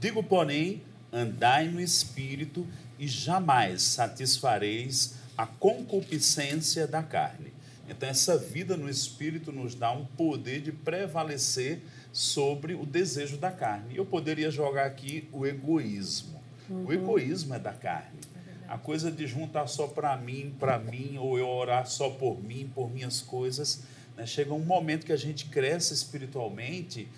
Digo, 0.00 0.22
porém, 0.22 0.82
andai 1.12 1.68
no 1.68 1.80
espírito 1.80 2.66
e 2.98 3.06
jamais 3.06 3.82
satisfareis 3.82 5.14
a 5.36 5.46
concupiscência 5.46 6.86
da 6.86 7.02
carne. 7.02 7.52
Então, 7.88 8.08
essa 8.08 8.36
vida 8.36 8.76
no 8.76 8.88
espírito 8.88 9.52
nos 9.52 9.74
dá 9.74 9.92
um 9.92 10.04
poder 10.04 10.60
de 10.60 10.72
prevalecer 10.72 11.80
sobre 12.12 12.74
o 12.74 12.84
desejo 12.84 13.36
da 13.36 13.52
carne. 13.52 13.96
Eu 13.96 14.04
poderia 14.04 14.50
jogar 14.50 14.86
aqui 14.86 15.28
o 15.32 15.46
egoísmo. 15.46 16.42
Uhum. 16.68 16.86
O 16.86 16.92
egoísmo 16.92 17.54
é 17.54 17.58
da 17.58 17.72
carne. 17.72 18.18
É 18.68 18.72
a 18.72 18.78
coisa 18.78 19.10
de 19.10 19.26
juntar 19.26 19.66
só 19.68 19.86
para 19.86 20.16
mim, 20.16 20.54
para 20.58 20.78
mim, 20.78 21.16
ou 21.18 21.38
eu 21.38 21.46
orar 21.46 21.86
só 21.86 22.10
por 22.10 22.42
mim, 22.42 22.70
por 22.74 22.90
minhas 22.90 23.20
coisas. 23.20 23.82
Né? 24.16 24.26
Chega 24.26 24.52
um 24.52 24.64
momento 24.64 25.06
que 25.06 25.12
a 25.12 25.16
gente 25.16 25.46
cresce 25.46 25.94
espiritualmente 25.94 27.08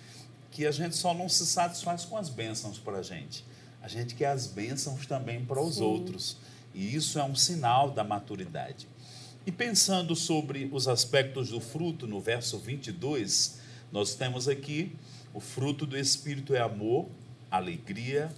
que 0.59 0.67
a 0.67 0.71
gente 0.71 0.93
só 0.93 1.13
não 1.13 1.29
se 1.29 1.45
satisfaz 1.45 2.03
com 2.03 2.17
as 2.17 2.27
bênçãos 2.27 2.77
para 2.77 2.97
a 2.97 3.01
gente. 3.01 3.45
A 3.81 3.87
gente 3.87 4.13
quer 4.13 4.27
as 4.27 4.45
bênçãos 4.45 5.05
também 5.05 5.45
para 5.45 5.61
os 5.61 5.75
Sim. 5.75 5.83
outros. 5.83 6.35
E 6.73 6.93
isso 6.93 7.17
é 7.17 7.23
um 7.23 7.33
sinal 7.33 7.91
da 7.91 8.03
maturidade. 8.03 8.85
E 9.45 9.53
pensando 9.53 10.17
sobre 10.17 10.69
os 10.73 10.85
aspectos 10.85 11.47
do 11.47 11.61
fruto, 11.61 12.05
no 12.05 12.19
verso 12.19 12.59
22, 12.59 13.57
nós 13.89 14.15
temos 14.15 14.49
aqui: 14.49 14.93
o 15.33 15.39
fruto 15.39 15.85
do 15.85 15.97
Espírito 15.97 16.53
é 16.53 16.59
amor, 16.59 17.07
alegria, 17.49 18.29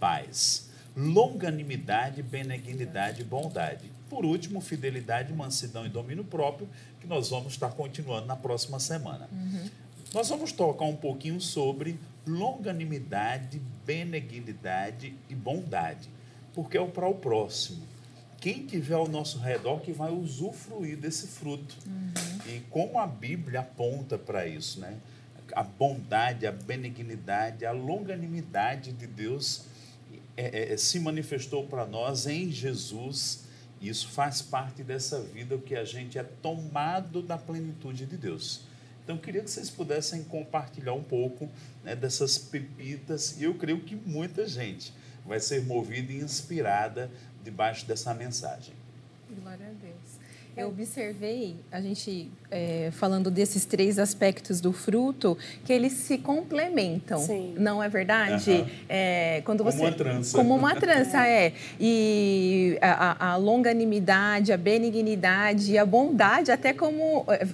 paz, 0.00 0.70
longanimidade, 0.96 2.22
benignidade 2.22 3.20
e 3.20 3.24
bondade. 3.24 3.92
Por 4.08 4.24
último, 4.24 4.62
fidelidade, 4.62 5.30
mansidão 5.30 5.84
e 5.84 5.90
domínio 5.90 6.24
próprio, 6.24 6.70
que 7.02 7.06
nós 7.06 7.28
vamos 7.28 7.52
estar 7.52 7.72
continuando 7.72 8.26
na 8.26 8.34
próxima 8.34 8.80
semana. 8.80 9.28
Uhum. 9.30 9.68
Nós 10.14 10.28
vamos 10.28 10.52
tocar 10.52 10.84
um 10.84 10.96
pouquinho 10.96 11.40
sobre 11.40 11.98
longanimidade, 12.26 13.60
benignidade 13.84 15.14
e 15.28 15.34
bondade, 15.34 16.08
porque 16.54 16.78
é 16.78 16.86
para 16.86 17.06
o 17.06 17.14
próximo. 17.14 17.86
Quem 18.40 18.66
tiver 18.66 18.94
ao 18.94 19.08
nosso 19.08 19.38
redor 19.38 19.80
que 19.80 19.92
vai 19.92 20.12
usufruir 20.12 20.96
desse 20.96 21.26
fruto. 21.26 21.76
Uhum. 21.86 22.12
E 22.46 22.60
como 22.70 22.98
a 22.98 23.06
Bíblia 23.06 23.60
aponta 23.60 24.18
para 24.18 24.46
isso, 24.46 24.80
né? 24.80 24.96
A 25.52 25.62
bondade, 25.62 26.46
a 26.46 26.52
benignidade, 26.52 27.64
a 27.64 27.72
longanimidade 27.72 28.92
de 28.92 29.06
Deus 29.06 29.64
é, 30.36 30.72
é, 30.72 30.76
se 30.76 31.00
manifestou 31.00 31.66
para 31.66 31.86
nós 31.86 32.26
em 32.26 32.50
Jesus. 32.50 33.44
Isso 33.80 34.08
faz 34.08 34.42
parte 34.42 34.82
dessa 34.82 35.20
vida 35.22 35.56
que 35.58 35.74
a 35.74 35.84
gente 35.84 36.18
é 36.18 36.22
tomado 36.22 37.22
da 37.22 37.38
plenitude 37.38 38.06
de 38.06 38.16
Deus. 38.16 38.65
Então, 39.06 39.16
queria 39.16 39.40
que 39.40 39.48
vocês 39.48 39.70
pudessem 39.70 40.24
compartilhar 40.24 40.92
um 40.92 41.02
pouco 41.02 41.48
né, 41.84 41.94
dessas 41.94 42.36
pepitas, 42.36 43.40
e 43.40 43.44
eu 43.44 43.54
creio 43.54 43.78
que 43.78 43.94
muita 43.94 44.48
gente 44.48 44.92
vai 45.24 45.38
ser 45.38 45.62
movida 45.62 46.12
e 46.12 46.16
inspirada 46.16 47.08
debaixo 47.44 47.86
dessa 47.86 48.12
mensagem. 48.12 48.74
Glória 49.40 49.64
a 49.64 49.70
Deus. 49.80 50.26
Eu 50.56 50.68
observei, 50.68 51.54
a 51.70 51.80
gente 51.80 52.30
é, 52.50 52.90
falando 52.90 53.30
desses 53.30 53.64
três 53.64 53.96
aspectos 53.96 54.60
do 54.60 54.72
fruto, 54.72 55.38
que 55.64 55.72
eles 55.72 55.92
se 55.92 56.18
complementam. 56.18 57.18
Sim. 57.18 57.54
Não 57.58 57.80
é 57.80 57.88
verdade? 57.88 58.50
Uhum. 58.50 58.66
É, 58.88 59.42
quando 59.44 59.58
como 59.58 59.70
você, 59.70 59.82
uma 59.82 59.92
trança. 59.92 60.36
Como 60.36 60.56
uma 60.56 60.74
trança, 60.74 61.24
é. 61.28 61.52
E 61.78 62.76
a, 62.80 63.32
a 63.32 63.36
longanimidade, 63.36 64.50
a 64.50 64.56
benignidade, 64.56 65.78
a 65.78 65.84
bondade, 65.84 66.50
até 66.50 66.72
como 66.72 67.24
é, 67.28 67.46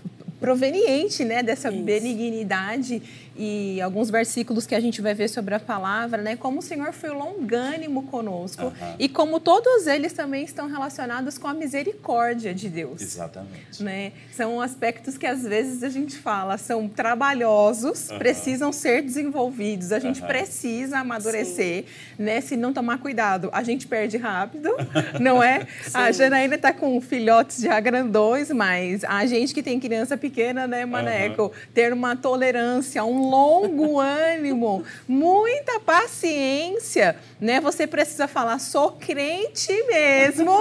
proveniente 0.42 1.24
né, 1.24 1.40
dessa 1.40 1.70
Isso. 1.70 1.82
benignidade 1.82 3.00
e 3.36 3.80
alguns 3.80 4.10
versículos 4.10 4.66
que 4.66 4.74
a 4.74 4.80
gente 4.80 5.00
vai 5.00 5.14
ver 5.14 5.28
sobre 5.28 5.54
a 5.54 5.60
palavra, 5.60 6.20
né? 6.20 6.36
Como 6.36 6.58
o 6.58 6.62
Senhor 6.62 6.92
foi 6.92 7.10
longânimo 7.10 8.04
conosco 8.04 8.64
uhum. 8.64 8.96
e 8.98 9.08
como 9.08 9.40
todos 9.40 9.86
eles 9.86 10.12
também 10.12 10.44
estão 10.44 10.68
relacionados 10.68 11.38
com 11.38 11.48
a 11.48 11.54
misericórdia 11.54 12.54
de 12.54 12.68
Deus. 12.68 13.00
Exatamente. 13.00 13.82
Né? 13.82 14.12
São 14.32 14.60
aspectos 14.60 15.16
que 15.16 15.26
às 15.26 15.42
vezes 15.42 15.82
a 15.82 15.88
gente 15.88 16.16
fala, 16.16 16.58
são 16.58 16.88
trabalhosos, 16.88 18.10
uhum. 18.10 18.18
precisam 18.18 18.72
ser 18.72 19.02
desenvolvidos, 19.02 19.92
a 19.92 19.98
gente 19.98 20.20
uhum. 20.20 20.26
precisa 20.26 20.98
amadurecer, 20.98 21.84
Sim. 21.84 22.22
né? 22.22 22.40
Se 22.40 22.56
não 22.56 22.72
tomar 22.72 22.98
cuidado, 22.98 23.48
a 23.52 23.62
gente 23.62 23.86
perde 23.86 24.16
rápido, 24.16 24.70
não 25.20 25.42
é? 25.42 25.66
a 25.94 26.12
Janaína 26.12 26.56
está 26.56 26.72
com 26.72 27.00
filhotes 27.00 27.60
já 27.62 27.78
grandões, 27.80 28.50
mas 28.50 29.04
a 29.04 29.24
gente 29.26 29.54
que 29.54 29.62
tem 29.62 29.80
criança 29.80 30.16
pequena, 30.16 30.66
né, 30.66 30.84
Maneco, 30.84 31.52
ter 31.72 31.92
uma 31.92 32.14
tolerância, 32.16 33.02
um 33.04 33.21
longo 33.28 33.98
ânimo, 33.98 34.84
muita 35.06 35.80
paciência, 35.80 37.16
né? 37.40 37.60
Você 37.60 37.86
precisa 37.86 38.28
falar, 38.28 38.58
sou 38.58 38.92
crente 38.92 39.72
mesmo, 39.84 40.52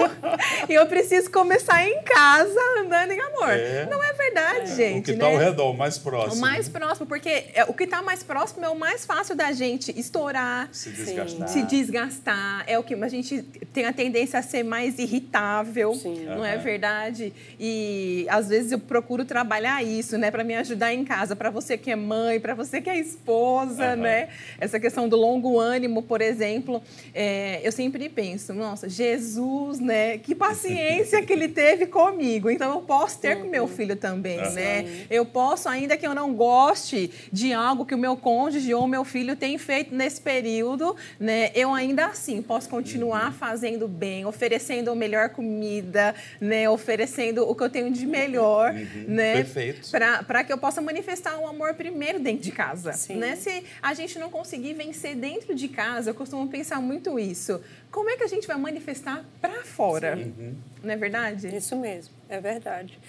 e 0.69 0.73
eu 0.73 0.85
preciso 0.87 1.29
começar 1.29 1.87
em 1.87 2.01
casa 2.03 2.59
andando 2.79 3.11
em 3.11 3.19
amor. 3.19 3.49
É. 3.49 3.87
Não 3.89 4.03
é 4.03 4.13
verdade, 4.13 4.71
é. 4.71 4.75
gente. 4.75 4.99
O 4.99 5.03
que 5.03 5.11
está 5.11 5.27
né? 5.27 5.33
ao 5.33 5.39
redor, 5.39 5.71
o 5.71 5.77
mais 5.77 5.97
próximo. 5.97 6.35
O 6.35 6.41
mais 6.41 6.69
próximo, 6.69 7.05
porque 7.07 7.45
é, 7.53 7.65
o 7.67 7.73
que 7.73 7.83
está 7.83 8.01
mais 8.01 8.23
próximo 8.23 8.65
é 8.65 8.69
o 8.69 8.77
mais 8.77 9.05
fácil 9.05 9.35
da 9.35 9.51
gente 9.51 9.97
estourar, 9.99 10.69
se 10.71 10.89
desgastar. 10.89 11.47
Se 11.47 11.63
desgastar. 11.63 12.63
É 12.67 12.77
o 12.77 12.83
que 12.83 12.93
a 12.93 13.07
gente 13.07 13.41
tem 13.73 13.85
a 13.85 13.93
tendência 13.93 14.39
a 14.39 14.41
ser 14.41 14.63
mais 14.63 14.99
irritável, 14.99 15.93
Sim. 15.93 16.25
não 16.25 16.39
uhum. 16.39 16.45
é 16.45 16.57
verdade? 16.57 17.33
E 17.59 18.25
às 18.29 18.49
vezes 18.49 18.71
eu 18.71 18.79
procuro 18.79 19.25
trabalhar 19.25 19.83
isso, 19.83 20.17
né, 20.17 20.31
para 20.31 20.43
me 20.43 20.55
ajudar 20.55 20.93
em 20.93 21.03
casa, 21.03 21.35
para 21.35 21.49
você 21.49 21.77
que 21.77 21.91
é 21.91 21.95
mãe, 21.95 22.39
para 22.39 22.50
para 22.51 22.55
você 22.55 22.81
que 22.81 22.89
é 22.89 22.99
esposa, 22.99 23.91
uhum. 23.91 24.01
né? 24.01 24.27
Essa 24.59 24.77
questão 24.77 25.07
do 25.07 25.15
longo 25.15 25.57
ânimo, 25.57 26.03
por 26.03 26.19
exemplo, 26.19 26.83
é, 27.13 27.61
eu 27.63 27.71
sempre 27.71 28.09
penso, 28.09 28.53
nossa, 28.53 28.89
Jesus, 28.89 29.79
né? 29.79 30.17
Que 30.17 30.35
paciência 30.35 31.25
que 31.25 31.31
ele 31.31 31.47
teve 31.47 31.85
comigo. 31.85 32.49
Então 32.49 32.73
eu 32.73 32.81
posso 32.81 33.19
ter 33.19 33.37
uhum. 33.37 33.43
com 33.43 33.49
meu 33.49 33.67
filho 33.67 33.95
também, 33.95 34.39
uhum. 34.39 34.51
né? 34.51 35.05
Eu 35.09 35.25
posso, 35.25 35.69
ainda 35.69 35.95
que 35.95 36.05
eu 36.05 36.13
não 36.13 36.33
goste 36.33 37.09
de 37.31 37.53
algo 37.53 37.85
que 37.85 37.95
o 37.95 37.97
meu 37.97 38.17
cônjuge 38.17 38.73
ou 38.73 38.85
meu 38.85 39.05
filho 39.05 39.37
tem 39.37 39.57
feito 39.57 39.95
nesse 39.95 40.19
período, 40.19 40.95
né? 41.17 41.51
Eu 41.55 41.73
ainda 41.73 42.07
assim 42.07 42.41
posso 42.41 42.67
continuar 42.67 43.27
uhum. 43.27 43.31
fazendo 43.31 43.87
bem, 43.87 44.25
oferecendo 44.25 44.91
a 44.91 44.95
melhor 44.95 45.29
comida, 45.29 46.13
né? 46.41 46.69
Oferecendo 46.69 47.49
o 47.49 47.55
que 47.55 47.63
eu 47.63 47.69
tenho 47.69 47.89
de 47.89 48.05
melhor, 48.05 48.73
uhum. 48.73 49.05
né? 49.07 49.35
Perfeito. 49.35 49.89
Para 50.27 50.43
que 50.43 50.51
eu 50.51 50.57
possa 50.57 50.81
manifestar 50.81 51.37
o 51.37 51.43
um 51.43 51.47
amor 51.47 51.75
primeiro 51.75 52.19
dentro 52.19 52.40
de 52.41 52.51
casa. 52.51 52.91
Sim. 52.93 53.15
Né? 53.15 53.35
Se 53.35 53.63
a 53.81 53.93
gente 53.93 54.19
não 54.19 54.29
conseguir 54.29 54.73
vencer 54.73 55.15
dentro 55.15 55.55
de 55.55 55.67
casa, 55.69 56.09
eu 56.09 56.15
costumo 56.15 56.47
pensar 56.47 56.81
muito 56.81 57.17
isso. 57.17 57.61
Como 57.89 58.09
é 58.09 58.17
que 58.17 58.23
a 58.23 58.27
gente 58.27 58.47
vai 58.47 58.57
manifestar 58.57 59.23
para 59.39 59.63
fora? 59.63 60.17
Uhum. 60.17 60.55
Não 60.83 60.91
é 60.91 60.97
verdade? 60.97 61.55
Isso 61.55 61.75
mesmo, 61.75 62.13
é 62.27 62.41
verdade. 62.41 62.99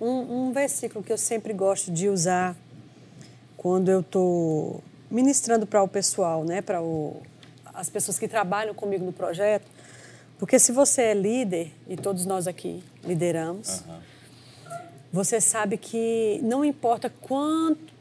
Um, 0.00 0.48
um 0.48 0.52
versículo 0.52 1.02
que 1.04 1.12
eu 1.12 1.18
sempre 1.18 1.52
gosto 1.52 1.90
de 1.90 2.08
usar 2.08 2.56
quando 3.56 3.90
eu 3.90 4.00
estou 4.00 4.82
ministrando 5.10 5.66
para 5.66 5.82
o 5.82 5.88
pessoal, 5.88 6.44
né, 6.44 6.62
para 6.62 6.78
as 7.74 7.90
pessoas 7.90 8.18
que 8.18 8.26
trabalham 8.26 8.74
comigo 8.74 9.04
no 9.04 9.12
projeto, 9.12 9.66
porque 10.38 10.58
se 10.58 10.72
você 10.72 11.02
é 11.02 11.14
líder, 11.14 11.70
e 11.86 11.96
todos 11.96 12.24
nós 12.24 12.46
aqui 12.46 12.82
lideramos, 13.04 13.80
uhum. 13.80 13.98
você 15.12 15.38
sabe 15.38 15.76
que 15.76 16.40
não 16.42 16.64
importa 16.64 17.10
quanto 17.10 17.92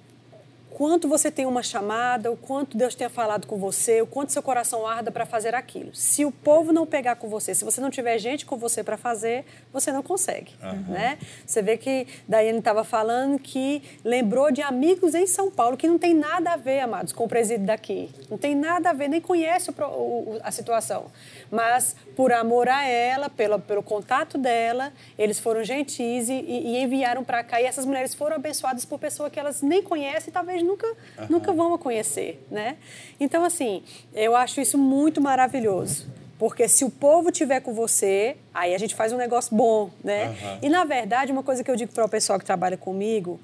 quanto 0.79 1.09
você 1.09 1.29
tem 1.29 1.45
uma 1.45 1.61
chamada, 1.61 2.31
o 2.31 2.37
quanto 2.37 2.77
Deus 2.77 2.95
tenha 2.95 3.09
falado 3.09 3.45
com 3.45 3.57
você, 3.57 4.01
o 4.01 4.07
quanto 4.07 4.31
seu 4.31 4.41
coração 4.41 4.87
arda 4.87 5.11
para 5.11 5.25
fazer 5.25 5.53
aquilo. 5.53 5.93
Se 5.93 6.23
o 6.23 6.31
povo 6.31 6.71
não 6.71 6.85
pegar 6.87 7.17
com 7.17 7.27
você, 7.27 7.53
se 7.53 7.65
você 7.65 7.81
não 7.81 7.89
tiver 7.89 8.17
gente 8.17 8.45
com 8.45 8.55
você 8.55 8.81
para 8.81 8.95
fazer, 8.95 9.43
você 9.73 9.91
não 9.91 10.01
consegue, 10.01 10.53
né? 10.87 11.17
Você 11.45 11.61
vê 11.61 11.75
que 11.75 12.07
Daiane 12.25 12.59
estava 12.59 12.85
falando 12.85 13.37
que 13.39 13.83
lembrou 14.05 14.51
de 14.53 14.61
amigos 14.61 15.13
em 15.13 15.27
São 15.27 15.51
Paulo 15.51 15.75
que 15.75 15.85
não 15.85 15.99
tem 15.99 16.13
nada 16.13 16.53
a 16.53 16.55
ver, 16.55 16.79
amados, 16.79 17.11
com 17.11 17.25
o 17.25 17.27
presídio 17.27 17.65
daqui. 17.65 18.09
Não 18.29 18.37
tem 18.37 18.55
nada 18.55 18.91
a 18.91 18.93
ver, 18.93 19.09
nem 19.09 19.19
conhece 19.19 19.69
o 19.69 19.73
o- 19.83 20.39
a 20.41 20.49
situação. 20.51 21.07
Mas 21.51 21.93
por 22.15 22.31
amor 22.31 22.69
a 22.69 22.85
ela, 22.87 23.29
pelo, 23.29 23.59
pelo 23.59 23.83
contato 23.83 24.37
dela, 24.37 24.93
eles 25.17 25.39
foram 25.39 25.61
gentis 25.61 26.29
e, 26.29 26.33
e- 26.33 26.81
enviaram 26.81 27.21
para 27.23 27.43
cá. 27.43 27.61
E 27.61 27.65
essas 27.65 27.85
mulheres 27.85 28.13
foram 28.15 28.37
abençoadas 28.37 28.85
por 28.85 28.97
pessoas 28.97 29.29
que 29.31 29.39
elas 29.39 29.61
nem 29.61 29.83
conhecem 29.83 30.29
e 30.29 30.31
talvez 30.33 30.68
nunca, 30.69 30.87
nunca 31.29 31.51
vão 31.51 31.73
a 31.73 31.77
conhecer, 31.77 32.45
né? 32.49 32.77
Então, 33.19 33.43
assim, 33.43 33.83
eu 34.13 34.35
acho 34.35 34.61
isso 34.61 34.77
muito 34.77 35.19
maravilhoso. 35.19 36.07
Porque 36.37 36.69
se 36.69 36.85
o 36.85 36.89
povo 36.89 37.31
tiver 37.33 37.59
com 37.59 37.73
você, 37.73 38.37
aí 38.53 38.73
a 38.73 38.77
gente 38.77 38.95
faz 38.95 39.11
um 39.11 39.17
negócio 39.17 39.53
bom, 39.55 39.89
né? 40.01 40.33
E 40.61 40.69
na 40.69 40.85
verdade, 40.85 41.33
uma 41.33 41.43
coisa 41.43 41.65
que 41.65 41.69
eu 41.69 41.75
digo 41.75 41.91
para 41.91 42.05
o 42.05 42.09
pessoal 42.09 42.39
que 42.39 42.45
trabalha 42.45 42.77
comigo 42.77 43.37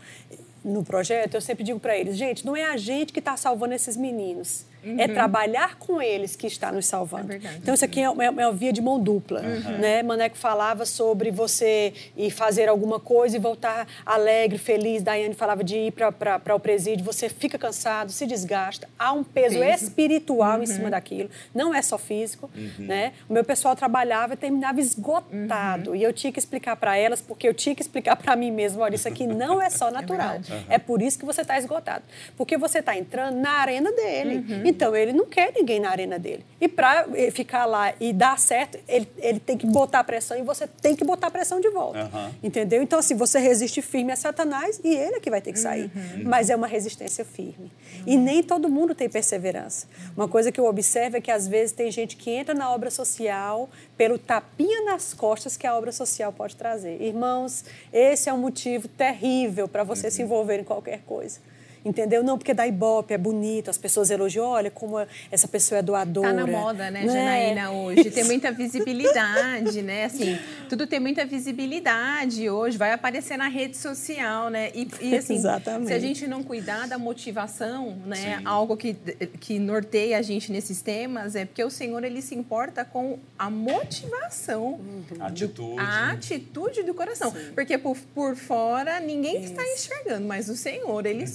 no 0.63 0.81
projeto, 0.81 1.35
eu 1.35 1.41
sempre 1.41 1.63
digo 1.63 1.79
para 1.79 1.97
eles, 1.97 2.15
gente, 2.15 2.45
não 2.45 2.55
é 2.55 2.65
a 2.65 2.77
gente 2.77 3.11
que 3.11 3.19
está 3.19 3.35
salvando 3.35 3.73
esses 3.73 3.97
meninos, 3.97 4.65
é 4.97 5.07
trabalhar 5.07 5.75
com 5.77 6.01
eles 6.01 6.35
que 6.35 6.47
está 6.47 6.71
nos 6.71 6.85
salvando. 6.85 7.33
É 7.33 7.39
então 7.57 7.73
isso 7.73 7.85
aqui 7.85 8.01
é 8.01 8.09
uma, 8.09 8.23
é 8.23 8.29
uma 8.29 8.51
via 8.51 8.71
de 8.71 8.81
mão 8.81 8.99
dupla, 8.99 9.41
né? 9.41 10.03
Maneco 10.03 10.37
falava 10.37 10.85
sobre 10.85 11.31
você 11.31 11.93
ir 12.15 12.31
fazer 12.31 12.69
alguma 12.69 12.99
coisa 12.99 13.37
e 13.37 13.39
voltar 13.39 13.87
alegre, 14.05 14.57
feliz. 14.57 15.01
Daiane 15.01 15.33
falava 15.33 15.63
de 15.63 15.75
ir 15.77 15.91
para 15.91 16.55
o 16.55 16.59
presídio, 16.59 17.03
você 17.05 17.29
fica 17.29 17.57
cansado, 17.57 18.11
se 18.11 18.25
desgasta, 18.25 18.87
há 18.97 19.11
um 19.11 19.23
peso, 19.23 19.59
Peso. 19.59 19.85
espiritual 19.85 20.61
em 20.61 20.65
cima 20.65 20.89
daquilo, 20.89 21.29
não 21.53 21.73
é 21.73 21.81
só 21.81 21.97
físico, 21.97 22.49
né? 22.77 23.13
O 23.29 23.33
meu 23.33 23.43
pessoal 23.43 23.75
trabalhava 23.75 24.33
e 24.33 24.37
terminava 24.37 24.79
esgotado. 24.79 25.95
E 25.95 26.03
eu 26.03 26.13
tinha 26.13 26.31
que 26.31 26.39
explicar 26.39 26.75
para 26.75 26.97
elas, 26.97 27.21
porque 27.21 27.47
eu 27.47 27.53
tinha 27.53 27.75
que 27.75 27.81
explicar 27.81 28.15
para 28.15 28.35
mim 28.35 28.51
mesmo, 28.51 28.81
olha, 28.81 28.95
isso 28.95 29.07
aqui 29.07 29.25
não 29.27 29.61
é 29.61 29.69
só 29.69 29.89
natural, 29.91 30.39
é, 30.69 30.77
por 30.77 31.01
isso 31.01 31.17
que 31.17 31.25
você 31.25 31.41
está 31.41 31.57
esgotado, 31.57 32.03
porque 32.37 32.57
você 32.57 32.79
está 32.79 32.95
entrando 32.97 33.35
na 33.37 33.51
arena 33.51 33.91
dele, 33.91 34.43
então 34.75 34.95
ele 34.95 35.13
não 35.13 35.25
quer 35.25 35.51
ninguém 35.53 35.79
na 35.79 35.89
arena 35.89 36.19
dele 36.19 36.45
e 36.59 36.67
para 36.67 37.05
ficar 37.31 37.65
lá 37.65 37.93
e 37.99 38.11
dar 38.13 38.37
certo, 38.37 38.77
ele, 38.87 39.07
ele 39.17 39.39
tem 39.39 39.57
que 39.57 39.65
botar 39.65 40.03
pressão 40.03 40.37
e 40.37 40.41
você 40.41 40.67
tem 40.67 40.95
que 40.95 41.03
botar 41.03 41.31
pressão 41.31 41.59
de 41.59 41.69
volta, 41.69 42.01
Aham. 42.01 42.31
entendeu? 42.43 42.81
Então 42.81 42.99
assim, 42.99 43.15
você 43.15 43.39
resiste 43.39 43.81
firme 43.81 44.11
a 44.11 44.15
Satanás 44.15 44.79
e 44.83 44.89
ele 44.95 45.15
é 45.15 45.19
que 45.19 45.29
vai 45.29 45.41
ter 45.41 45.53
que 45.53 45.59
sair, 45.59 45.91
mas 46.23 46.49
é 46.49 46.55
uma 46.55 46.67
resistência 46.67 47.23
firme 47.23 47.71
e 48.05 48.17
nem 48.17 48.43
todo 48.43 48.69
mundo 48.69 48.93
tem 48.93 49.09
perseverança. 49.09 49.87
Uma 50.15 50.27
coisa 50.27 50.51
que 50.51 50.59
eu 50.59 50.65
observo 50.65 51.17
é 51.17 51.21
que 51.21 51.31
às 51.31 51.47
vezes 51.47 51.71
tem 51.71 51.91
gente 51.91 52.15
que 52.15 52.29
entra 52.29 52.53
na 52.53 52.71
obra 52.71 52.91
social 52.91 53.69
pelo 53.97 54.17
tapinha 54.17 54.83
nas 54.83 55.13
costas 55.13 55.57
que 55.57 55.65
a 55.65 55.75
obra 55.75 55.91
social 55.91 56.31
pode 56.31 56.55
trazer. 56.55 57.01
Irmãos, 57.01 57.63
esse 57.91 58.29
é 58.29 58.33
um 58.33 58.37
motivo 58.37 58.87
terrível 58.87 59.67
para 59.67 59.83
você 59.83 60.11
se 60.11 60.21
envolver 60.21 60.59
em 60.59 60.63
qualquer 60.63 61.01
coisa. 61.05 61.39
Entendeu? 61.85 62.23
Não, 62.23 62.35
porque 62.35 62.51
dá 62.51 62.65
ibope, 62.65 63.13
é 63.13 63.17
bonito, 63.17 63.69
as 63.69 63.77
pessoas 63.77 64.09
elogiam, 64.09 64.47
olha 64.47 64.71
como 64.71 64.97
essa 65.31 65.47
pessoa 65.47 65.77
é 65.77 65.81
doadora. 65.83 66.29
Tá 66.29 66.33
na 66.33 66.47
moda, 66.47 66.89
né, 66.89 67.03
Né? 67.03 67.13
Janaína, 67.13 67.71
hoje. 67.71 68.09
Tem 68.09 68.21
Isso. 68.21 68.25
muita 68.31 68.51
visibilidade, 68.51 69.83
né? 69.83 70.05
Assim, 70.05 70.37
tudo 70.67 70.87
tem 70.87 70.99
muita 70.99 71.23
visibilidade 71.25 72.49
hoje, 72.49 72.75
vai 72.75 72.91
aparecer 72.91 73.37
na 73.37 73.47
rede 73.47 73.77
social, 73.77 74.49
né? 74.49 74.71
E, 74.73 74.87
e, 74.99 75.13
assim, 75.15 75.35
Exatamente. 75.35 75.87
se 75.87 75.93
a 75.93 75.99
gente 75.99 76.27
não 76.27 76.41
cuidar 76.41 76.87
da 76.87 76.97
motivação, 76.97 77.95
né? 78.05 78.39
Sim. 78.39 78.45
Algo 78.45 78.75
que, 78.75 78.95
que 79.39 79.59
norteia 79.59 80.17
a 80.17 80.21
gente 80.23 80.51
nesses 80.51 80.81
temas, 80.81 81.35
é 81.35 81.45
porque 81.45 81.63
o 81.63 81.69
Senhor, 81.69 82.03
ele 82.03 82.21
se 82.21 82.33
importa 82.33 82.83
com 82.83 83.19
a 83.37 83.49
motivação. 83.49 84.79
Atitude. 85.19 85.79
A 85.79 86.11
atitude 86.11 86.81
do 86.81 86.95
coração. 86.95 87.31
Porque 87.53 87.77
por, 87.77 87.95
por 88.15 88.35
fora 88.35 88.99
ninguém 88.99 89.43
está 89.43 89.63
enxergando, 89.63 90.25
mas 90.27 90.49
o 90.49 90.55
Senhor, 90.55 91.05
ele 91.05 91.25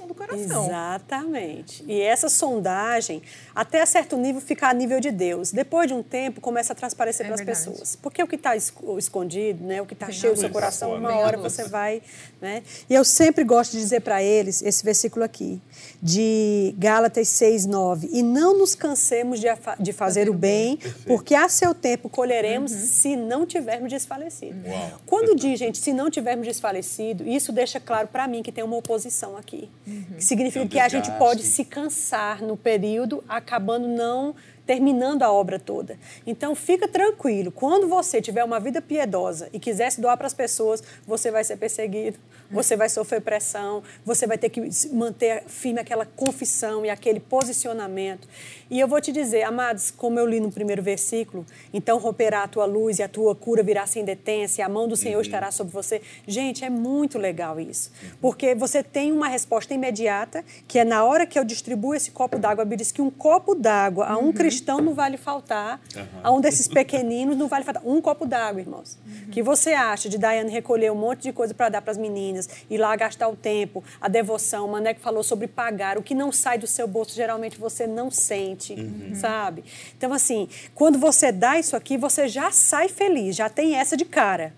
som 0.00 0.06
do 0.06 0.14
coração. 0.14 0.66
Exatamente. 0.66 1.84
E 1.86 2.00
essa 2.00 2.28
sondagem, 2.28 3.22
até 3.54 3.84
certo 3.84 4.16
nível, 4.16 4.40
fica 4.40 4.68
a 4.68 4.74
nível 4.74 5.00
de 5.00 5.10
Deus. 5.10 5.52
Depois 5.52 5.88
de 5.88 5.94
um 5.94 6.02
tempo, 6.02 6.40
começa 6.40 6.72
a 6.72 6.76
transparecer 6.76 7.26
É 7.26 7.28
para 7.28 7.34
as 7.34 7.44
pessoas. 7.44 7.96
Porque 7.96 8.22
o 8.22 8.26
que 8.26 8.36
está 8.36 8.56
escondido, 8.56 9.64
né, 9.64 9.82
o 9.82 9.86
que 9.86 9.94
está 9.94 10.10
cheio 10.10 10.34
do 10.34 10.40
seu 10.40 10.50
coração, 10.50 10.94
uma 10.94 11.16
hora 11.16 11.36
você 11.36 11.64
vai. 11.68 12.02
Né? 12.40 12.62
E 12.88 12.94
eu 12.94 13.04
sempre 13.04 13.44
gosto 13.44 13.72
de 13.72 13.78
dizer 13.78 14.00
para 14.00 14.22
eles 14.22 14.62
esse 14.62 14.82
versículo 14.82 15.24
aqui, 15.24 15.60
de 16.02 16.74
Gálatas 16.78 17.28
6, 17.28 17.66
9. 17.66 18.08
E 18.12 18.22
não 18.22 18.56
nos 18.56 18.74
cansemos 18.74 19.40
de, 19.40 19.46
de 19.78 19.92
fazer 19.92 20.30
o 20.30 20.34
bem, 20.34 20.78
porque 21.06 21.34
a 21.34 21.48
seu 21.48 21.74
tempo 21.74 22.08
colheremos 22.08 22.70
se 22.70 23.16
não 23.16 23.44
tivermos 23.44 23.90
desfalecido. 23.90 24.66
Uau. 24.66 25.00
Quando 25.04 25.36
diz, 25.36 25.58
gente, 25.58 25.78
se 25.78 25.92
não 25.92 26.10
tivermos 26.10 26.46
desfalecido, 26.46 27.28
isso 27.28 27.52
deixa 27.52 27.78
claro 27.78 28.08
para 28.08 28.26
mim 28.26 28.42
que 28.42 28.52
tem 28.52 28.64
uma 28.64 28.76
oposição 28.76 29.36
aqui. 29.36 29.68
Que 30.16 30.24
significa 30.24 30.64
um 30.64 30.68
que 30.68 30.78
a 30.78 30.88
gente 30.88 31.10
pode 31.12 31.42
se 31.42 31.64
cansar 31.64 32.42
no 32.42 32.56
período, 32.56 33.24
acabando 33.28 33.88
não 33.88 34.34
terminando 34.70 35.24
a 35.24 35.32
obra 35.32 35.58
toda. 35.58 35.98
Então, 36.24 36.54
fica 36.54 36.86
tranquilo. 36.86 37.50
Quando 37.50 37.88
você 37.88 38.22
tiver 38.22 38.44
uma 38.44 38.60
vida 38.60 38.80
piedosa 38.80 39.48
e 39.52 39.58
quiser 39.58 39.90
se 39.90 40.00
doar 40.00 40.16
para 40.16 40.28
as 40.28 40.32
pessoas, 40.32 40.80
você 41.04 41.28
vai 41.28 41.42
ser 41.42 41.56
perseguido, 41.56 42.20
você 42.48 42.76
vai 42.76 42.88
sofrer 42.88 43.20
pressão, 43.20 43.82
você 44.04 44.28
vai 44.28 44.38
ter 44.38 44.48
que 44.48 44.70
manter 44.92 45.42
firme 45.48 45.80
aquela 45.80 46.06
confissão 46.06 46.86
e 46.86 46.90
aquele 46.90 47.18
posicionamento. 47.18 48.28
E 48.70 48.78
eu 48.78 48.86
vou 48.86 49.00
te 49.00 49.10
dizer, 49.10 49.42
amados, 49.42 49.90
como 49.90 50.20
eu 50.20 50.26
li 50.26 50.38
no 50.38 50.52
primeiro 50.52 50.80
versículo, 50.80 51.44
então 51.74 51.98
romperá 51.98 52.44
a 52.44 52.48
tua 52.48 52.64
luz 52.64 53.00
e 53.00 53.02
a 53.02 53.08
tua 53.08 53.34
cura 53.34 53.64
virá 53.64 53.88
sem 53.88 54.04
detência, 54.04 54.64
a 54.64 54.68
mão 54.68 54.86
do 54.86 54.96
Senhor 54.96 55.20
estará 55.20 55.50
sobre 55.50 55.72
você. 55.72 56.00
Gente, 56.28 56.64
é 56.64 56.70
muito 56.70 57.18
legal 57.18 57.58
isso. 57.58 57.90
Porque 58.20 58.54
você 58.54 58.84
tem 58.84 59.10
uma 59.10 59.26
resposta 59.26 59.74
imediata, 59.74 60.44
que 60.68 60.78
é 60.78 60.84
na 60.84 61.04
hora 61.04 61.26
que 61.26 61.36
eu 61.36 61.44
distribuo 61.44 61.92
esse 61.92 62.12
copo 62.12 62.38
d'água, 62.38 62.62
a 62.62 62.64
Bíblia 62.64 62.78
diz 62.78 62.92
que 62.92 63.02
um 63.02 63.10
copo 63.10 63.56
d'água 63.56 64.06
a 64.06 64.16
um 64.16 64.32
cristão 64.32 64.59
não 64.80 64.94
vale 64.94 65.16
faltar, 65.16 65.80
a 66.22 66.30
um 66.30 66.40
desses 66.40 66.68
pequeninos 66.68 67.36
não 67.36 67.48
vale 67.48 67.64
faltar. 67.64 67.82
Um 67.84 68.00
copo 68.00 68.26
d'água, 68.26 68.60
irmãos. 68.60 68.98
Que 69.30 69.42
você 69.42 69.72
acha 69.72 70.08
de 70.08 70.18
Daiane 70.18 70.50
recolher 70.50 70.90
um 70.90 70.96
monte 70.96 71.22
de 71.22 71.32
coisa 71.32 71.54
para 71.54 71.68
dar 71.68 71.82
para 71.82 71.92
as 71.92 71.98
meninas, 71.98 72.48
ir 72.68 72.78
lá 72.78 72.94
gastar 72.96 73.28
o 73.28 73.36
tempo, 73.36 73.82
a 74.00 74.08
devoção, 74.08 74.66
o 74.66 74.72
Maneco 74.72 75.00
falou 75.00 75.22
sobre 75.22 75.46
pagar, 75.46 75.98
o 75.98 76.02
que 76.02 76.14
não 76.14 76.32
sai 76.32 76.58
do 76.58 76.66
seu 76.66 76.86
bolso, 76.86 77.14
geralmente 77.14 77.58
você 77.58 77.86
não 77.86 78.10
sente, 78.10 78.76
sabe? 79.14 79.64
Então, 79.96 80.12
assim, 80.12 80.48
quando 80.74 80.98
você 80.98 81.32
dá 81.32 81.58
isso 81.58 81.76
aqui, 81.76 81.96
você 81.96 82.28
já 82.28 82.50
sai 82.50 82.88
feliz, 82.88 83.36
já 83.36 83.48
tem 83.48 83.76
essa 83.76 83.96
de 83.96 84.04
cara. 84.04 84.52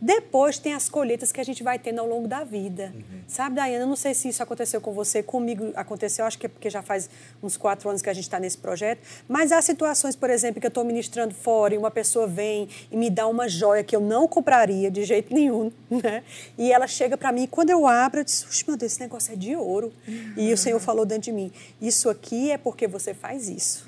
Depois 0.00 0.58
tem 0.58 0.74
as 0.74 0.88
colheitas 0.88 1.32
que 1.32 1.40
a 1.40 1.44
gente 1.44 1.62
vai 1.62 1.78
tendo 1.78 2.00
ao 2.00 2.06
longo 2.06 2.28
da 2.28 2.44
vida. 2.44 2.94
Sabe, 3.26 3.56
Daiane? 3.56 3.82
Eu 3.82 3.86
não 3.86 3.96
sei 3.96 4.12
se 4.14 4.28
isso 4.28 4.42
aconteceu 4.42 4.80
com 4.80 4.92
você, 4.92 5.22
comigo 5.22 5.72
aconteceu, 5.74 6.24
acho 6.24 6.38
que 6.38 6.46
é 6.46 6.48
porque 6.48 6.68
já 6.68 6.82
faz 6.82 7.08
uns 7.42 7.56
quatro 7.56 7.88
anos 7.88 8.02
que 8.02 8.10
a 8.10 8.12
gente 8.12 8.24
está 8.24 8.38
nesse 8.38 8.58
projeto. 8.58 9.00
Mas 9.26 9.52
há 9.52 9.62
situações, 9.62 10.14
por 10.14 10.28
exemplo, 10.28 10.60
que 10.60 10.66
eu 10.66 10.68
estou 10.68 10.84
ministrando 10.84 11.34
fora 11.34 11.74
e 11.74 11.78
uma 11.78 11.90
pessoa 11.90 12.26
vem 12.26 12.68
e 12.90 12.96
me 12.96 13.08
dá 13.08 13.26
uma 13.26 13.48
joia 13.48 13.82
que 13.82 13.96
eu 13.96 14.00
não 14.00 14.28
compraria 14.28 14.90
de 14.90 15.04
jeito 15.04 15.32
nenhum, 15.32 15.72
né? 15.90 16.22
E 16.58 16.70
ela 16.70 16.86
chega 16.86 17.16
para 17.16 17.32
mim 17.32 17.44
e 17.44 17.46
quando 17.46 17.70
eu 17.70 17.86
abro, 17.86 18.20
eu 18.20 18.24
disse, 18.24 18.46
meu 18.66 18.76
Deus, 18.76 18.92
esse 18.92 19.00
negócio 19.00 19.32
é 19.32 19.36
de 19.36 19.56
ouro. 19.56 19.92
E 20.36 20.52
o 20.52 20.56
Senhor 20.56 20.78
falou 20.78 21.06
dentro 21.06 21.24
de 21.24 21.32
mim, 21.32 21.50
isso 21.80 22.10
aqui 22.10 22.50
é 22.50 22.58
porque 22.58 22.86
você 22.86 23.14
faz 23.14 23.48
isso. 23.48 23.86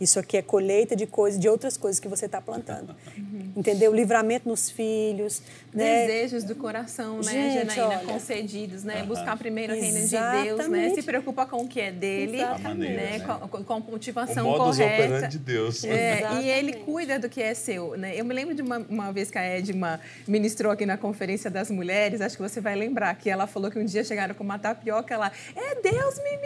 Isso 0.00 0.18
aqui 0.18 0.36
é 0.36 0.42
colheita 0.42 0.94
de 0.94 1.06
coisas, 1.06 1.40
de 1.40 1.48
outras 1.48 1.76
coisas 1.76 1.98
que 1.98 2.08
você 2.08 2.26
está 2.26 2.40
plantando. 2.40 2.94
Entendeu? 3.56 3.92
Livramento 3.94 4.48
nos 4.48 4.70
filhos, 4.70 5.42
né? 5.78 6.06
Desejos 6.06 6.44
do 6.44 6.54
coração, 6.54 7.16
né, 7.18 7.32
Gente, 7.32 7.74
Janaína? 7.74 7.86
olha. 7.98 7.98
Concedidos, 8.12 8.84
né? 8.84 9.02
Buscar 9.04 9.36
primeiro 9.38 9.72
o 9.72 9.76
reino 9.76 10.00
de 10.06 10.16
Deus, 10.44 10.68
né? 10.68 10.90
Se 10.94 11.02
preocupa 11.02 11.46
com 11.46 11.62
o 11.62 11.68
que 11.68 11.80
é 11.80 11.90
dele, 11.90 12.44
maneira, 12.62 12.94
né? 13.02 13.18
né? 13.18 13.20
Com, 13.48 13.64
com 13.64 13.72
a 13.72 13.76
O 13.76 13.80
motivação 13.80 14.44
modus 14.44 14.76
correta. 14.78 15.28
de 15.28 15.38
Deus. 15.38 15.84
É, 15.84 16.22
e 16.42 16.48
ele 16.50 16.72
cuida 16.74 17.18
do 17.18 17.28
que 17.28 17.40
é 17.42 17.54
seu. 17.54 17.96
Né? 17.96 18.14
Eu 18.16 18.24
me 18.24 18.34
lembro 18.34 18.54
de 18.54 18.62
uma, 18.62 18.78
uma 18.78 19.12
vez 19.12 19.30
que 19.30 19.38
a 19.38 19.44
Edma 19.44 20.00
ministrou 20.26 20.72
aqui 20.72 20.84
na 20.84 20.96
Conferência 20.96 21.50
das 21.50 21.70
Mulheres, 21.70 22.20
acho 22.20 22.36
que 22.36 22.42
você 22.42 22.60
vai 22.60 22.74
lembrar, 22.74 23.14
que 23.16 23.30
ela 23.30 23.46
falou 23.46 23.70
que 23.70 23.78
um 23.78 23.84
dia 23.84 24.02
chegaram 24.04 24.34
com 24.34 24.44
uma 24.44 24.58
tapioca, 24.58 25.14
ela, 25.14 25.30
é 25.56 25.74
Deus 25.80 26.16
me 26.18 26.38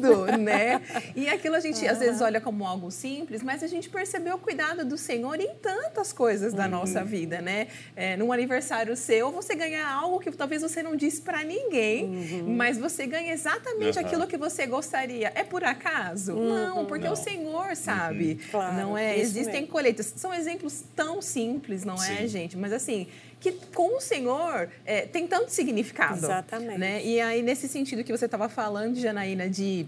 mimando, 0.00 0.38
né? 0.38 0.80
E 1.14 1.28
aquilo 1.28 1.54
a 1.56 1.60
gente 1.60 1.86
às 1.86 1.98
vezes 1.98 2.20
olha 2.20 2.40
como 2.40 2.66
algo 2.66 2.90
simples, 2.90 3.42
mas 3.42 3.62
a 3.62 3.66
gente 3.66 3.88
percebeu 3.88 4.34
o 4.36 4.38
cuidado 4.38 4.84
do 4.84 4.96
Senhor 4.98 5.38
em 5.40 5.54
tantas 5.54 6.12
coisas 6.12 6.52
da 6.52 6.66
nossa 6.68 7.00
Uhum. 7.00 7.06
vida, 7.06 7.40
né? 7.40 7.68
É, 7.94 8.16
num 8.16 8.32
aniversário 8.32 8.55
seu, 8.96 9.30
você 9.30 9.54
ganha 9.54 9.86
algo 9.86 10.18
que 10.20 10.30
talvez 10.30 10.62
você 10.62 10.82
não 10.82 10.96
disse 10.96 11.20
para 11.22 11.42
ninguém, 11.44 12.04
Uhum. 12.04 12.54
mas 12.56 12.78
você 12.78 13.06
ganha 13.06 13.32
exatamente 13.32 13.98
Aham. 13.98 14.06
aquilo 14.06 14.26
que 14.26 14.36
você 14.36 14.66
gostaria. 14.66 15.32
É 15.34 15.42
por 15.44 15.64
acaso? 15.64 16.34
Não, 16.34 16.84
porque 16.86 17.06
Não. 17.06 17.12
o 17.12 17.16
Senhor 17.16 17.74
sabe. 17.76 18.32
Uhum. 18.32 18.38
Claro, 18.50 18.74
não 18.76 18.98
é? 18.98 19.18
Existem 19.18 19.60
mesmo. 19.62 19.68
colheitas. 19.68 20.12
São 20.16 20.32
exemplos 20.32 20.82
tão 20.94 21.20
simples, 21.22 21.84
não 21.84 21.94
é, 22.02 22.18
Sim. 22.18 22.28
gente? 22.28 22.56
Mas 22.56 22.72
assim, 22.72 23.06
que 23.40 23.52
com 23.74 23.96
o 23.96 24.00
Senhor 24.00 24.68
é, 24.84 25.02
tem 25.02 25.26
tanto 25.26 25.50
significado. 25.50 26.18
Exatamente. 26.18 26.78
Né? 26.78 27.04
E 27.04 27.20
aí, 27.20 27.42
nesse 27.42 27.68
sentido 27.68 28.02
que 28.02 28.10
você 28.16 28.24
estava 28.24 28.48
falando, 28.48 28.96
Janaína, 28.96 29.48
de 29.48 29.86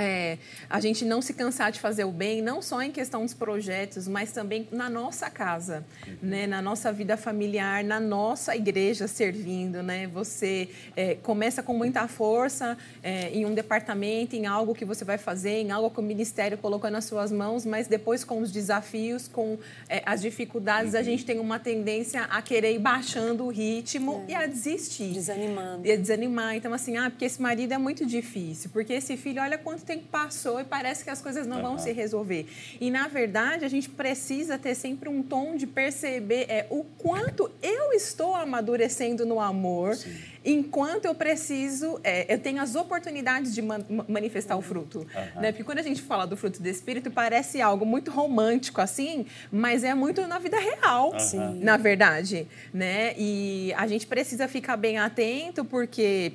é, 0.00 0.38
a 0.68 0.80
gente 0.80 1.04
não 1.04 1.20
se 1.20 1.34
cansar 1.34 1.72
de 1.72 1.80
fazer 1.80 2.04
o 2.04 2.12
bem, 2.12 2.40
não 2.40 2.62
só 2.62 2.82
em 2.82 2.90
questão 2.90 3.24
dos 3.24 3.34
projetos, 3.34 4.08
mas 4.08 4.32
também 4.32 4.68
na 4.70 4.88
nossa 4.88 5.30
casa, 5.30 5.84
né? 6.22 6.46
na 6.46 6.62
nossa 6.62 6.92
vida 6.92 7.16
familiar, 7.16 7.84
na 7.84 8.00
nossa 8.00 8.56
igreja 8.56 9.06
servindo. 9.06 9.82
Né? 9.82 10.06
Você 10.08 10.68
é, 10.96 11.14
começa 11.16 11.62
com 11.62 11.74
muita 11.74 12.06
força 12.08 12.76
é, 13.02 13.30
em 13.30 13.44
um 13.44 13.54
departamento, 13.54 14.36
em 14.36 14.46
algo 14.46 14.74
que 14.74 14.84
você 14.84 15.04
vai 15.04 15.18
fazer, 15.18 15.60
em 15.60 15.70
algo 15.70 15.90
que 15.90 16.00
o 16.00 16.02
ministério 16.02 16.58
colocou 16.58 16.90
nas 16.90 17.04
suas 17.04 17.30
mãos, 17.30 17.64
mas 17.64 17.86
depois 17.86 18.24
com 18.24 18.40
os 18.40 18.50
desafios, 18.50 19.28
com 19.28 19.58
é, 19.88 20.02
as 20.04 20.20
dificuldades, 20.20 20.94
a 20.94 21.02
gente 21.02 21.24
tem 21.24 21.38
uma 21.38 21.58
tendência 21.58 22.22
a 22.22 22.40
querer 22.42 22.74
ir 22.74 22.78
baixando 22.78 23.44
o 23.44 23.48
ritmo 23.48 24.24
e 24.28 24.34
a 24.34 24.46
desistir 24.46 25.12
Desanimando. 25.12 25.86
ia 25.86 25.98
desanimar. 25.98 26.54
Então, 26.56 26.72
assim, 26.72 26.96
ah, 26.96 27.10
porque 27.10 27.24
esse 27.24 27.40
marido 27.40 27.72
é 27.72 27.78
muito 27.78 28.04
difícil, 28.06 28.70
porque 28.72 28.92
esse 28.92 29.16
filho, 29.16 29.42
olha 29.42 29.58
quanto 29.58 29.84
tempo 29.88 30.04
passou 30.10 30.60
e 30.60 30.64
parece 30.64 31.02
que 31.02 31.10
as 31.10 31.20
coisas 31.20 31.46
não 31.46 31.60
vão 31.60 31.72
Aham. 31.72 31.78
se 31.78 31.92
resolver. 31.92 32.46
E, 32.80 32.90
na 32.90 33.08
verdade, 33.08 33.64
a 33.64 33.68
gente 33.68 33.88
precisa 33.88 34.56
ter 34.56 34.74
sempre 34.74 35.08
um 35.08 35.22
tom 35.22 35.56
de 35.56 35.66
perceber 35.66 36.46
é, 36.48 36.66
o 36.70 36.84
quanto 36.84 37.50
eu 37.62 37.92
estou 37.92 38.34
amadurecendo 38.34 39.26
no 39.26 39.40
amor, 39.40 39.96
enquanto 40.44 41.04
eu 41.06 41.14
preciso, 41.14 42.00
é, 42.04 42.32
eu 42.32 42.38
tenho 42.38 42.60
as 42.62 42.74
oportunidades 42.74 43.54
de 43.54 43.60
man- 43.62 43.84
ma- 43.88 44.04
manifestar 44.08 44.56
o 44.56 44.62
fruto. 44.62 45.06
Aham. 45.14 45.40
Né? 45.40 45.52
Porque 45.52 45.64
quando 45.64 45.78
a 45.78 45.82
gente 45.82 46.00
fala 46.02 46.26
do 46.26 46.36
fruto 46.36 46.62
do 46.62 46.68
Espírito, 46.68 47.10
parece 47.10 47.60
algo 47.60 47.84
muito 47.84 48.10
romântico, 48.10 48.80
assim, 48.80 49.26
mas 49.50 49.82
é 49.84 49.94
muito 49.94 50.26
na 50.26 50.38
vida 50.38 50.58
real 50.58 51.18
Sim. 51.18 51.60
na 51.62 51.76
verdade, 51.76 52.46
né? 52.72 53.14
E 53.18 53.72
a 53.76 53.86
gente 53.86 54.06
precisa 54.06 54.46
ficar 54.46 54.76
bem 54.76 54.98
atento 54.98 55.64
porque 55.64 56.32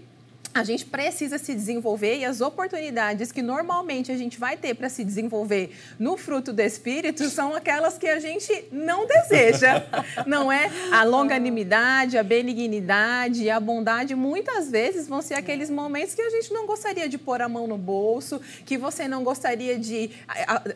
a 0.53 0.63
gente 0.63 0.85
precisa 0.85 1.37
se 1.37 1.55
desenvolver 1.55 2.17
e 2.17 2.25
as 2.25 2.39
oportunidades 2.39 3.31
que 3.31 3.41
normalmente 3.41 4.11
a 4.11 4.17
gente 4.17 4.39
vai 4.39 4.55
ter 4.55 4.75
para 4.75 4.87
se 4.87 5.03
desenvolver 5.03 5.75
no 5.97 6.15
fruto 6.15 6.53
do 6.53 6.61
Espírito 6.61 7.27
são 7.29 7.55
aquelas 7.55 7.97
que 7.97 8.07
a 8.07 8.19
gente 8.19 8.65
não 8.71 9.07
deseja, 9.07 9.83
não 10.27 10.51
é? 10.51 10.69
A 10.91 11.03
longanimidade, 11.03 12.17
a 12.17 12.23
benignidade, 12.23 13.49
a 13.49 13.59
bondade, 13.59 14.13
muitas 14.13 14.69
vezes 14.69 15.07
vão 15.07 15.21
ser 15.21 15.35
aqueles 15.35 15.69
momentos 15.69 16.13
que 16.13 16.21
a 16.21 16.29
gente 16.29 16.53
não 16.53 16.67
gostaria 16.67 17.09
de 17.09 17.17
pôr 17.17 17.41
a 17.41 17.49
mão 17.49 17.65
no 17.65 17.77
bolso, 17.77 18.39
que 18.65 18.77
você 18.77 19.07
não 19.07 19.23
gostaria 19.23 19.79
de, 19.79 20.11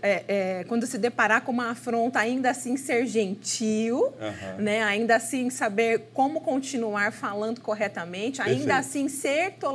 é, 0.02 0.24
é, 0.28 0.64
quando 0.68 0.88
se 0.88 0.98
deparar 0.98 1.42
com 1.42 1.52
uma 1.52 1.72
afronta, 1.72 2.20
ainda 2.20 2.50
assim 2.50 2.78
ser 2.78 3.06
gentil, 3.06 4.12
Aham. 4.20 4.58
né? 4.58 4.82
ainda 4.82 5.18
assim 5.18 5.50
saber 5.50 6.08
como 6.14 6.42
continuar 6.42 7.12
falando 7.12 7.62
corretamente, 7.62 8.42
ainda 8.42 8.76
Perfeito. 8.76 8.80
assim 8.80 9.08
ser 9.08 9.52
tolerante. 9.52 9.67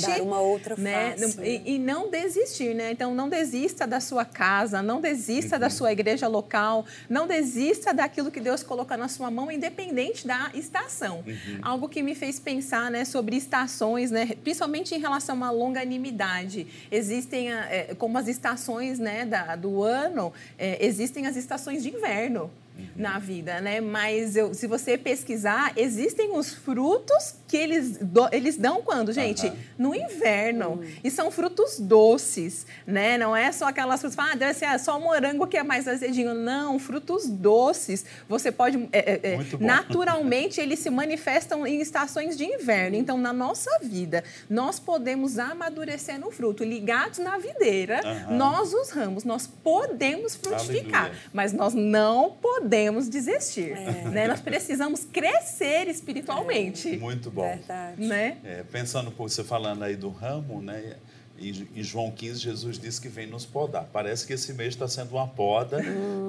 Dar 0.00 0.20
uma 0.22 0.40
outra 0.40 0.74
né? 0.76 1.14
face, 1.16 1.36
né? 1.40 1.46
E, 1.48 1.74
e 1.74 1.78
não 1.78 2.10
desistir, 2.10 2.74
né? 2.74 2.92
Então 2.92 3.14
não 3.14 3.28
desista 3.28 3.86
da 3.86 4.00
sua 4.00 4.24
casa, 4.24 4.82
não 4.82 5.00
desista 5.00 5.56
Uhum. 5.56 5.60
da 5.60 5.70
sua 5.70 5.92
igreja 5.92 6.26
local, 6.28 6.84
não 7.08 7.26
desista 7.26 7.92
daquilo 7.94 8.30
que 8.30 8.40
Deus 8.40 8.62
coloca 8.62 8.96
na 8.96 9.08
sua 9.08 9.30
mão, 9.30 9.50
independente 9.50 10.26
da 10.26 10.50
estação. 10.54 11.24
Uhum. 11.26 11.58
Algo 11.62 11.88
que 11.88 12.02
me 12.02 12.14
fez 12.14 12.38
pensar, 12.40 12.90
né, 12.90 13.04
sobre 13.04 13.36
estações, 13.36 14.10
né, 14.10 14.30
principalmente 14.42 14.94
em 14.94 14.98
relação 14.98 15.42
à 15.44 15.50
longanimidade. 15.50 16.66
Existem, 16.90 17.52
é, 17.52 17.94
como 17.98 18.18
as 18.18 18.28
estações, 18.28 18.98
né, 18.98 19.24
da, 19.24 19.56
do 19.56 19.82
ano, 19.82 20.32
é, 20.58 20.84
existem 20.84 21.26
as 21.26 21.36
estações 21.36 21.82
de 21.82 21.90
inverno. 21.90 22.50
Na 22.94 23.18
vida, 23.18 23.58
né? 23.58 23.80
Mas 23.80 24.36
eu- 24.36 24.52
se 24.52 24.66
você 24.66 24.98
pesquisar, 24.98 25.72
existem 25.78 26.36
os 26.36 26.52
frutos 26.52 27.34
que 27.46 27.56
eles, 27.56 27.98
do- 27.98 28.28
eles 28.32 28.56
dão 28.56 28.82
quando, 28.82 29.12
gente? 29.12 29.52
No 29.78 29.94
inverno. 29.94 30.80
E 31.04 31.10
são 31.10 31.30
frutos 31.30 31.78
doces, 31.78 32.66
né? 32.86 33.16
Não 33.16 33.36
é 33.36 33.52
só 33.52 33.66
aquelas 33.68 34.00
frutas, 34.00 34.18
ah, 34.18 34.34
deve 34.34 34.54
ser 34.54 34.64
ah, 34.64 34.78
só 34.78 34.98
o 34.98 35.00
morango 35.00 35.46
que 35.46 35.56
é 35.56 35.62
mais 35.62 35.86
azedinho. 35.86 36.34
Não, 36.34 36.78
frutos 36.78 37.26
doces. 37.28 38.04
Você 38.28 38.50
pode. 38.50 38.88
é, 38.92 39.12
é, 39.12 39.20
é, 39.34 39.38
naturalmente, 39.60 40.60
eles 40.60 40.78
se 40.80 40.90
manifestam 40.90 41.66
em 41.66 41.80
estações 41.80 42.36
de 42.36 42.44
inverno. 42.44 42.96
Então, 42.96 43.16
na 43.18 43.32
nossa 43.32 43.70
vida, 43.82 44.24
nós 44.50 44.78
podemos 44.80 45.38
amadurecer 45.38 46.18
no 46.18 46.30
fruto. 46.30 46.64
Ligados 46.64 47.18
na 47.18 47.38
videira, 47.38 48.00
nós 48.30 48.72
os 48.74 48.90
ramos, 48.90 49.24
nós 49.24 49.46
podemos 49.46 50.34
frutificar, 50.34 51.02
Aleluia. 51.06 51.20
mas 51.32 51.52
nós 51.52 51.74
não 51.74 52.30
podemos 52.30 53.08
desistir. 53.08 53.70
Né? 54.10 54.26
Nós 54.26 54.40
precisamos 54.40 55.04
crescer 55.12 55.88
espiritualmente. 55.88 56.96
Muito 56.96 57.30
bom. 57.36 57.48
Verdade. 57.56 58.04
Né? 58.04 58.38
É, 58.44 58.62
pensando 58.64 59.10
por 59.12 59.28
você 59.30 59.44
falando 59.44 59.82
aí 59.84 59.94
do 59.96 60.10
ramo, 60.10 60.60
né? 60.60 60.96
Em 61.38 61.82
João 61.82 62.10
15, 62.10 62.40
Jesus 62.40 62.78
disse 62.78 62.98
que 62.98 63.08
vem 63.10 63.26
nos 63.26 63.44
podar. 63.44 63.84
Parece 63.92 64.26
que 64.26 64.32
esse 64.32 64.54
mês 64.54 64.70
está 64.70 64.88
sendo 64.88 65.12
uma 65.16 65.28
poda 65.28 65.78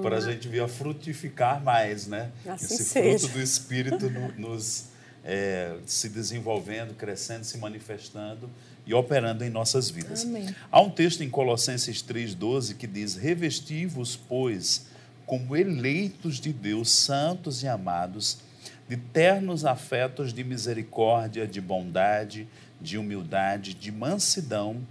para 0.03 0.18
a 0.18 0.20
gente 0.20 0.49
vir 0.49 0.62
a 0.62 0.68
frutificar 0.68 1.64
mais, 1.64 2.08
né? 2.08 2.30
Assim 2.45 2.76
esse 2.76 2.84
seja. 2.84 3.20
fruto 3.20 3.34
do 3.34 3.41
Espírito 3.41 4.10
no- 4.10 4.34
nos 4.34 4.88
é, 5.24 5.78
se 5.86 6.10
desenvolvendo, 6.10 6.93
crescendo, 6.93 7.45
se 7.45 7.58
manifestando 7.58 8.49
e 8.86 8.93
operando 8.93 9.43
em 9.45 9.49
nossas 9.49 9.89
vidas. 9.89 10.24
Amém. 10.24 10.53
Há 10.70 10.82
um 10.82 10.89
texto 10.89 11.22
em 11.24 11.30
Colossenses 11.30 12.01
3,12 12.01 12.76
que 12.76 12.86
diz: 12.86 13.16
Revesti-vos, 13.16 14.18
pois, 14.18 14.88
como 15.26 15.55
eleitos 15.55 16.38
de 16.38 16.51
Deus, 16.51 16.91
santos 16.91 17.64
e 17.64 17.68
amados, 17.68 18.39
de 18.88 18.96
ternos 18.96 19.66
afetos 19.66 20.34
de 20.34 20.44
misericórdia, 20.44 21.48
de 21.48 21.60
bondade, 21.60 22.48
de 22.80 22.98
humildade, 22.98 23.74
de 23.74 23.92
mansidão, 23.92 24.82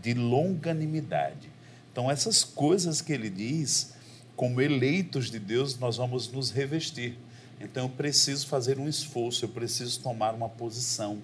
de 0.00 0.14
longanimidade. 0.14 1.48
Então, 1.92 2.10
essas 2.10 2.42
coisas 2.42 3.00
que 3.00 3.12
ele 3.12 3.30
diz, 3.30 3.94
como 4.34 4.60
eleitos 4.60 5.30
de 5.30 5.38
Deus, 5.38 5.78
nós 5.78 5.96
vamos 5.96 6.30
nos 6.30 6.50
revestir. 6.50 7.16
Então, 7.60 7.84
eu 7.84 7.88
preciso 7.88 8.46
fazer 8.48 8.78
um 8.78 8.88
esforço, 8.88 9.44
eu 9.44 9.48
preciso 9.48 10.00
tomar 10.00 10.34
uma 10.34 10.48
posição. 10.48 11.18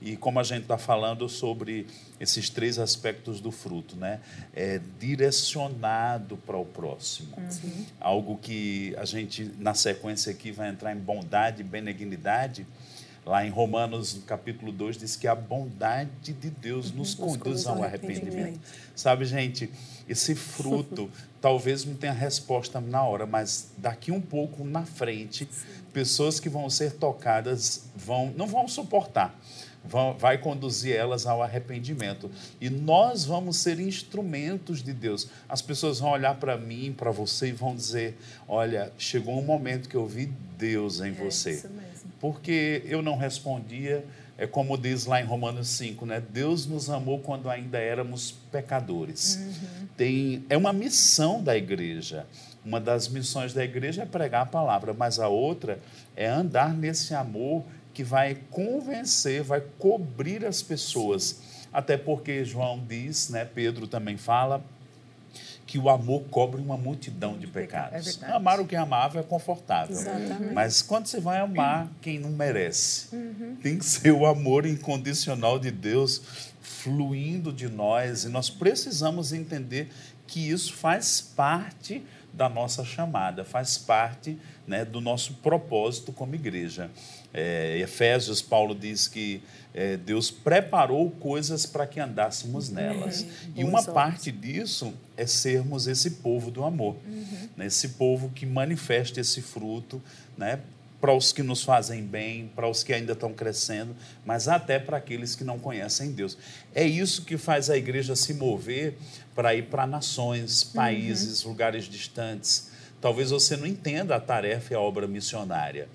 E 0.00 0.16
como 0.16 0.38
a 0.38 0.42
gente 0.42 0.62
está 0.62 0.76
falando 0.76 1.28
sobre 1.28 1.86
esses 2.20 2.50
três 2.50 2.78
aspectos 2.78 3.40
do 3.40 3.50
fruto, 3.50 3.96
né? 3.96 4.20
É 4.54 4.80
direcionado 4.98 6.36
para 6.38 6.56
o 6.56 6.64
próximo. 6.64 7.34
Algo 8.00 8.36
que 8.36 8.94
a 8.98 9.04
gente, 9.04 9.50
na 9.58 9.74
sequência 9.74 10.30
aqui, 10.30 10.52
vai 10.52 10.68
entrar 10.68 10.94
em 10.94 10.98
bondade 10.98 11.62
e 11.62 11.64
benignidade. 11.64 12.66
Lá 13.24 13.46
em 13.46 13.48
Romanos, 13.48 14.14
no 14.14 14.22
capítulo 14.22 14.70
2, 14.70 14.98
diz 14.98 15.16
que 15.16 15.26
a 15.26 15.34
bondade 15.34 16.34
de 16.34 16.50
Deus 16.50 16.92
nos 16.92 17.14
conduz 17.14 17.66
ao 17.66 17.82
arrependimento. 17.82 18.60
Sabe, 18.94 19.24
gente, 19.24 19.70
esse 20.06 20.34
fruto 20.34 21.10
talvez 21.40 21.86
não 21.86 21.94
tenha 21.94 22.12
resposta 22.12 22.82
na 22.82 23.02
hora, 23.02 23.24
mas 23.24 23.70
daqui 23.78 24.12
um 24.12 24.20
pouco 24.20 24.62
na 24.62 24.84
frente, 24.84 25.48
pessoas 25.90 26.38
que 26.38 26.50
vão 26.50 26.68
ser 26.68 26.92
tocadas 26.92 27.86
vão, 27.96 28.30
não 28.36 28.46
vão 28.46 28.68
suportar. 28.68 29.34
Vai 30.18 30.38
conduzir 30.38 30.96
elas 30.96 31.26
ao 31.26 31.42
arrependimento. 31.42 32.30
E 32.60 32.70
nós 32.70 33.24
vamos 33.24 33.58
ser 33.58 33.78
instrumentos 33.78 34.82
de 34.82 34.92
Deus. 34.92 35.28
As 35.48 35.60
pessoas 35.60 36.00
vão 36.00 36.10
olhar 36.10 36.34
para 36.36 36.56
mim, 36.56 36.94
para 36.96 37.10
você, 37.10 37.48
e 37.48 37.52
vão 37.52 37.74
dizer: 37.76 38.16
Olha, 38.48 38.90
chegou 38.96 39.38
um 39.38 39.42
momento 39.44 39.88
que 39.88 39.94
eu 39.96 40.06
vi 40.06 40.32
Deus 40.58 41.00
em 41.00 41.12
você 41.12 41.50
É 41.50 41.52
isso 41.54 41.68
mesmo. 41.68 42.10
porque 42.20 42.82
eu 42.86 43.02
não 43.02 43.16
respondia. 43.16 44.04
É 44.36 44.48
como 44.48 44.76
diz 44.76 45.06
lá 45.06 45.20
em 45.20 45.24
Romanos 45.24 45.68
5, 45.68 46.04
né? 46.06 46.20
Deus 46.20 46.66
nos 46.66 46.90
amou 46.90 47.20
quando 47.20 47.48
ainda 47.48 47.78
éramos 47.78 48.32
pecadores. 48.50 49.38
Tem, 49.96 50.44
é 50.48 50.56
uma 50.56 50.72
missão 50.72 51.40
da 51.40 51.56
igreja. 51.56 52.26
Uma 52.64 52.80
das 52.80 53.06
missões 53.06 53.52
da 53.52 53.62
igreja 53.62 54.02
é 54.02 54.06
pregar 54.06 54.42
a 54.42 54.46
palavra, 54.46 54.92
mas 54.92 55.20
a 55.20 55.28
outra 55.28 55.78
é 56.16 56.26
andar 56.26 56.74
nesse 56.74 57.14
amor 57.14 57.62
que 57.94 58.02
vai 58.04 58.34
convencer, 58.50 59.42
vai 59.42 59.62
cobrir 59.78 60.44
as 60.44 60.60
pessoas. 60.62 61.40
Até 61.72 61.96
porque 61.96 62.44
João 62.44 62.78
diz, 62.86 63.30
né? 63.30 63.44
Pedro 63.44 63.86
também 63.86 64.16
fala, 64.16 64.62
que 65.66 65.78
o 65.78 65.88
amor 65.88 66.24
cobre 66.30 66.60
uma 66.60 66.76
multidão 66.76 67.38
de 67.38 67.46
pecado, 67.46 67.86
é 67.86 67.98
pecados. 67.98 68.06
verdade. 68.16 68.32
Amar 68.34 68.60
o 68.60 68.66
que 68.66 68.76
é 68.76 68.78
amável 68.78 69.20
é 69.20 69.24
confortável. 69.24 69.96
Exatamente. 69.96 70.52
Mas 70.52 70.82
quando 70.82 71.06
você 71.06 71.18
vai 71.20 71.38
amar 71.40 71.88
quem 72.02 72.18
não 72.18 72.30
merece, 72.30 73.14
Uhum. 73.16 73.56
tem 73.62 73.78
que 73.78 73.84
ser 73.86 74.12
o 74.12 74.26
amor 74.26 74.66
incondicional 74.66 75.58
de 75.58 75.70
Deus 75.70 76.20
fluindo 76.60 77.52
de 77.52 77.68
nós. 77.68 78.24
E 78.24 78.28
nós 78.28 78.50
precisamos 78.50 79.32
entender 79.32 79.88
que 80.26 80.50
isso 80.50 80.74
faz 80.74 81.20
parte 81.20 82.02
da 82.32 82.48
nossa 82.48 82.84
chamada, 82.84 83.44
faz 83.44 83.78
parte 83.78 84.38
né, 84.66 84.84
do 84.84 85.00
nosso 85.00 85.34
propósito 85.34 86.12
como 86.12 86.34
igreja. 86.34 86.90
É, 87.34 87.78
Efésios, 87.80 88.40
Paulo 88.40 88.76
diz 88.76 89.08
que 89.08 89.42
é, 89.74 89.96
Deus 89.96 90.30
preparou 90.30 91.10
coisas 91.10 91.66
para 91.66 91.84
que 91.84 91.98
andássemos 91.98 92.70
nelas. 92.70 93.22
Uhum. 93.22 93.52
E 93.56 93.64
uma 93.64 93.82
parte 93.82 94.30
disso 94.30 94.94
é 95.16 95.26
sermos 95.26 95.88
esse 95.88 96.12
povo 96.12 96.48
do 96.48 96.62
amor, 96.62 96.96
uhum. 97.04 97.48
né, 97.56 97.66
esse 97.66 97.90
povo 97.90 98.30
que 98.30 98.46
manifesta 98.46 99.20
esse 99.20 99.42
fruto 99.42 100.00
né, 100.38 100.60
para 101.00 101.12
os 101.12 101.32
que 101.32 101.42
nos 101.42 101.64
fazem 101.64 102.04
bem, 102.04 102.50
para 102.54 102.68
os 102.68 102.84
que 102.84 102.92
ainda 102.92 103.12
estão 103.12 103.32
crescendo, 103.32 103.96
mas 104.24 104.46
até 104.46 104.78
para 104.78 104.96
aqueles 104.96 105.34
que 105.34 105.42
não 105.42 105.58
conhecem 105.58 106.12
Deus. 106.12 106.38
É 106.72 106.84
isso 106.84 107.24
que 107.24 107.36
faz 107.36 107.68
a 107.68 107.76
igreja 107.76 108.14
se 108.14 108.32
mover 108.32 108.96
para 109.34 109.56
ir 109.56 109.64
para 109.64 109.88
nações, 109.88 110.62
países, 110.62 111.44
uhum. 111.44 111.50
lugares 111.50 111.86
distantes. 111.86 112.70
Talvez 113.00 113.30
você 113.30 113.56
não 113.56 113.66
entenda 113.66 114.14
a 114.16 114.20
tarefa 114.20 114.72
e 114.72 114.76
a 114.76 114.80
obra 114.80 115.06
missionária. 115.06 115.88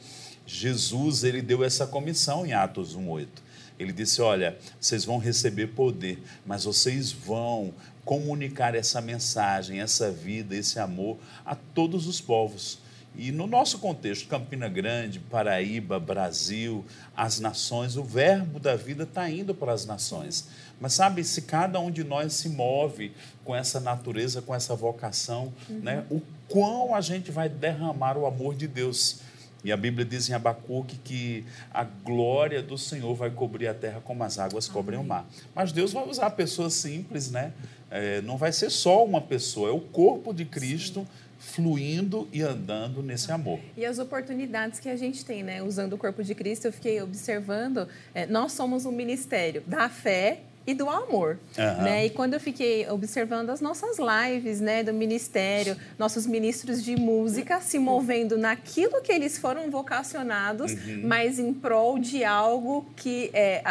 Jesus, 0.52 1.24
ele 1.24 1.43
deu 1.43 1.64
essa 1.64 1.86
comissão 1.86 2.43
em 2.43 2.54
Atos 2.54 2.95
1:8. 2.95 3.28
Ele 3.78 3.93
disse: 3.93 4.20
"Olha, 4.20 4.58
vocês 4.80 5.06
vão 5.06 5.20
receber 5.20 5.68
poder, 5.68 6.22
mas 6.43 6.64
vocês 6.64 7.12
vão 7.12 7.72
comunicar 8.04 8.74
essa 8.74 9.00
mensagem, 9.00 9.80
essa 9.80 10.12
vida, 10.12 10.56
esse 10.56 10.80
amor 10.80 11.18
a 11.45 11.54
todos 11.54 12.08
os 12.08 12.20
povos." 12.20 12.80
E 13.16 13.32
no 13.32 13.45
nosso 13.45 13.80
contexto, 13.80 14.28
Campina 14.28 14.70
Grande, 14.70 15.20
Paraíba, 15.20 16.00
Brasil, 16.00 16.86
as 17.16 17.39
nações, 17.39 17.95
o 17.95 18.04
verbo 18.04 18.60
da 18.60 18.76
vida 18.76 19.04
está 19.04 19.30
indo 19.30 19.54
para 19.54 19.74
as 19.74 19.86
nações. 19.86 20.47
Mas 20.80 20.93
sabe, 20.93 21.24
se 21.24 21.41
cada 21.41 21.80
um 21.80 21.91
de 21.91 22.04
nós 22.04 22.34
se 22.34 22.50
move 22.50 23.12
com 23.43 23.56
essa 23.56 23.80
natureza, 23.80 24.41
com 24.41 24.56
essa 24.56 24.76
vocação, 24.76 25.54
uhum. 25.70 25.80
né, 25.80 26.06
o 26.10 26.22
quão 26.47 26.95
a 26.95 27.02
gente 27.02 27.30
vai 27.30 27.50
derramar 27.50 28.18
o 28.18 28.26
amor 28.26 28.56
de 28.56 28.68
Deus. 28.68 29.18
E 29.64 29.72
a 29.72 29.78
Bíblia 29.78 30.05
diz 30.05 30.30
em 30.30 30.34
Abacuque 30.34 30.97
que 31.03 31.45
a 31.74 31.84
glória 31.84 32.62
do 32.62 32.78
Senhor 32.78 33.14
vai 33.14 33.30
cobrir 33.30 33.68
a 33.68 33.74
terra 33.74 34.01
como 34.01 34.24
as 34.24 34.39
águas 34.39 34.66
Amém. 34.66 34.74
cobrem 34.74 34.99
o 34.99 35.03
mar. 35.03 35.28
Mas 35.53 35.72
Deus 35.72 35.91
vai 35.91 36.07
usar 36.07 36.30
pessoas 36.32 36.74
simples, 36.74 37.30
né? 37.30 37.51
É, 37.91 38.22
não 38.22 38.38
vai 38.38 38.51
ser 38.51 38.70
só 38.70 39.03
uma 39.03 39.20
pessoa, 39.20 39.70
é 39.70 39.74
o 39.74 39.82
corpo 39.82 40.34
de 40.34 40.45
Cristo. 40.45 41.01
Sim 41.01 41.30
fluindo 41.39 42.28
e 42.34 42.41
andando 42.41 43.01
nesse 43.01 43.32
amor. 43.32 43.60
E 43.78 43.86
as 43.86 43.97
oportunidades 43.97 44.80
que 44.80 44.89
a 44.89 44.95
gente 44.95 45.24
tem, 45.24 45.41
né? 45.41 45.64
Usando 45.64 45.93
o 45.93 45.97
corpo 45.97 46.22
de 46.22 46.36
Cristo, 46.36 46.66
eu 46.66 46.74
fiquei 46.74 47.01
observando, 47.01 47.88
é, 48.14 48.28
nós 48.28 48.51
somos 48.51 48.86
um 48.86 48.91
ministério 48.91 49.64
da 49.66 49.89
fé 49.89 50.41
e 50.70 50.74
do 50.76 50.88
amor, 50.88 51.39
uhum. 51.57 51.84
né? 51.84 52.05
E 52.05 52.09
quando 52.11 52.36
eu 52.36 52.39
fiquei 52.39 52.88
observando 52.88 53.49
as 53.49 53.59
nossas 53.59 53.97
lives, 53.97 54.61
né, 54.61 54.84
do 54.84 54.93
ministério, 54.93 55.76
nossos 55.97 56.28
ministros 56.28 56.84
de 56.84 56.95
música 56.95 57.59
se 57.59 57.80
movendo 57.80 58.38
naquilo 58.38 59.01
que 59.01 59.11
eles 59.11 59.39
foram 59.39 59.72
vocacionados, 59.72 60.72
uhum. 60.74 61.01
mas 61.05 61.39
em 61.39 61.52
prol 61.52 61.98
de 61.98 62.23
algo 62.23 62.85
que 62.95 63.31
é 63.34 63.64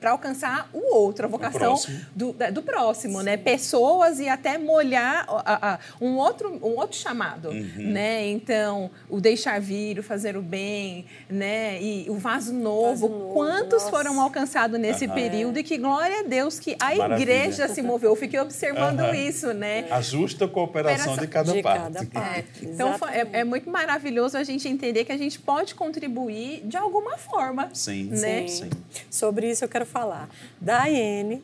para 0.00 0.12
alcançar 0.12 0.70
o 0.72 0.94
outro, 0.94 1.26
a 1.26 1.28
vocação 1.28 1.78
do, 2.16 2.34
do 2.52 2.62
próximo, 2.62 3.22
né? 3.22 3.36
Pessoas 3.36 4.18
e 4.18 4.26
até 4.26 4.56
molhar 4.56 5.26
a, 5.28 5.74
a, 5.74 5.78
um 6.00 6.16
outro 6.16 6.58
um 6.62 6.78
outro 6.78 6.96
chamado, 6.96 7.50
uhum. 7.50 7.92
né? 7.92 8.26
Então, 8.28 8.90
o 9.10 9.20
deixar 9.20 9.60
vir, 9.60 9.98
o 9.98 10.02
fazer 10.02 10.38
o 10.38 10.42
bem, 10.42 11.04
né? 11.28 11.80
E 11.82 12.08
o 12.08 12.14
vaso 12.14 12.54
novo, 12.54 12.92
vaso 12.92 13.08
novo 13.08 13.34
quantos 13.34 13.82
nossa. 13.82 13.90
foram 13.90 14.18
alcançados 14.18 14.80
nesse 14.80 15.06
período 15.06 15.58
e 15.58 15.62
que 15.62 15.76
glória 15.76 16.24
Deus 16.30 16.58
que 16.58 16.76
a 16.78 16.94
Maravilha. 16.94 17.22
igreja 17.22 17.68
se 17.68 17.82
moveu. 17.82 18.10
Eu 18.10 18.16
fiquei 18.16 18.38
observando 18.40 19.00
uhum. 19.00 19.14
isso, 19.14 19.52
né? 19.52 19.86
A 19.90 20.00
justa 20.00 20.46
cooperação 20.48 21.16
de 21.16 21.26
cada 21.26 21.52
de 21.52 21.62
parte. 21.62 21.92
Cada 21.92 22.06
parte. 22.06 22.66
É. 22.66 22.70
Então 22.70 22.94
é, 23.08 23.40
é, 23.40 23.44
muito 23.44 23.68
maravilhoso 23.68 24.38
a 24.38 24.44
gente 24.44 24.66
entender 24.68 25.04
que 25.04 25.12
a 25.12 25.18
gente 25.18 25.38
pode 25.38 25.74
contribuir 25.74 26.62
de 26.64 26.76
alguma 26.76 27.18
forma. 27.18 27.68
Sim, 27.74 28.04
né? 28.04 28.46
sim. 28.46 28.70
Sobre 29.10 29.50
isso 29.50 29.64
eu 29.64 29.68
quero 29.68 29.84
falar. 29.84 30.28
Daiane, 30.60 31.42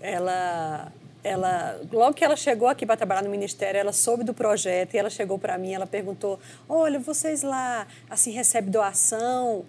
ela 0.00 0.90
ela, 1.24 1.80
logo 1.90 2.12
que 2.12 2.22
ela 2.22 2.36
chegou 2.36 2.68
aqui 2.68 2.84
para 2.84 2.98
trabalhar 2.98 3.22
no 3.22 3.30
ministério, 3.30 3.80
ela 3.80 3.92
soube 3.94 4.22
do 4.22 4.34
projeto 4.34 4.92
e 4.92 4.98
ela 4.98 5.08
chegou 5.08 5.38
para 5.38 5.56
mim, 5.56 5.72
ela 5.72 5.86
perguntou: 5.86 6.38
"Olha, 6.68 7.00
vocês 7.00 7.42
lá 7.42 7.86
assim 8.10 8.30
recebem 8.30 8.70
doação? 8.70 9.64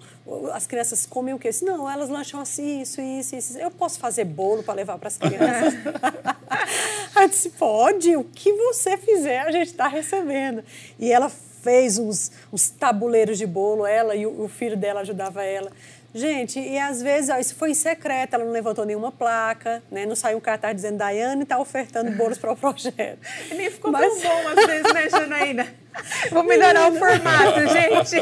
As 0.53 0.67
crianças 0.67 1.05
comem 1.05 1.33
o 1.33 1.39
quê?" 1.39 1.47
Eu 1.47 1.51
disse, 1.51 1.63
"Não, 1.63 1.89
elas 1.89 2.09
lancham 2.09 2.41
assim, 2.41 2.81
isso, 2.81 2.99
isso, 2.99 3.35
isso. 3.37 3.57
Eu 3.57 3.71
posso 3.71 3.97
fazer 3.97 4.25
bolo 4.25 4.63
para 4.63 4.73
levar 4.73 4.97
para 4.97 5.07
as 5.07 5.17
crianças?" 5.17 5.73
eu 7.15 7.29
disse: 7.29 7.49
"Pode, 7.51 8.17
o 8.17 8.25
que 8.25 8.51
você 8.51 8.97
fizer, 8.97 9.39
a 9.39 9.51
gente 9.51 9.67
está 9.67 9.87
recebendo." 9.87 10.61
E 10.99 11.09
ela 11.09 11.29
fez 11.29 11.97
uns, 11.97 12.31
uns 12.53 12.69
tabuleiros 12.69 13.39
de 13.39 13.47
bolo, 13.47 13.87
ela 13.87 14.15
e 14.15 14.27
o, 14.27 14.43
o 14.43 14.47
filho 14.47 14.77
dela 14.77 15.01
ajudava 15.01 15.43
ela. 15.43 15.71
Gente, 16.15 16.61
e 16.61 16.79
às 16.79 17.01
vezes, 17.01 17.29
ó, 17.29 17.37
isso 17.37 17.53
foi 17.55 17.71
em 17.71 17.73
secreto, 17.73 18.35
ela 18.35 18.45
não 18.45 18.53
levantou 18.53 18.85
nenhuma 18.85 19.11
placa, 19.11 19.83
né? 19.91 20.05
Não 20.05 20.15
saiu 20.15 20.37
um 20.37 20.39
cartaz 20.39 20.73
dizendo 20.73 20.97
Daiane 20.97 21.43
está 21.43 21.59
ofertando 21.59 22.09
bolos 22.11 22.37
para 22.37 22.53
o 22.53 22.55
projeto. 22.57 23.19
E 23.51 23.53
nem 23.53 23.69
ficou 23.69 23.91
Mas... 23.91 24.21
tão 24.21 24.31
bom 24.31 24.47
às 24.47 24.65
vezes, 24.65 24.93
né, 24.93 25.09
Janaína? 25.45 25.67
Vou 26.29 26.43
melhorar 26.43 26.91
o 26.91 26.95
formato, 26.95 27.59
gente. 27.69 28.17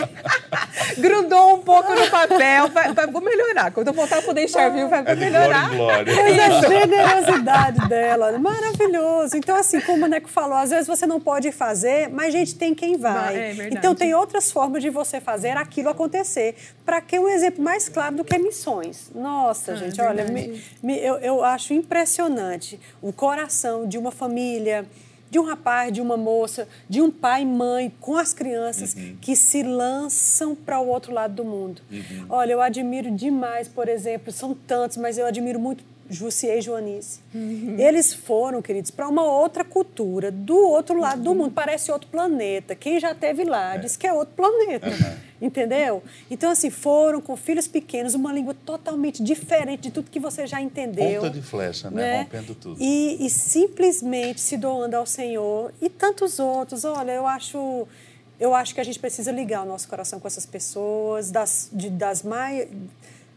Grudou 1.02 1.56
um 1.56 1.60
pouco 1.60 1.92
no 1.96 2.08
papel. 2.08 2.68
Vai, 2.70 2.94
vai, 2.94 3.08
vou 3.08 3.22
melhorar. 3.22 3.72
Quando 3.72 3.88
eu 3.88 3.94
voltar 3.94 4.22
para 4.22 4.34
deixar 4.34 4.70
vivo, 4.70 4.90
vai, 4.90 5.04
é 5.06 5.16
melhorar. 5.16 5.76
Glória, 5.76 6.04
glória. 6.14 6.36
Mas 6.38 6.66
a 6.66 6.70
generosidade 6.70 7.88
dela, 7.88 8.38
maravilhoso. 8.38 9.36
Então, 9.38 9.56
assim, 9.56 9.82
como 9.82 10.06
o 10.06 10.08
Neco 10.08 10.30
falou, 10.30 10.56
às 10.56 10.70
vezes 10.70 10.86
você 10.86 11.08
não 11.08 11.20
pode 11.20 11.52
fazer, 11.52 12.10
mas, 12.10 12.32
gente, 12.32 12.54
tem 12.54 12.76
quem 12.76 12.96
vai. 12.96 13.36
É 13.36 13.70
então, 13.72 13.96
tem 13.96 14.14
outras 14.14 14.52
formas 14.52 14.84
de 14.84 14.92
você 14.92 15.20
fazer 15.20 15.58
aquilo 15.58 15.90
acontecer. 15.90 16.56
Para 16.86 17.02
que 17.02 17.18
um 17.18 17.28
exemplo 17.28 17.64
mais 17.64 17.90
claro 17.90 18.18
do 18.18 18.24
que 18.24 18.38
missões? 18.38 19.10
Nossa, 19.16 19.72
ah, 19.72 19.76
gente, 19.76 20.00
é 20.00 20.04
olha, 20.04 20.26
me, 20.26 20.62
me, 20.82 21.00
eu, 21.00 21.16
eu 21.16 21.44
acho 21.44 21.74
impressionante 21.74 22.80
o 23.02 23.12
coração 23.12 23.88
de 23.88 23.98
uma 23.98 24.12
família 24.12 24.86
de 25.34 25.40
um 25.40 25.44
rapaz, 25.44 25.92
de 25.92 26.00
uma 26.00 26.16
moça, 26.16 26.68
de 26.88 27.02
um 27.02 27.10
pai 27.10 27.42
e 27.42 27.46
mãe 27.46 27.92
com 28.00 28.16
as 28.16 28.36
crianças 28.36 28.94
uhum. 28.94 29.18
que 29.20 29.36
se 29.36 29.64
lançam 29.64 30.54
para 30.54 30.80
o 30.80 30.88
outro 30.88 31.12
lado 31.12 31.34
do 31.34 31.44
mundo. 31.44 31.82
Uhum. 31.92 32.28
Olha, 32.30 32.54
eu 32.54 32.62
admiro 32.62 33.10
demais, 33.10 33.68
por 33.68 33.90
exemplo, 33.90 34.32
são 34.32 34.54
tantos, 34.54 34.98
mas 34.98 35.18
eu 35.18 35.26
admiro 35.26 35.60
muito 35.60 35.84
Jussier 36.10 36.58
e 36.58 36.62
Joanice. 36.62 37.20
Eles 37.78 38.14
foram, 38.14 38.62
queridos, 38.62 38.92
para 38.92 39.08
uma 39.08 39.24
outra 39.24 39.64
cultura, 39.64 40.32
do 40.32 40.56
outro 40.56 41.00
lado 41.00 41.22
do 41.22 41.34
mundo. 41.34 41.52
Parece 41.52 41.92
outro 41.92 42.10
planeta. 42.10 42.76
Quem 42.76 43.00
já 43.00 43.12
esteve 43.12 43.44
lá 43.44 43.76
é. 43.76 43.78
diz 43.80 43.96
que 43.96 44.06
é 44.06 44.14
outro 44.14 44.34
planeta. 44.36 44.90
Uhum. 44.90 45.18
Entendeu? 45.42 46.04
Então, 46.30 46.52
assim, 46.52 46.70
foram 46.70 47.20
com 47.20 47.36
filhos 47.36 47.68
pequenos, 47.68 48.14
uma 48.14 48.32
língua 48.32 48.56
totalmente 48.66 49.22
diferente 49.22 49.84
de 49.84 49.92
tudo 49.92 50.10
que 50.10 50.20
você 50.20 50.48
já 50.48 50.62
entendeu. 50.62 51.22
Ponta 51.22 51.34
de 51.34 51.42
flecha, 51.42 51.90
né? 51.90 52.02
né? 52.02 52.22
Rompendo 52.22 52.56
tudo. 52.56 52.78
E, 52.80 53.26
e 53.26 53.30
simplesmente 53.30 54.40
se 54.40 54.56
doando 54.58 54.96
ao 54.96 55.06
Senhor 55.06 55.74
e 55.82 55.90
tantos 55.90 56.40
outros. 56.40 56.86
Olha, 56.86 57.12
eu 57.12 57.28
acho 57.28 57.88
eu 58.40 58.54
acho 58.54 58.74
que 58.74 58.82
a 58.82 58.84
gente 58.84 59.00
precisa 59.00 59.32
ligar 59.32 59.64
o 59.64 59.66
nosso 59.66 59.88
coração 59.88 60.20
com 60.20 60.28
essas 60.28 60.46
pessoas, 60.46 61.32
das, 61.32 61.70
de, 61.72 61.90
das 61.90 62.24
mais 62.24 62.68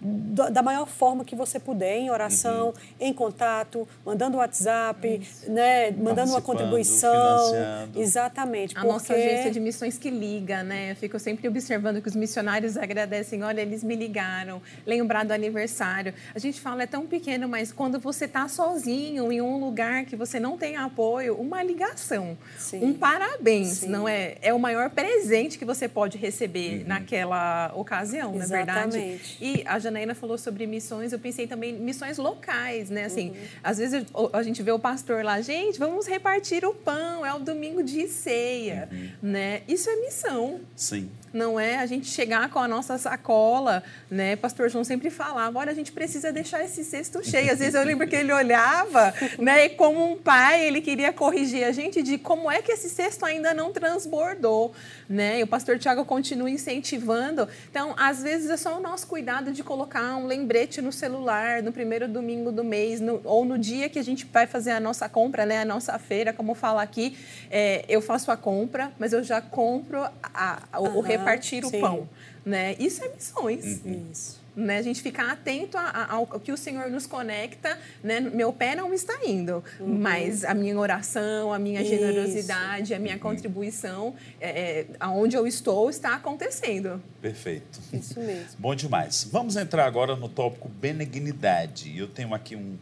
da 0.01 0.63
maior 0.63 0.87
forma 0.87 1.25
que 1.25 1.35
você 1.35 1.59
puder, 1.59 1.97
em 1.97 2.11
oração, 2.11 2.69
uhum. 2.69 2.75
em 3.01 3.13
contato, 3.13 3.89
mandando 4.05 4.37
WhatsApp, 4.37 5.27
né, 5.49 5.91
mandando 5.93 6.33
uma 6.33 6.43
contribuição. 6.43 7.53
Exatamente. 7.95 8.77
A 8.77 8.81
porque... 8.81 8.93
nossa 8.93 9.15
agência 9.15 9.51
de 9.51 9.59
missões 9.59 9.97
que 9.97 10.11
liga, 10.11 10.63
né? 10.63 10.93
Eu 10.93 10.97
fico 10.97 11.19
sempre 11.19 11.49
observando 11.49 12.03
que 12.03 12.09
os 12.09 12.15
missionários 12.15 12.77
agradecem, 12.77 13.43
olha, 13.43 13.63
eles 13.63 13.83
me 13.83 13.97
ligaram, 13.97 14.61
lembrar 14.85 15.25
do 15.25 15.33
aniversário. 15.33 16.13
A 16.35 16.39
gente 16.39 16.61
fala, 16.61 16.83
é 16.83 16.87
tão 16.87 17.07
pequeno, 17.07 17.49
mas 17.49 17.73
quando 17.73 17.99
você 17.99 18.27
está 18.27 18.49
sozinho 18.49 19.33
em 19.33 19.41
um 19.41 19.59
lugar 19.59 20.05
que 20.05 20.15
você 20.15 20.39
não 20.39 20.59
tem 20.59 20.77
apoio, 20.77 21.35
uma 21.37 21.63
ligação, 21.63 22.37
Sim. 22.59 22.85
um 22.85 22.93
parabéns, 22.93 23.79
Sim. 23.79 23.89
não 23.89 24.07
é? 24.07 24.37
É 24.43 24.53
o 24.53 24.59
maior 24.59 24.91
presente 24.91 25.59
que 25.59 25.65
você 25.65 25.89
pode 25.89 26.19
receber 26.19 26.81
uhum. 26.81 26.89
naquela 26.89 27.73
ocasião, 27.75 28.35
Exatamente. 28.35 28.51
na 28.51 28.57
verdade. 28.57 29.21
E 29.41 29.63
a 29.67 29.79
Janaína 29.87 30.15
falou 30.15 30.37
sobre 30.37 30.67
missões, 30.67 31.13
eu 31.13 31.19
pensei 31.19 31.47
também 31.47 31.75
em 31.75 31.79
missões 31.79 32.19
locais, 32.19 32.91
né? 32.91 33.05
Assim, 33.05 33.31
uhum. 33.31 33.37
às 33.63 33.79
vezes 33.79 34.05
a 34.33 34.43
gente 34.43 34.63
vê 34.63 34.73
o 34.73 34.79
pastor 34.79 35.25
lá, 35.25 35.41
gente, 35.41 35.79
vamos 35.79 36.07
repartir 36.07 36.65
o 36.65 36.75
pão, 36.75 37.25
é 37.25 37.33
o 37.33 37.39
domingo 37.39 37.83
de 37.83 38.09
ceia, 38.09 38.89
uhum. 38.91 39.09
né? 39.23 39.63
Isso 39.69 39.89
é 39.89 39.97
missão. 39.97 40.61
Sim. 40.75 41.11
Não 41.37 41.61
é? 41.61 41.77
A 41.77 41.87
gente 41.87 42.07
chegar 42.09 42.49
com 42.51 42.59
a 42.59 42.67
nossa 42.67 42.99
sacola, 42.99 43.83
né? 44.11 44.35
Pastor 44.35 44.69
João 44.69 44.83
sempre 44.83 45.11
falava, 45.11 45.59
olha, 45.59 45.71
a 45.71 45.75
gente 45.75 45.93
precisa 45.93 46.33
deixar 46.33 46.65
esse 46.65 46.83
cesto 46.83 47.23
cheio. 47.23 47.53
Às 47.53 47.59
vezes 47.59 47.75
eu 47.75 47.85
lembro 47.85 48.09
que 48.09 48.17
ele 48.17 48.33
olhava, 48.33 49.15
né? 49.39 49.67
E 49.67 49.69
como 49.71 50.13
um 50.13 50.17
pai, 50.17 50.67
ele 50.67 50.81
queria 50.81 51.13
corrigir 51.13 51.65
a 51.65 51.73
gente 51.73 52.03
de 52.03 52.19
como 52.19 52.51
é 52.51 52.63
que 52.63 52.73
esse 52.73 52.89
cesto 52.89 53.25
ainda 53.25 53.53
não 53.53 53.73
transbordou, 53.73 54.73
né? 55.09 55.41
E 55.41 55.43
o 55.43 55.47
pastor 55.47 55.79
Tiago 55.79 56.05
continua 56.05 56.51
incentivando. 56.51 57.49
Então, 57.71 57.95
às 57.97 58.23
vezes 58.23 58.51
é 58.51 58.57
só 58.57 58.79
o 58.79 58.81
nosso 58.81 59.07
cuidado 59.07 59.53
de 59.53 59.63
colocar 59.63 60.17
um 60.17 60.27
lembrete 60.27 60.81
no 60.81 60.91
celular 60.91 61.63
no 61.63 61.73
primeiro 61.73 62.09
domingo 62.09 62.51
do 62.51 62.65
mês, 62.65 63.01
no, 63.01 63.21
ou 63.25 63.45
no 63.45 63.59
dia 63.59 63.89
que 63.89 63.99
a 63.99 64.05
gente 64.05 64.25
vai 64.33 64.47
fazer 64.47 64.71
a 64.71 64.81
nossa 64.81 65.09
compra, 65.09 65.45
né? 65.45 65.61
A 65.61 65.65
nossa 65.65 65.99
feira, 65.99 66.33
como 66.33 66.55
fala 66.55 66.83
aqui, 66.83 67.17
é, 67.51 67.85
eu 67.89 68.01
faço 68.01 68.31
a 68.31 68.37
compra, 68.37 68.91
mas 68.99 69.13
eu 69.13 69.23
já 69.23 69.41
compro 69.41 70.03
a, 70.23 70.63
a, 70.73 70.81
o, 70.81 70.99
o 70.99 71.01
repartir 71.27 71.65
sim. 71.65 71.77
o 71.77 71.81
pão, 71.81 72.09
né? 72.45 72.77
Isso 72.79 73.05
é 73.05 73.09
missões. 73.09 73.81
Uhum. 73.85 74.09
Isso 74.13 74.47
né? 74.57 74.79
A 74.79 74.83
gente 74.83 75.03
ficar 75.03 75.31
atento 75.31 75.77
ao, 75.77 76.27
que 76.41 76.51
o 76.51 76.57
Senhor 76.57 76.91
nos 76.91 77.07
conecta, 77.07 77.79
né? 78.03 78.21
Meu 78.21 78.53
pé 78.53 78.75
não 78.75 78.93
está 78.95 79.15
indo, 79.25 79.63
uhum. 79.79 79.99
mas 79.99 80.45
a 80.45 80.55
minha 80.55 80.77
oração, 80.79 81.53
a 81.53 81.59
minha 81.59 81.85
generosidade, 81.85 82.95
a 82.95 82.99
minha 82.99 83.15
uhum. 83.15 83.21
contribuição, 83.21 84.15
é, 84.41 84.49
é, 84.49 84.87
aonde 84.99 85.37
eu 85.37 85.47
estou, 85.47 85.91
está 85.91 86.15
acontecendo. 86.15 87.03
Perfeito. 87.21 87.79
Isso 87.93 88.19
mesmo. 88.19 88.57
Bom 88.59 88.75
demais. 88.75 89.29
Vamos 89.31 89.57
entrar 89.57 89.85
agora 89.85 90.17
no 90.17 90.29
tópico 90.29 90.69
benignidade. 90.69 91.97
Eu 91.97 92.09
tenho 92.09 92.33
aqui 92.33 92.57
um, 92.57 92.79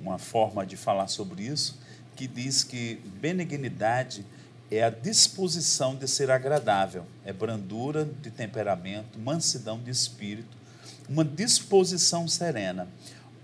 uma 0.00 0.18
forma 0.18 0.64
de 0.64 0.76
falar 0.76 1.08
sobre 1.08 1.42
isso 1.42 1.84
que 2.14 2.26
diz 2.26 2.64
que 2.64 2.98
benignidade 3.20 4.24
é 4.70 4.82
a 4.82 4.90
disposição 4.90 5.94
de 5.94 6.08
ser 6.08 6.30
agradável, 6.30 7.04
é 7.24 7.32
brandura 7.32 8.04
de 8.04 8.30
temperamento, 8.30 9.18
mansidão 9.18 9.78
de 9.78 9.90
espírito, 9.90 10.56
uma 11.08 11.24
disposição 11.24 12.26
serena, 12.26 12.88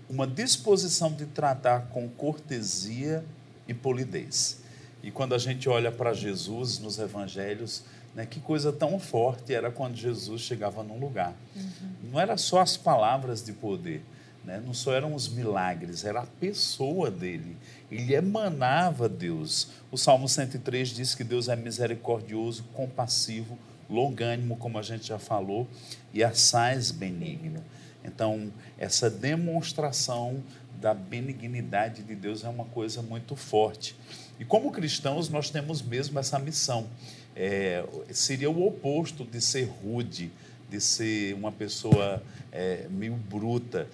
uma 0.09 0.27
disposição 0.27 1.11
de 1.11 1.25
tratar 1.25 1.87
com 1.87 2.09
cortesia 2.09 3.23
e 3.67 3.73
polidez. 3.73 4.61
E 5.01 5.11
quando 5.11 5.33
a 5.33 5.37
gente 5.37 5.67
olha 5.69 5.91
para 5.91 6.13
Jesus 6.13 6.79
nos 6.79 6.99
evangelhos, 6.99 7.83
né, 8.13 8.25
que 8.25 8.39
coisa 8.39 8.71
tão 8.71 8.99
forte 8.99 9.53
era 9.53 9.71
quando 9.71 9.95
Jesus 9.95 10.41
chegava 10.41 10.83
num 10.83 10.99
lugar. 10.99 11.33
Uhum. 11.55 12.11
Não 12.11 12.19
era 12.19 12.37
só 12.37 12.61
as 12.61 12.77
palavras 12.77 13.43
de 13.43 13.53
poder, 13.53 14.03
né, 14.43 14.61
não 14.65 14.73
só 14.73 14.93
eram 14.93 15.13
os 15.13 15.29
milagres, 15.29 16.03
era 16.03 16.21
a 16.21 16.25
pessoa 16.25 17.09
dele. 17.09 17.55
Ele 17.89 18.13
emanava 18.13 19.07
Deus. 19.07 19.69
O 19.91 19.97
Salmo 19.97 20.27
103 20.27 20.89
diz 20.89 21.15
que 21.15 21.23
Deus 21.23 21.47
é 21.47 21.55
misericordioso, 21.55 22.63
compassivo, 22.73 23.57
longânimo, 23.89 24.57
como 24.57 24.77
a 24.77 24.81
gente 24.81 25.07
já 25.07 25.19
falou, 25.19 25.67
e 26.13 26.23
assaz 26.23 26.91
benigno. 26.91 27.63
Então, 28.03 28.51
essa 28.77 29.09
demonstração 29.09 30.43
da 30.81 30.93
benignidade 30.93 32.03
de 32.03 32.15
Deus 32.15 32.43
é 32.43 32.49
uma 32.49 32.65
coisa 32.65 33.01
muito 33.01 33.35
forte. 33.35 33.95
E 34.39 34.43
como 34.43 34.71
cristãos, 34.71 35.29
nós 35.29 35.49
temos 35.49 35.81
mesmo 35.81 36.19
essa 36.19 36.37
missão. 36.37 36.87
É, 37.35 37.85
seria 38.11 38.49
o 38.49 38.67
oposto 38.67 39.23
de 39.23 39.39
ser 39.39 39.63
rude, 39.63 40.31
de 40.69 40.81
ser 40.81 41.33
uma 41.35 41.51
pessoa 41.51 42.21
é, 42.51 42.87
meio 42.89 43.13
bruta. 43.13 43.87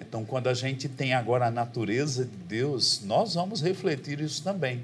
Então, 0.00 0.24
quando 0.24 0.48
a 0.48 0.54
gente 0.54 0.88
tem 0.88 1.12
agora 1.12 1.46
a 1.46 1.50
natureza 1.50 2.24
de 2.24 2.36
Deus, 2.36 3.02
nós 3.04 3.34
vamos 3.34 3.60
refletir 3.60 4.20
isso 4.20 4.42
também. 4.42 4.82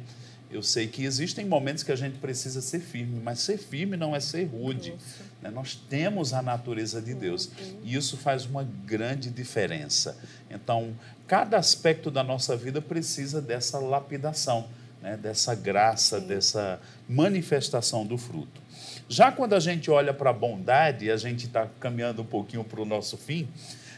Eu 0.51 0.63
sei 0.63 0.87
que 0.87 1.05
existem 1.05 1.45
momentos 1.45 1.83
que 1.83 1.91
a 1.91 1.97
gente 1.97 2.19
precisa 2.19 2.61
ser 2.61 2.79
firme, 2.79 3.21
mas 3.21 3.41
ser 3.41 3.59
firme 3.59 3.97
não 3.97 4.15
é 4.15 4.21
ser 4.21 4.45
rude. 4.45 4.95
Né? 5.43 5.51
Nós 5.51 5.75
temos 5.75 6.33
a 6.33 6.41
natureza 6.41 7.03
de 7.03 7.15
Deus 7.15 7.51
e 7.83 7.97
isso 7.97 8.17
faz 8.17 8.47
uma 8.47 8.63
grande 8.63 9.29
diferença. 9.29 10.17
Então, 10.49 10.95
cada 11.27 11.57
aspecto 11.57 12.11
da 12.11 12.23
nossa 12.23 12.57
vida 12.57 12.81
precisa 12.81 13.43
dessa 13.43 13.79
lapidação, 13.79 14.69
né? 15.03 15.17
dessa 15.17 15.55
graça, 15.55 16.21
Sim. 16.21 16.27
dessa 16.29 16.81
manifestação 17.09 18.07
do 18.07 18.17
fruto. 18.17 18.63
Já 19.09 19.33
quando 19.33 19.55
a 19.55 19.61
gente 19.61 19.91
olha 19.91 20.15
para 20.15 20.31
a 20.31 20.33
bondade, 20.33 21.11
a 21.11 21.17
gente 21.17 21.47
está 21.47 21.69
caminhando 21.81 22.23
um 22.23 22.27
pouquinho 22.27 22.63
para 22.63 22.81
o 22.81 22.85
nosso 22.85 23.17
fim, 23.17 23.49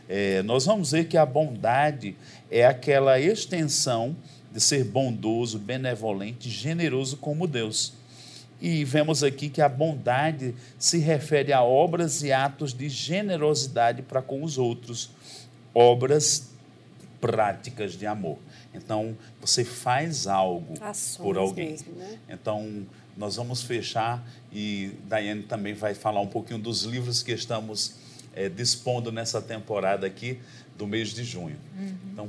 é, 0.09 0.43
nós 0.43 0.65
vamos 0.65 0.93
ver 0.93 1.07
que 1.07 1.17
a 1.17 1.27
bondade 1.27 2.17
é 2.51 2.65
aquela 2.65 3.21
extensão 3.21 4.17
de 4.51 4.61
ser 4.61 4.85
bondoso, 4.85 5.59
benevolente, 5.59 6.49
generoso 6.49 7.19
como 7.19 7.47
Deus. 7.47 7.93
E 8.61 8.85
vemos 8.85 9.23
aqui 9.23 9.49
que 9.49 9.61
a 9.61 9.69
bondade 9.69 10.55
se 10.79 10.99
refere 10.99 11.53
a 11.53 11.63
obras 11.63 12.23
e 12.23 12.33
atos 12.33 12.73
de 12.73 12.89
generosidade 12.89 14.03
para 14.03 14.23
com 14.23 14.43
os 14.43 14.59
outros, 14.59 15.11
obras 15.75 16.51
práticas 17.21 17.93
de 17.93 18.07
amor. 18.07 18.39
Então, 18.75 19.17
você 19.41 19.65
faz 19.65 20.27
algo 20.27 20.75
Ações 20.81 21.25
por 21.25 21.37
alguém. 21.37 21.71
Mesmo, 21.71 21.95
né? 21.95 22.19
Então, 22.29 22.87
nós 23.17 23.37
vamos 23.37 23.63
fechar 23.63 24.27
e 24.53 24.93
Daiane 25.07 25.43
também 25.43 25.75
vai 25.75 25.95
falar 25.95 26.21
um 26.21 26.27
pouquinho 26.27 26.59
dos 26.59 26.83
livros 26.83 27.23
que 27.23 27.33
estamos 27.33 27.95
é, 28.39 28.49
dispondo 28.49 29.11
nessa 29.11 29.43
temporada 29.43 30.07
aqui 30.07 30.39
do 30.77 30.87
mês 30.87 31.09
de 31.09 31.25
junho. 31.25 31.57
Uhum. 31.77 31.97
Então, 32.13 32.29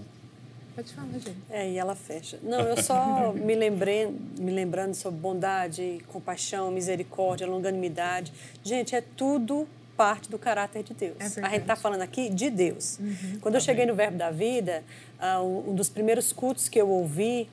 Pode 0.76 0.94
falar, 0.94 1.12
gente. 1.14 1.36
É, 1.50 1.70
e 1.70 1.78
ela 1.78 1.94
fecha. 1.94 2.40
Não, 2.42 2.62
eu 2.62 2.82
só 2.82 3.34
me 3.34 3.54
lembrei, 3.54 4.08
me 4.40 4.50
lembrando 4.50 4.96
sobre 4.96 5.20
bondade, 5.20 6.02
compaixão, 6.08 6.72
misericórdia, 6.72 7.46
longanimidade. 7.46 8.32
Gente, 8.64 8.96
é 8.96 9.02
tudo 9.02 9.68
parte 9.98 10.30
do 10.30 10.40
caráter 10.40 10.82
de 10.82 10.94
Deus. 10.94 11.38
É 11.38 11.46
a 11.46 11.50
gente 11.50 11.62
está 11.62 11.76
falando 11.76 12.02
aqui 12.02 12.30
de 12.30 12.50
Deus. 12.50 12.98
Uhum. 12.98 13.40
Quando 13.42 13.56
eu 13.56 13.62
cheguei 13.62 13.86
no 13.86 13.94
Verbo 13.94 14.18
da 14.18 14.32
Vida, 14.32 14.84
uh, 15.20 15.70
um 15.70 15.76
dos 15.76 15.90
primeiros 15.90 16.32
cultos 16.32 16.70
que 16.70 16.80
eu 16.80 16.88
ouvi, 16.88 17.50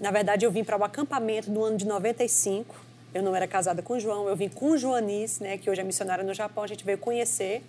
na 0.00 0.10
verdade, 0.10 0.46
eu 0.46 0.50
vim 0.50 0.64
para 0.64 0.76
o 0.78 0.82
acampamento 0.82 1.50
no 1.50 1.62
ano 1.62 1.76
de 1.76 1.86
95. 1.86 2.74
Eu 3.14 3.22
não 3.22 3.36
era 3.36 3.46
casada 3.46 3.82
com 3.82 3.94
o 3.94 4.00
João, 4.00 4.28
eu 4.28 4.34
vim 4.34 4.48
com 4.48 4.70
o 4.70 4.78
Joanis, 4.78 5.38
né, 5.38 5.58
que 5.58 5.68
hoje 5.68 5.80
é 5.80 5.84
missionária 5.84 6.24
no 6.24 6.32
Japão, 6.32 6.64
a 6.64 6.66
gente 6.66 6.84
veio 6.84 6.98
conhecer. 6.98 7.62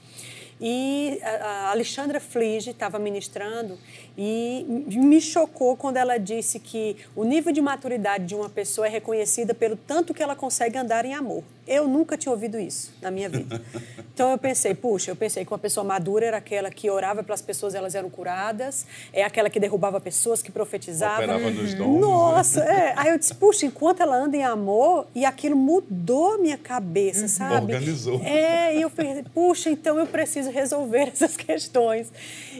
E 0.62 1.20
a 1.24 1.72
Alexandra 1.72 2.20
Flige 2.20 2.72
estava 2.72 2.98
ministrando 2.98 3.78
e 4.18 4.66
me 4.90 5.20
chocou 5.20 5.76
quando 5.76 5.98
ela 5.98 6.18
disse 6.18 6.60
que 6.60 6.98
o 7.16 7.24
nível 7.24 7.52
de 7.52 7.62
maturidade 7.62 8.26
de 8.26 8.36
uma 8.36 8.50
pessoa 8.50 8.86
é 8.88 8.90
reconhecida 8.90 9.54
pelo 9.54 9.76
tanto 9.76 10.14
que 10.14 10.22
ela 10.22 10.36
consegue 10.36 10.78
andar 10.78 11.04
em 11.06 11.14
amor. 11.14 11.44
Eu 11.66 11.88
nunca 11.88 12.18
tinha 12.18 12.32
ouvido 12.32 12.60
isso 12.60 12.94
na 13.02 13.10
minha 13.10 13.30
vida. 13.30 13.62
Então 14.14 14.30
eu 14.30 14.38
pensei, 14.38 14.76
puxa, 14.76 15.10
eu 15.10 15.16
pensei 15.16 15.44
que 15.44 15.52
uma 15.52 15.58
pessoa 15.58 15.84
madura 15.84 16.28
era 16.28 16.38
aquela 16.38 16.70
que 16.70 16.88
orava 16.88 17.24
pelas 17.24 17.42
pessoas, 17.42 17.74
elas 17.74 17.96
eram 17.96 18.12
curadas, 18.12 18.86
é 19.12 19.24
aquela 19.24 19.50
que 19.50 19.60
derrubava 19.60 20.00
pessoas, 20.00 20.40
que 20.40 20.52
profetizava. 20.52 21.24
Operava 21.24 21.50
nos 21.50 21.74
dons. 21.74 22.00
Nossa, 22.00 22.64
né? 22.64 22.90
é. 22.90 22.94
Aí 22.96 23.10
eu 23.10 23.18
disse, 23.18 23.34
puxa, 23.34 23.66
enquanto 23.66 24.02
ela 24.02 24.16
anda 24.16 24.38
em 24.38 24.44
amor, 24.44 25.08
e 25.16 25.26
aquilo 25.26 25.56
mudou 25.56 26.38
minha 26.38 26.60
cabeça, 26.60 27.28
sabe? 27.28 27.74
Organizou. 27.74 28.22
É, 28.24 28.78
e 28.78 28.84
eu 28.84 28.90
pensei, 28.92 29.24
puxa, 29.34 29.72
então 29.72 29.98
eu 29.98 30.06
preciso 30.06 30.52
resolver 30.52 31.10
essas 31.12 31.36
questões. 31.36 32.12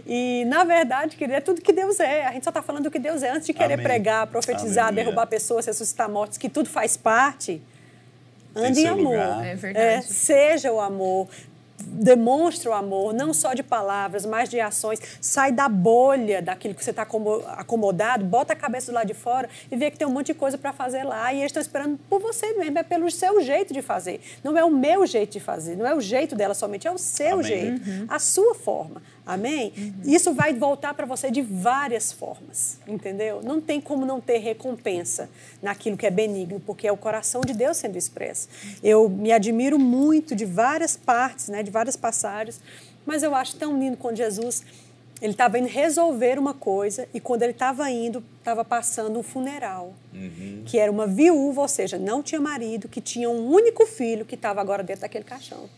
E, 0.08 0.46
na 0.46 0.64
verdade, 0.64 1.16
querida, 1.16 1.38
é 1.38 1.42
tudo 1.44 1.62
que 1.62 1.72
Deus 1.74 2.00
é. 2.00 2.26
A 2.26 2.32
gente 2.32 2.44
só 2.44 2.50
está 2.50 2.62
falando 2.62 2.84
do 2.86 2.92
que 2.92 3.00
Deus 3.00 3.22
é. 3.22 3.30
Antes 3.30 3.46
de 3.46 3.54
querer 3.54 3.74
Amém. 3.76 3.86
pregar, 3.86 4.26
profetizar, 4.28 4.86
Aleluia. 4.88 5.06
derrubar 5.06 5.28
pessoas, 5.28 5.66
ressuscitar 5.66 6.10
mortos, 6.10 6.38
que 6.38 6.50
tudo 6.50 6.70
faz 6.70 6.98
parte, 6.98 7.62
ande 8.56 8.82
em 8.82 8.88
amor. 8.88 9.04
lugar. 9.04 9.46
É 9.46 9.56
verdade. 9.56 10.06
seja 10.06 10.72
o 10.72 10.80
amor. 10.80 11.28
Demonstra 11.86 12.70
o 12.70 12.74
amor, 12.74 13.14
não 13.14 13.34
só 13.34 13.54
de 13.54 13.62
palavras, 13.62 14.26
mas 14.26 14.48
de 14.48 14.58
ações. 14.58 15.02
Sai 15.20 15.52
da 15.52 15.68
bolha 15.68 16.42
daquilo 16.42 16.74
que 16.74 16.84
você 16.84 16.92
está 16.92 17.06
acomodado, 17.58 18.24
bota 18.24 18.54
a 18.54 18.56
cabeça 18.56 18.90
do 18.90 18.96
lado 18.96 19.08
de 19.08 19.14
fora 19.14 19.50
e 19.70 19.76
vê 19.76 19.92
que 19.92 19.98
tem 19.98 20.08
um 20.08 20.12
monte 20.12 20.28
de 20.28 20.34
coisa 20.34 20.58
para 20.58 20.72
fazer 20.72 21.04
lá. 21.04 21.34
E 21.34 21.40
eles 21.40 21.48
estão 21.48 21.62
esperando 21.62 22.00
por 22.10 22.22
você 22.22 22.54
mesmo, 22.54 22.78
é 22.80 22.84
pelo 22.84 23.10
seu 23.12 23.42
jeito 23.42 23.74
de 23.74 23.82
fazer. 23.82 24.22
Não 24.44 24.58
é 24.58 24.64
o 24.64 24.72
meu 24.72 25.06
jeito 25.06 25.34
de 25.34 25.42
fazer, 25.42 25.76
não 25.76 25.86
é 25.86 25.94
o 25.94 26.00
jeito 26.00 26.36
dela 26.36 26.54
somente, 26.54 26.88
é 26.88 26.92
o 26.92 26.98
seu 26.98 27.34
Amém. 27.34 27.44
jeito, 27.44 27.82
a 28.08 28.18
sua 28.18 28.56
forma. 28.56 29.02
Amém? 29.26 29.72
Isso 30.04 30.34
vai 30.34 30.54
voltar 30.54 30.94
para 30.94 31.06
você 31.06 31.32
de 31.32 31.42
várias 31.42 32.12
formas, 32.12 32.78
entendeu? 32.86 33.42
Não 33.42 33.62
tem 33.62 33.80
como 33.80 34.06
não 34.06 34.20
ter 34.20 34.40
recompensa 34.40 35.30
naquilo 35.62 35.96
que 35.96 36.06
é 36.06 36.12
benigno, 36.12 36.60
porque 36.60 36.86
é 36.86 36.92
o 36.92 36.98
coração 36.98 37.40
de 37.42 37.54
Deus 37.54 37.78
sendo 37.78 37.98
expresso. 37.98 38.50
Eu 38.84 39.08
me 39.08 39.32
admiro 39.32 39.80
muito 39.80 40.36
de 40.36 40.44
várias 40.44 40.98
partes, 40.98 41.48
né, 41.48 41.64
de 41.64 41.72
várias 41.72 41.96
passagens, 41.96 42.60
mas 43.06 43.24
eu 43.24 43.34
acho 43.34 43.56
tão 43.56 43.80
lindo 43.80 43.96
quando 43.96 44.18
Jesus 44.18 44.64
ele 45.22 45.32
estava 45.32 45.58
indo 45.58 45.70
resolver 45.70 46.38
uma 46.38 46.54
coisa 46.54 47.08
e 47.14 47.20
quando 47.20 47.44
ele 47.44 47.54
estava 47.54 47.90
indo, 47.90 48.22
estava 48.40 48.66
passando 48.66 49.18
um 49.18 49.24
funeral, 49.24 49.94
que 50.66 50.78
era 50.78 50.92
uma 50.92 51.08
viúva, 51.08 51.62
ou 51.62 51.68
seja, 51.70 51.98
não 51.98 52.22
tinha 52.22 52.42
marido, 52.42 52.90
que 52.90 53.00
tinha 53.00 53.30
um 53.30 53.50
único 53.50 53.86
filho 53.86 54.26
que 54.26 54.36
estava 54.36 54.60
agora 54.60 54.84
dentro 54.84 55.04
daquele 55.04 55.24
caixão 55.24 55.70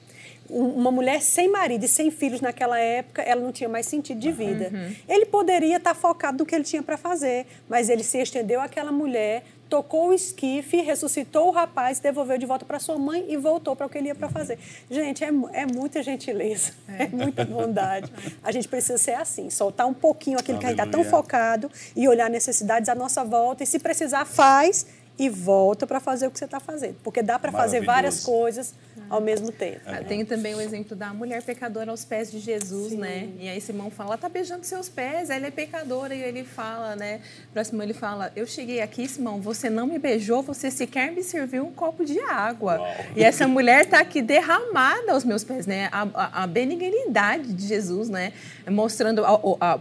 uma 0.50 0.92
mulher 0.92 1.22
sem 1.22 1.50
marido 1.50 1.86
e 1.86 1.88
sem 1.88 2.12
filhos 2.12 2.42
naquela 2.42 2.80
época, 2.80 3.22
ela 3.22 3.42
não 3.42 3.52
tinha 3.52 3.70
mais 3.70 3.86
sentido 3.86 4.20
de 4.20 4.32
vida. 4.32 4.72
Ele 5.08 5.26
poderia 5.26 5.78
estar 5.78 5.96
focado 5.96 6.40
no 6.40 6.46
que 6.46 6.54
ele 6.54 6.64
tinha 6.64 6.84
para 6.84 6.98
fazer, 6.98 7.46
mas 7.68 7.90
ele 7.90 8.04
se 8.04 8.20
estendeu 8.20 8.62
àquela 8.62 8.92
mulher, 8.92 9.44
tocou 9.70 10.10
o 10.10 10.14
esquife, 10.14 10.82
ressuscitou 10.82 11.48
o 11.48 11.52
rapaz, 11.52 12.00
devolveu 12.00 12.38
de 12.38 12.46
volta 12.46 12.66
para 12.66 12.80
sua 12.80 12.98
mãe 12.98 13.26
e 13.28 13.38
voltou 13.38 13.76
para 13.76 13.86
o 13.86 13.90
que 13.90 13.98
ele 13.98 14.08
ia 14.08 14.16
para 14.16 14.30
fazer. 14.30 14.60
Gente, 14.90 15.24
é, 15.24 15.28
é 15.54 15.66
muita 15.66 16.04
gentileza, 16.04 16.74
é. 16.88 17.04
é. 17.06 17.08
muita 17.08 17.44
bondade. 17.44 18.12
A 18.44 18.52
gente 18.52 18.68
precisa 18.68 18.98
ser 18.98 19.16
assim, 19.16 19.50
soltar 19.50 19.88
um 19.88 19.94
pouquinho 19.94 20.38
aquilo 20.38 20.58
Aleluia. 20.58 20.76
que 20.76 20.82
a 20.82 20.86
gente 20.86 20.94
está 20.94 21.04
tão 21.04 21.10
focado 21.10 21.72
e 21.96 22.08
olhar 22.08 22.30
necessidades 22.30 22.90
à 22.90 22.96
nossa 22.96 23.24
volta 23.24 23.64
e 23.64 23.68
se 23.68 23.80
precisar 23.80 24.26
faz 24.26 24.86
e 25.18 25.30
volta 25.30 25.88
para 25.88 26.00
fazer 26.00 26.28
o 26.28 26.32
que 26.32 26.38
você 26.38 26.46
está 26.46 26.60
fazendo. 26.60 26.98
Porque 27.04 27.22
dá 27.22 27.40
para 27.40 27.52
fazer 27.52 27.84
várias 27.84 28.24
coisas 28.24 28.74
ao 29.10 29.22
mesmo 29.22 29.52
tempo. 29.52 29.82
É. 29.90 30.04
Tem 30.04 30.26
também 30.26 30.56
o 30.56 30.62
exemplo 30.62 30.96
da 30.96 31.14
mulher 31.14 31.42
pecadora 31.44 31.92
aos 31.92 32.04
pés 32.04 32.32
de 32.32 32.40
Jesus, 32.40 32.90
Sim. 32.92 32.98
né? 32.98 33.30
E 33.40 33.48
aí 33.50 33.62
Simão 33.62 33.90
fala, 33.90 34.10
ela 34.10 34.16
está 34.16 34.30
beijando 34.30 34.66
seus 34.66 34.90
pés, 34.90 35.30
ela 35.30 35.48
é 35.48 35.52
pecadora. 35.52 36.14
E 36.16 36.22
ele 36.22 36.44
fala, 36.44 36.96
né? 36.96 37.22
Para 37.54 37.64
Simão 37.64 37.84
ele 37.84 37.94
fala, 37.94 38.32
eu 38.36 38.46
cheguei 38.46 38.82
aqui, 38.82 39.08
Simão, 39.08 39.40
você 39.40 39.70
não 39.70 39.88
me 39.88 40.00
beijou, 40.00 40.42
você 40.42 40.72
sequer 40.72 41.12
me 41.12 41.24
serviu 41.24 41.66
um 41.66 41.72
copo 41.72 42.04
de 42.06 42.20
água. 42.20 42.78
Uau. 42.78 42.96
E 43.16 43.24
essa 43.24 43.48
mulher 43.48 43.86
está 43.86 44.00
aqui 44.00 44.22
derramada 44.22 45.12
aos 45.12 45.24
meus 45.24 45.44
pés, 45.44 45.66
né? 45.66 45.90
A, 45.92 46.08
a, 46.14 46.44
a 46.44 46.48
benignidade 46.48 47.54
de 47.54 47.68
Jesus, 47.68 48.10
né? 48.10 48.34
Mostrando 48.70 49.24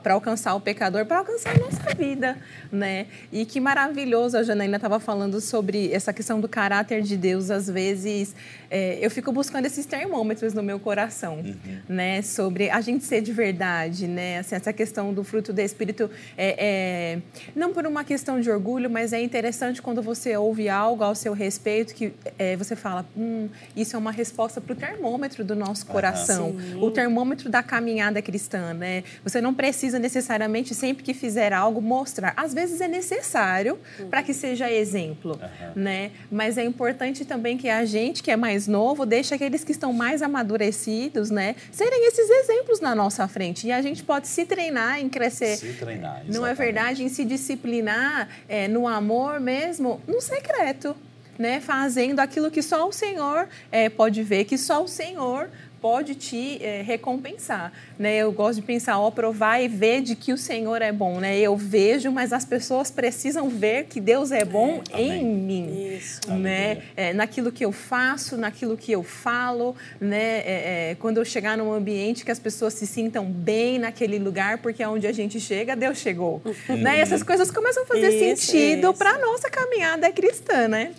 para 0.02 0.14
alcançar 0.14 0.54
o 0.54 0.60
pecador, 0.60 1.06
para 1.06 1.18
alcançar 1.18 1.56
a 1.56 1.58
nossa 1.58 1.94
vida, 1.94 2.36
né? 2.70 3.06
E 3.32 3.44
que 3.44 3.60
maravilhoso, 3.60 4.36
a 4.36 4.42
Janaína 4.42 4.76
estava 4.76 5.00
falando 5.00 5.40
sobre 5.40 5.92
essa 5.92 6.12
questão 6.12 6.40
do 6.40 6.48
caráter 6.48 7.02
de 7.02 7.16
Deus. 7.16 7.50
Às 7.50 7.68
vezes, 7.68 8.34
é, 8.70 8.98
eu 9.00 9.10
fico 9.14 9.32
buscando 9.32 9.66
esses 9.66 9.86
termômetros 9.86 10.52
no 10.52 10.62
meu 10.62 10.78
coração, 10.78 11.36
uhum. 11.36 11.78
né? 11.88 12.20
Sobre 12.22 12.68
a 12.68 12.80
gente 12.80 13.04
ser 13.04 13.20
de 13.22 13.32
verdade, 13.32 14.06
né? 14.06 14.38
Assim, 14.38 14.56
essa 14.56 14.72
questão 14.72 15.14
do 15.14 15.22
fruto 15.22 15.52
do 15.52 15.60
Espírito 15.60 16.10
é, 16.36 16.56
é, 16.58 17.18
não 17.54 17.72
por 17.72 17.86
uma 17.86 18.04
questão 18.04 18.40
de 18.40 18.50
orgulho, 18.50 18.90
mas 18.90 19.12
é 19.12 19.22
interessante 19.22 19.80
quando 19.80 20.02
você 20.02 20.36
ouve 20.36 20.68
algo 20.68 21.04
ao 21.04 21.14
seu 21.14 21.32
respeito 21.32 21.94
que 21.94 22.12
é, 22.38 22.56
você 22.56 22.74
fala, 22.74 23.06
hum, 23.16 23.48
isso 23.76 23.94
é 23.96 23.98
uma 23.98 24.10
resposta 24.12 24.60
para 24.60 24.72
o 24.72 24.76
termômetro 24.76 25.44
do 25.44 25.54
nosso 25.54 25.86
coração, 25.86 26.56
o 26.80 26.90
termômetro 26.90 27.48
da 27.48 27.62
caminhada 27.62 28.20
cristã, 28.20 28.74
né? 28.74 29.04
Você 29.22 29.40
não 29.40 29.54
precisa 29.54 29.98
necessariamente 29.98 30.74
sempre 30.74 31.04
que 31.04 31.14
fizer 31.14 31.52
algo 31.52 31.80
mostrar. 31.80 32.34
Às 32.36 32.52
vezes 32.52 32.80
é 32.80 32.88
necessário 32.88 33.78
uhum. 33.98 34.08
para 34.08 34.22
que 34.22 34.34
seja 34.34 34.70
exemplo, 34.70 35.32
uhum. 35.32 35.82
né? 35.82 36.10
Mas 36.30 36.58
é 36.58 36.64
importante 36.64 37.24
também 37.24 37.56
que 37.56 37.68
a 37.68 37.84
gente 37.84 38.22
que 38.22 38.30
é 38.30 38.36
mais 38.36 38.66
novo 38.66 39.03
novo 39.04 39.06
deixa 39.06 39.34
aqueles 39.34 39.62
que 39.62 39.72
estão 39.72 39.92
mais 39.92 40.22
amadurecidos, 40.22 41.30
né, 41.30 41.54
serem 41.70 42.08
esses 42.08 42.28
exemplos 42.28 42.80
na 42.80 42.94
nossa 42.94 43.28
frente. 43.28 43.66
E 43.66 43.72
a 43.72 43.80
gente 43.80 44.02
pode 44.02 44.26
se 44.26 44.44
treinar 44.44 44.98
em 44.98 45.08
crescer. 45.08 45.56
Se 45.56 45.72
treinar, 45.74 46.16
exatamente. 46.16 46.36
Não 46.36 46.46
é 46.46 46.54
verdade? 46.54 47.04
Em 47.04 47.08
se 47.08 47.24
disciplinar 47.24 48.28
é, 48.48 48.66
no 48.66 48.88
amor 48.88 49.38
mesmo, 49.38 50.00
no 50.08 50.20
secreto. 50.20 50.96
Né, 51.36 51.60
fazendo 51.60 52.20
aquilo 52.20 52.48
que 52.48 52.62
só 52.62 52.88
o 52.88 52.92
Senhor 52.92 53.48
é, 53.72 53.88
pode 53.88 54.22
ver, 54.22 54.44
que 54.44 54.56
só 54.56 54.84
o 54.84 54.86
Senhor 54.86 55.50
pode 55.84 56.14
te 56.14 56.64
é, 56.64 56.80
recompensar, 56.80 57.70
né? 57.98 58.16
Eu 58.16 58.32
gosto 58.32 58.54
de 58.54 58.62
pensar, 58.62 58.98
ó, 58.98 59.10
provar 59.10 59.60
e 59.60 59.68
ver 59.68 60.00
de 60.00 60.16
que 60.16 60.32
o 60.32 60.38
Senhor 60.38 60.80
é 60.80 60.90
bom, 60.90 61.20
né? 61.20 61.38
Eu 61.38 61.58
vejo, 61.58 62.10
mas 62.10 62.32
as 62.32 62.42
pessoas 62.42 62.90
precisam 62.90 63.50
ver 63.50 63.84
que 63.84 64.00
Deus 64.00 64.32
é 64.32 64.46
bom 64.46 64.82
é, 64.90 65.02
em 65.02 65.26
mim, 65.26 65.94
Isso. 65.94 66.32
né? 66.32 66.84
É, 66.96 67.12
naquilo 67.12 67.52
que 67.52 67.62
eu 67.62 67.70
faço, 67.70 68.38
naquilo 68.38 68.78
que 68.78 68.92
eu 68.92 69.02
falo, 69.02 69.76
né? 70.00 70.38
É, 70.38 70.90
é, 70.92 70.96
quando 70.98 71.18
eu 71.18 71.24
chegar 71.26 71.58
num 71.58 71.70
ambiente 71.70 72.24
que 72.24 72.30
as 72.30 72.38
pessoas 72.38 72.72
se 72.72 72.86
sintam 72.86 73.26
bem 73.26 73.78
naquele 73.78 74.18
lugar, 74.18 74.62
porque 74.62 74.82
é 74.82 74.88
onde 74.88 75.06
a 75.06 75.12
gente 75.12 75.38
chega, 75.38 75.76
Deus 75.76 75.98
chegou, 75.98 76.40
né? 76.66 76.96
E 76.96 77.00
essas 77.02 77.22
coisas 77.22 77.50
começam 77.50 77.82
a 77.82 77.86
fazer 77.86 78.08
isso, 78.08 78.46
sentido 78.46 78.94
para 78.94 79.10
a 79.10 79.18
nossa 79.18 79.50
caminhada 79.50 80.10
cristã, 80.10 80.66
né? 80.66 80.94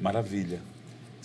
Maravilha. 0.00 0.60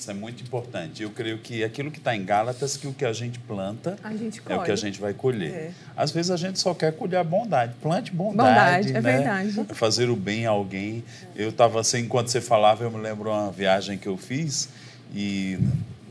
Isso 0.04 0.12
é 0.12 0.14
muito 0.14 0.44
importante. 0.44 1.02
Eu 1.02 1.12
creio 1.12 1.38
que 1.38 1.64
aquilo 1.64 1.90
que 1.90 1.98
está 1.98 2.14
em 2.14 2.26
Gálatas, 2.26 2.76
que 2.76 2.86
o 2.86 2.94
que 2.94 3.06
a 3.06 3.14
gente 3.14 3.40
planta 3.40 3.98
a 4.04 4.14
gente 4.14 4.42
é 4.50 4.54
o 4.54 4.62
que 4.62 4.70
a 4.70 4.76
gente 4.76 5.00
vai 5.00 5.14
colher. 5.14 5.54
É. 5.54 5.72
Às 5.96 6.12
vezes 6.12 6.30
a 6.30 6.36
gente 6.36 6.60
só 6.60 6.74
quer 6.74 6.92
colher 6.92 7.16
a 7.16 7.24
bondade. 7.24 7.74
Plante 7.82 8.12
bondade. 8.12 8.50
Bondade, 8.50 8.90
é 8.90 9.02
né? 9.02 9.18
verdade. 9.18 9.74
Fazer 9.74 10.10
o 10.10 10.16
bem 10.18 10.46
a 10.46 10.50
alguém. 10.50 11.06
Eu 11.34 11.52
estava 11.52 11.80
assim, 11.80 12.00
enquanto 12.00 12.28
você 12.28 12.42
falava, 12.42 12.84
eu 12.84 12.92
me 12.92 13.00
lembro 13.00 13.30
uma 13.30 13.50
viagem 13.50 13.98
que 13.98 14.08
eu 14.08 14.18
fiz 14.18 14.68
e 15.16 15.58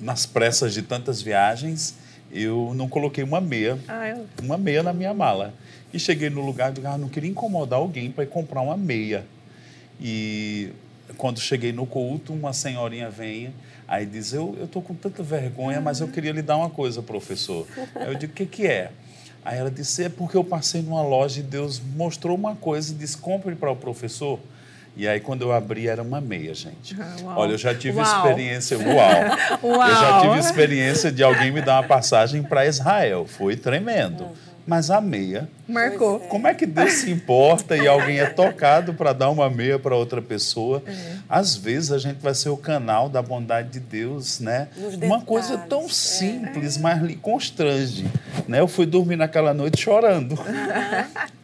nas 0.00 0.24
pressas 0.24 0.72
de 0.72 0.80
tantas 0.80 1.20
viagens, 1.20 1.94
eu 2.32 2.72
não 2.74 2.88
coloquei 2.88 3.22
uma 3.22 3.42
meia, 3.42 3.78
ah, 3.86 4.08
eu... 4.08 4.26
uma 4.42 4.56
meia 4.56 4.82
na 4.82 4.94
minha 4.94 5.12
mala. 5.12 5.52
E 5.92 6.00
cheguei 6.00 6.30
no 6.30 6.40
lugar 6.40 6.72
e 6.78 6.86
ah, 6.86 6.96
não 6.96 7.10
queria 7.10 7.28
incomodar 7.28 7.78
alguém 7.78 8.10
para 8.10 8.24
ir 8.24 8.28
comprar 8.28 8.62
uma 8.62 8.76
meia. 8.78 9.26
E 10.00 10.70
quando 11.18 11.38
cheguei 11.38 11.72
no 11.72 11.86
culto, 11.86 12.32
uma 12.32 12.54
senhorinha 12.54 13.10
vem 13.10 13.52
Aí 13.86 14.06
diz, 14.06 14.32
eu 14.32 14.56
estou 14.62 14.80
com 14.80 14.94
tanta 14.94 15.22
vergonha, 15.22 15.80
mas 15.80 16.00
eu 16.00 16.08
queria 16.08 16.32
lhe 16.32 16.42
dar 16.42 16.56
uma 16.56 16.70
coisa, 16.70 17.02
professor. 17.02 17.66
Aí 17.94 18.08
eu 18.08 18.14
digo, 18.14 18.32
o 18.32 18.34
que, 18.34 18.46
que 18.46 18.66
é? 18.66 18.90
Aí 19.44 19.58
ela 19.58 19.70
disse, 19.70 20.04
é 20.04 20.08
porque 20.08 20.36
eu 20.36 20.44
passei 20.44 20.82
numa 20.82 21.02
loja 21.02 21.40
e 21.40 21.42
Deus 21.42 21.80
mostrou 21.96 22.36
uma 22.36 22.54
coisa 22.54 22.92
e 22.92 22.96
disse, 22.96 23.16
compre 23.16 23.54
para 23.54 23.70
o 23.70 23.76
professor. 23.76 24.38
E 24.94 25.08
aí, 25.08 25.20
quando 25.20 25.42
eu 25.42 25.52
abri, 25.52 25.88
era 25.88 26.02
uma 26.02 26.20
meia, 26.20 26.54
gente. 26.54 26.94
Uau. 27.22 27.38
Olha, 27.38 27.52
eu 27.52 27.58
já 27.58 27.74
tive 27.74 27.98
Uau. 27.98 28.04
experiência. 28.06 28.78
Uau. 28.78 28.90
Uau! 29.78 29.88
Eu 29.88 29.94
já 29.94 30.20
tive 30.20 30.38
experiência 30.38 31.10
de 31.10 31.22
alguém 31.22 31.50
me 31.50 31.62
dar 31.62 31.80
uma 31.80 31.88
passagem 31.88 32.42
para 32.42 32.66
Israel. 32.66 33.26
Foi 33.26 33.56
tremendo. 33.56 34.24
Uhum. 34.24 34.32
Mas 34.66 34.90
a 34.90 35.00
meia. 35.00 35.48
Marcou. 35.68 36.22
É. 36.22 36.28
Como 36.28 36.46
é 36.46 36.54
que 36.54 36.66
Deus 36.66 36.92
se 36.92 37.10
importa 37.10 37.76
e 37.76 37.86
alguém 37.88 38.20
é 38.20 38.26
tocado 38.26 38.94
para 38.94 39.12
dar 39.12 39.30
uma 39.30 39.50
meia 39.50 39.78
para 39.78 39.96
outra 39.96 40.22
pessoa? 40.22 40.82
É. 40.86 41.16
Às 41.28 41.56
vezes 41.56 41.90
a 41.90 41.98
gente 41.98 42.18
vai 42.18 42.34
ser 42.34 42.50
o 42.50 42.56
canal 42.56 43.08
da 43.08 43.20
bondade 43.20 43.70
de 43.70 43.80
Deus, 43.80 44.40
né? 44.40 44.68
uma 45.02 45.20
coisa 45.20 45.58
tão 45.58 45.86
é. 45.86 45.88
simples, 45.88 46.76
é. 46.76 46.80
mas 46.80 47.02
lhe 47.02 47.16
constrange. 47.16 48.06
Né? 48.46 48.60
Eu 48.60 48.68
fui 48.68 48.86
dormir 48.86 49.16
naquela 49.16 49.52
noite 49.52 49.80
chorando. 49.80 50.38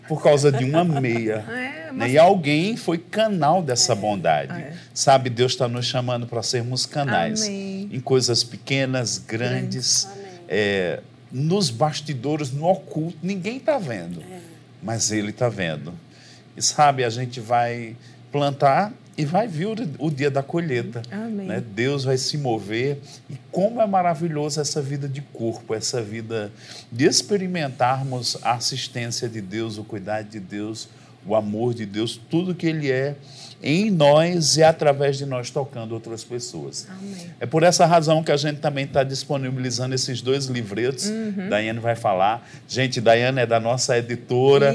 por 0.09 0.23
causa 0.23 0.51
de 0.51 0.65
uma 0.65 0.83
meia. 0.83 1.45
É, 1.49 1.93
mas... 1.93 2.13
E 2.13 2.19
alguém 2.19 2.77
foi 2.77 2.97
canal 2.97 3.63
dessa 3.63 3.95
bondade. 3.95 4.53
É. 4.53 4.73
Sabe, 4.95 5.29
Deus 5.29 5.53
está 5.53 5.69
nos 5.69 5.85
chamando 5.85 6.27
para 6.27 6.43
sermos 6.43 6.87
canais 6.87 7.47
Amém. 7.47 7.91
em 7.93 8.01
coisas 8.01 8.43
pequenas, 8.43 9.19
grandes. 9.19 10.09
É, 10.49 11.01
nos 11.31 11.71
bastidores, 11.71 12.53
no 12.53 12.67
oculto, 12.67 13.19
ninguém 13.23 13.59
está 13.59 13.79
vendo, 13.79 14.21
é. 14.23 14.41
mas 14.83 15.11
Ele 15.11 15.31
está 15.31 15.49
vendo. 15.49 15.93
E 16.57 16.63
sabe, 16.63 17.05
a 17.05 17.11
gente 17.11 17.41
vai 17.41 17.97
plantar 18.33 18.93
e 19.19 19.25
vai 19.25 19.49
vir 19.49 19.67
o, 19.99 20.11
dia 20.11 20.31
da 20.31 20.45
colheita. 20.45 21.03
Né? 21.11 21.61
Deus 21.61 22.05
vai 22.05 22.17
se 22.17 22.39
mover. 22.39 23.01
E 23.29 23.35
como 23.51 23.81
é 23.81 23.87
maravilhoso 23.87 24.61
essa 24.61 24.81
vida 24.81 25.09
de 25.09 25.21
corpo, 25.21 25.75
essa 25.75 26.01
vida 26.01 26.53
de 26.91 27.05
experimentarmos 27.05 28.39
a 28.43 28.53
assistência 28.53 29.29
de 29.29 29.41
Deus, 29.41 29.77
o 29.77 29.83
cuidado 29.83 30.29
de 30.29 30.39
Deus, 30.39 30.89
o 31.27 31.35
amor 31.35 31.75
de 31.75 31.85
Deus, 31.85 32.21
tudo 32.31 32.55
que 32.55 32.67
Ele 32.67 32.91
é 32.91 33.17
em 33.63 33.91
nós 33.91 34.57
e 34.57 34.63
através 34.63 35.19
de 35.19 35.27
nós 35.27 35.51
tocando 35.51 35.93
outras 35.93 36.23
pessoas. 36.23 36.87
Amém. 36.89 37.31
É 37.41 37.47
por 37.47 37.63
essa 37.63 37.85
razão 37.87 38.23
que 38.23 38.31
a 38.31 38.37
gente 38.37 38.61
também 38.61 38.85
está 38.85 39.03
disponibilizando 39.03 39.95
esses 39.95 40.23
dois 40.23 40.47
livretos. 40.47 41.07
Uhum. 41.07 41.49
Daiane 41.49 41.79
vai 41.81 41.97
falar. 41.97 42.49
Gente, 42.69 43.01
Daiane 43.01 43.41
é 43.41 43.47
da 43.47 43.59
nossa 43.59 43.99
editora. 43.99 44.73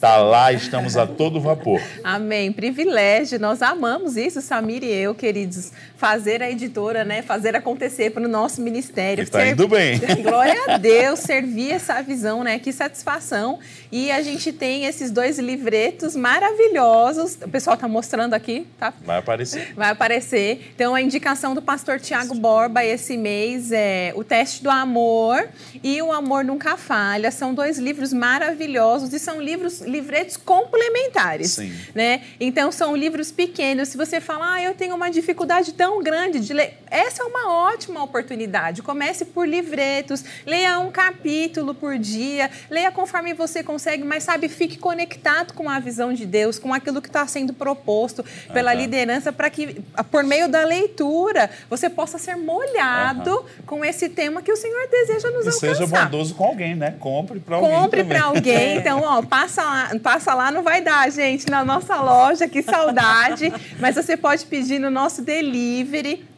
Está 0.00 0.16
lá, 0.16 0.50
estamos 0.52 0.96
a 0.96 1.06
todo 1.06 1.40
vapor. 1.40 1.80
Amém. 2.02 2.52
Privilégio. 2.52 3.38
Nós 3.38 3.60
amamos 3.60 4.16
isso, 4.16 4.40
Samir 4.40 4.82
e 4.82 4.90
eu, 4.90 5.14
queridos. 5.14 5.72
Fazer 5.96 6.42
a 6.42 6.50
editora, 6.50 7.04
né? 7.04 7.20
Fazer 7.20 7.54
acontecer 7.54 8.10
para 8.10 8.24
o 8.24 8.28
nosso 8.28 8.62
ministério. 8.62 9.22
Está 9.22 9.46
indo 9.46 9.68
bem. 9.68 10.00
Glória 10.22 10.58
a 10.68 10.78
Deus, 10.78 11.20
servir 11.20 11.72
essa 11.72 12.00
visão, 12.00 12.42
né? 12.42 12.58
Que 12.58 12.72
satisfação. 12.72 13.58
E 13.92 14.10
a 14.10 14.22
gente 14.22 14.52
tem 14.52 14.86
esses 14.86 15.10
dois 15.10 15.38
livretos 15.38 16.16
maravilhosos. 16.16 17.36
O 17.42 17.48
pessoal 17.48 17.74
está 17.74 17.86
mostrando 17.86 18.10
mostrando 18.10 18.34
aqui, 18.34 18.66
tá? 18.78 18.92
Vai 19.04 19.18
aparecer. 19.18 19.72
Vai 19.74 19.90
aparecer. 19.90 20.72
Então, 20.74 20.94
a 20.94 21.00
indicação 21.00 21.54
do 21.54 21.62
pastor 21.62 22.00
Tiago 22.00 22.34
Borba 22.34 22.84
esse 22.84 23.16
mês 23.16 23.72
é 23.72 24.12
O 24.16 24.24
Teste 24.24 24.62
do 24.62 24.70
Amor 24.70 25.48
e 25.82 26.00
O 26.02 26.12
Amor 26.12 26.44
Nunca 26.44 26.76
Falha. 26.76 27.30
São 27.30 27.54
dois 27.54 27.78
livros 27.78 28.12
maravilhosos 28.12 29.12
e 29.12 29.18
são 29.18 29.40
livros, 29.40 29.80
livretos 29.90 30.36
complementares. 30.36 31.52
Sim. 31.52 31.72
Né? 31.94 32.22
Então, 32.38 32.70
são 32.70 32.96
livros 32.96 33.30
pequenos. 33.30 33.88
Se 33.88 33.96
você 33.96 34.20
falar, 34.20 34.54
ah, 34.54 34.62
eu 34.62 34.74
tenho 34.74 34.94
uma 34.94 35.10
dificuldade 35.10 35.72
tão 35.74 36.02
grande 36.02 36.40
de 36.40 36.52
ler, 36.52 36.78
essa 36.90 37.22
é 37.22 37.26
uma 37.26 37.52
ótima 37.52 38.02
oportunidade. 38.02 38.82
Comece 38.82 39.24
por 39.24 39.46
livretos, 39.46 40.24
leia 40.46 40.78
um 40.78 40.90
capítulo 40.90 41.74
por 41.74 41.98
dia, 41.98 42.50
leia 42.68 42.90
conforme 42.90 43.32
você 43.34 43.62
consegue, 43.62 44.02
mas 44.02 44.24
sabe, 44.24 44.48
fique 44.48 44.76
conectado 44.76 45.52
com 45.54 45.68
a 45.68 45.78
visão 45.78 46.12
de 46.12 46.26
Deus, 46.26 46.58
com 46.58 46.74
aquilo 46.74 47.00
que 47.00 47.08
está 47.08 47.26
sendo 47.26 47.52
proposto 47.52 48.24
pela 48.52 48.74
liderança 48.74 49.32
para 49.32 49.48
que, 49.50 49.80
por 50.10 50.24
meio 50.24 50.48
da 50.48 50.64
leitura, 50.64 51.50
você 51.68 51.88
possa 51.88 52.18
ser 52.18 52.36
molhado 52.36 53.44
com 53.66 53.84
esse 53.84 54.08
tema 54.08 54.42
que 54.42 54.52
o 54.52 54.56
Senhor 54.56 54.88
deseja 54.88 55.30
nos 55.30 55.44
e 55.44 55.48
alcançar. 55.48 55.74
seja 55.74 55.86
bondoso 55.86 56.34
com 56.34 56.44
alguém, 56.44 56.74
né? 56.74 56.94
Compre 56.98 57.40
para 57.40 57.56
alguém 57.56 57.70
Compre 57.70 58.04
para 58.04 58.22
alguém. 58.24 58.70
Então, 58.80 59.02
ó, 59.02 59.22
passa 59.22 59.62
lá 59.62 59.79
lá, 59.84 59.98
passa 60.00 60.34
lá 60.34 60.50
não 60.50 60.62
vai 60.62 60.80
dar, 60.80 61.10
gente, 61.10 61.48
na 61.48 61.64
nossa 61.64 62.00
loja, 62.00 62.48
que 62.48 62.62
saudade. 62.62 63.52
Mas 63.78 63.94
você 63.94 64.16
pode 64.16 64.46
pedir 64.46 64.78
no 64.78 64.90
nosso 64.90 65.22
delivery 65.22 66.28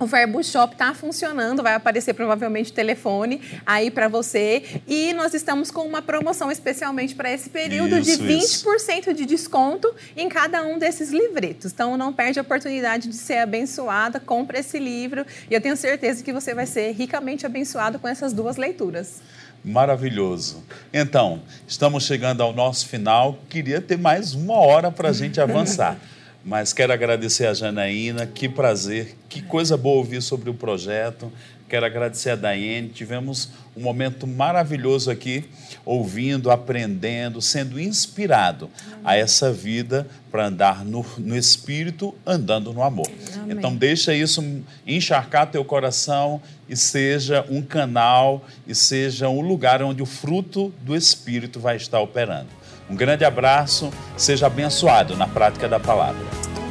o 0.00 0.06
Verbo 0.06 0.42
Shop 0.42 0.72
está 0.72 0.94
funcionando, 0.94 1.62
vai 1.62 1.74
aparecer 1.74 2.14
provavelmente 2.14 2.72
o 2.72 2.74
telefone 2.74 3.38
aí 3.66 3.90
para 3.90 4.08
você. 4.08 4.80
E 4.88 5.12
nós 5.12 5.34
estamos 5.34 5.70
com 5.70 5.82
uma 5.82 6.00
promoção 6.00 6.50
especialmente 6.50 7.14
para 7.14 7.30
esse 7.30 7.50
período 7.50 7.98
Isso, 7.98 8.16
de 8.16 8.24
20% 8.24 9.00
isso. 9.00 9.14
de 9.14 9.26
desconto 9.26 9.94
em 10.16 10.26
cada 10.26 10.62
um 10.64 10.78
desses 10.78 11.10
livretos. 11.10 11.70
Então 11.70 11.98
não 11.98 12.14
perde 12.14 12.38
a 12.38 12.42
oportunidade 12.42 13.10
de 13.10 13.14
ser 13.14 13.38
abençoada, 13.38 14.18
compre 14.18 14.60
esse 14.60 14.78
livro 14.78 15.26
e 15.50 15.54
eu 15.54 15.60
tenho 15.60 15.76
certeza 15.76 16.24
que 16.24 16.32
você 16.32 16.54
vai 16.54 16.64
ser 16.64 16.92
ricamente 16.92 17.44
abençoado 17.44 17.98
com 17.98 18.08
essas 18.08 18.32
duas 18.32 18.56
leituras. 18.56 19.20
Maravilhoso. 19.64 20.64
Então, 20.92 21.42
estamos 21.68 22.04
chegando 22.04 22.42
ao 22.42 22.52
nosso 22.52 22.88
final. 22.88 23.38
Queria 23.48 23.80
ter 23.80 23.98
mais 23.98 24.32
uma 24.34 24.54
hora 24.54 24.90
para 24.90 25.10
a 25.10 25.12
gente 25.12 25.40
avançar. 25.40 25.98
Mas 26.42 26.72
quero 26.72 26.92
agradecer 26.92 27.46
a 27.46 27.52
Janaína, 27.52 28.26
que 28.26 28.48
prazer, 28.48 29.14
que 29.28 29.42
coisa 29.42 29.76
boa 29.76 29.98
ouvir 29.98 30.22
sobre 30.22 30.48
o 30.48 30.54
projeto. 30.54 31.30
Quero 31.68 31.84
agradecer 31.84 32.30
a 32.30 32.36
Daiane, 32.36 32.88
tivemos 32.88 33.50
um 33.76 33.82
momento 33.82 34.26
maravilhoso 34.26 35.10
aqui, 35.10 35.44
ouvindo, 35.84 36.50
aprendendo, 36.50 37.40
sendo 37.40 37.80
inspirado 37.80 38.70
a 39.04 39.16
essa 39.16 39.52
vida 39.52 40.06
para 40.30 40.46
andar 40.46 40.84
no, 40.84 41.04
no 41.18 41.36
Espírito, 41.36 42.14
andando 42.24 42.72
no 42.72 42.82
amor. 42.82 43.10
Amém. 43.34 43.56
Então, 43.56 43.74
deixa 43.74 44.14
isso 44.14 44.42
encharcar 44.86 45.50
teu 45.50 45.64
coração 45.64 46.40
e 46.68 46.76
seja 46.76 47.44
um 47.48 47.62
canal 47.62 48.44
e 48.66 48.74
seja 48.74 49.28
um 49.28 49.40
lugar 49.40 49.82
onde 49.82 50.02
o 50.02 50.06
fruto 50.06 50.72
do 50.82 50.94
Espírito 50.94 51.58
vai 51.58 51.76
estar 51.76 52.00
operando. 52.00 52.48
Um 52.88 52.94
grande 52.96 53.24
abraço, 53.24 53.90
seja 54.16 54.46
abençoado 54.46 55.16
na 55.16 55.26
prática 55.26 55.68
da 55.68 55.78
palavra. 55.78 56.26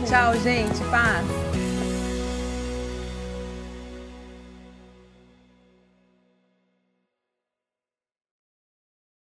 Tchau, 0.05 0.37
gente. 0.41 0.79
Paz. 0.89 1.48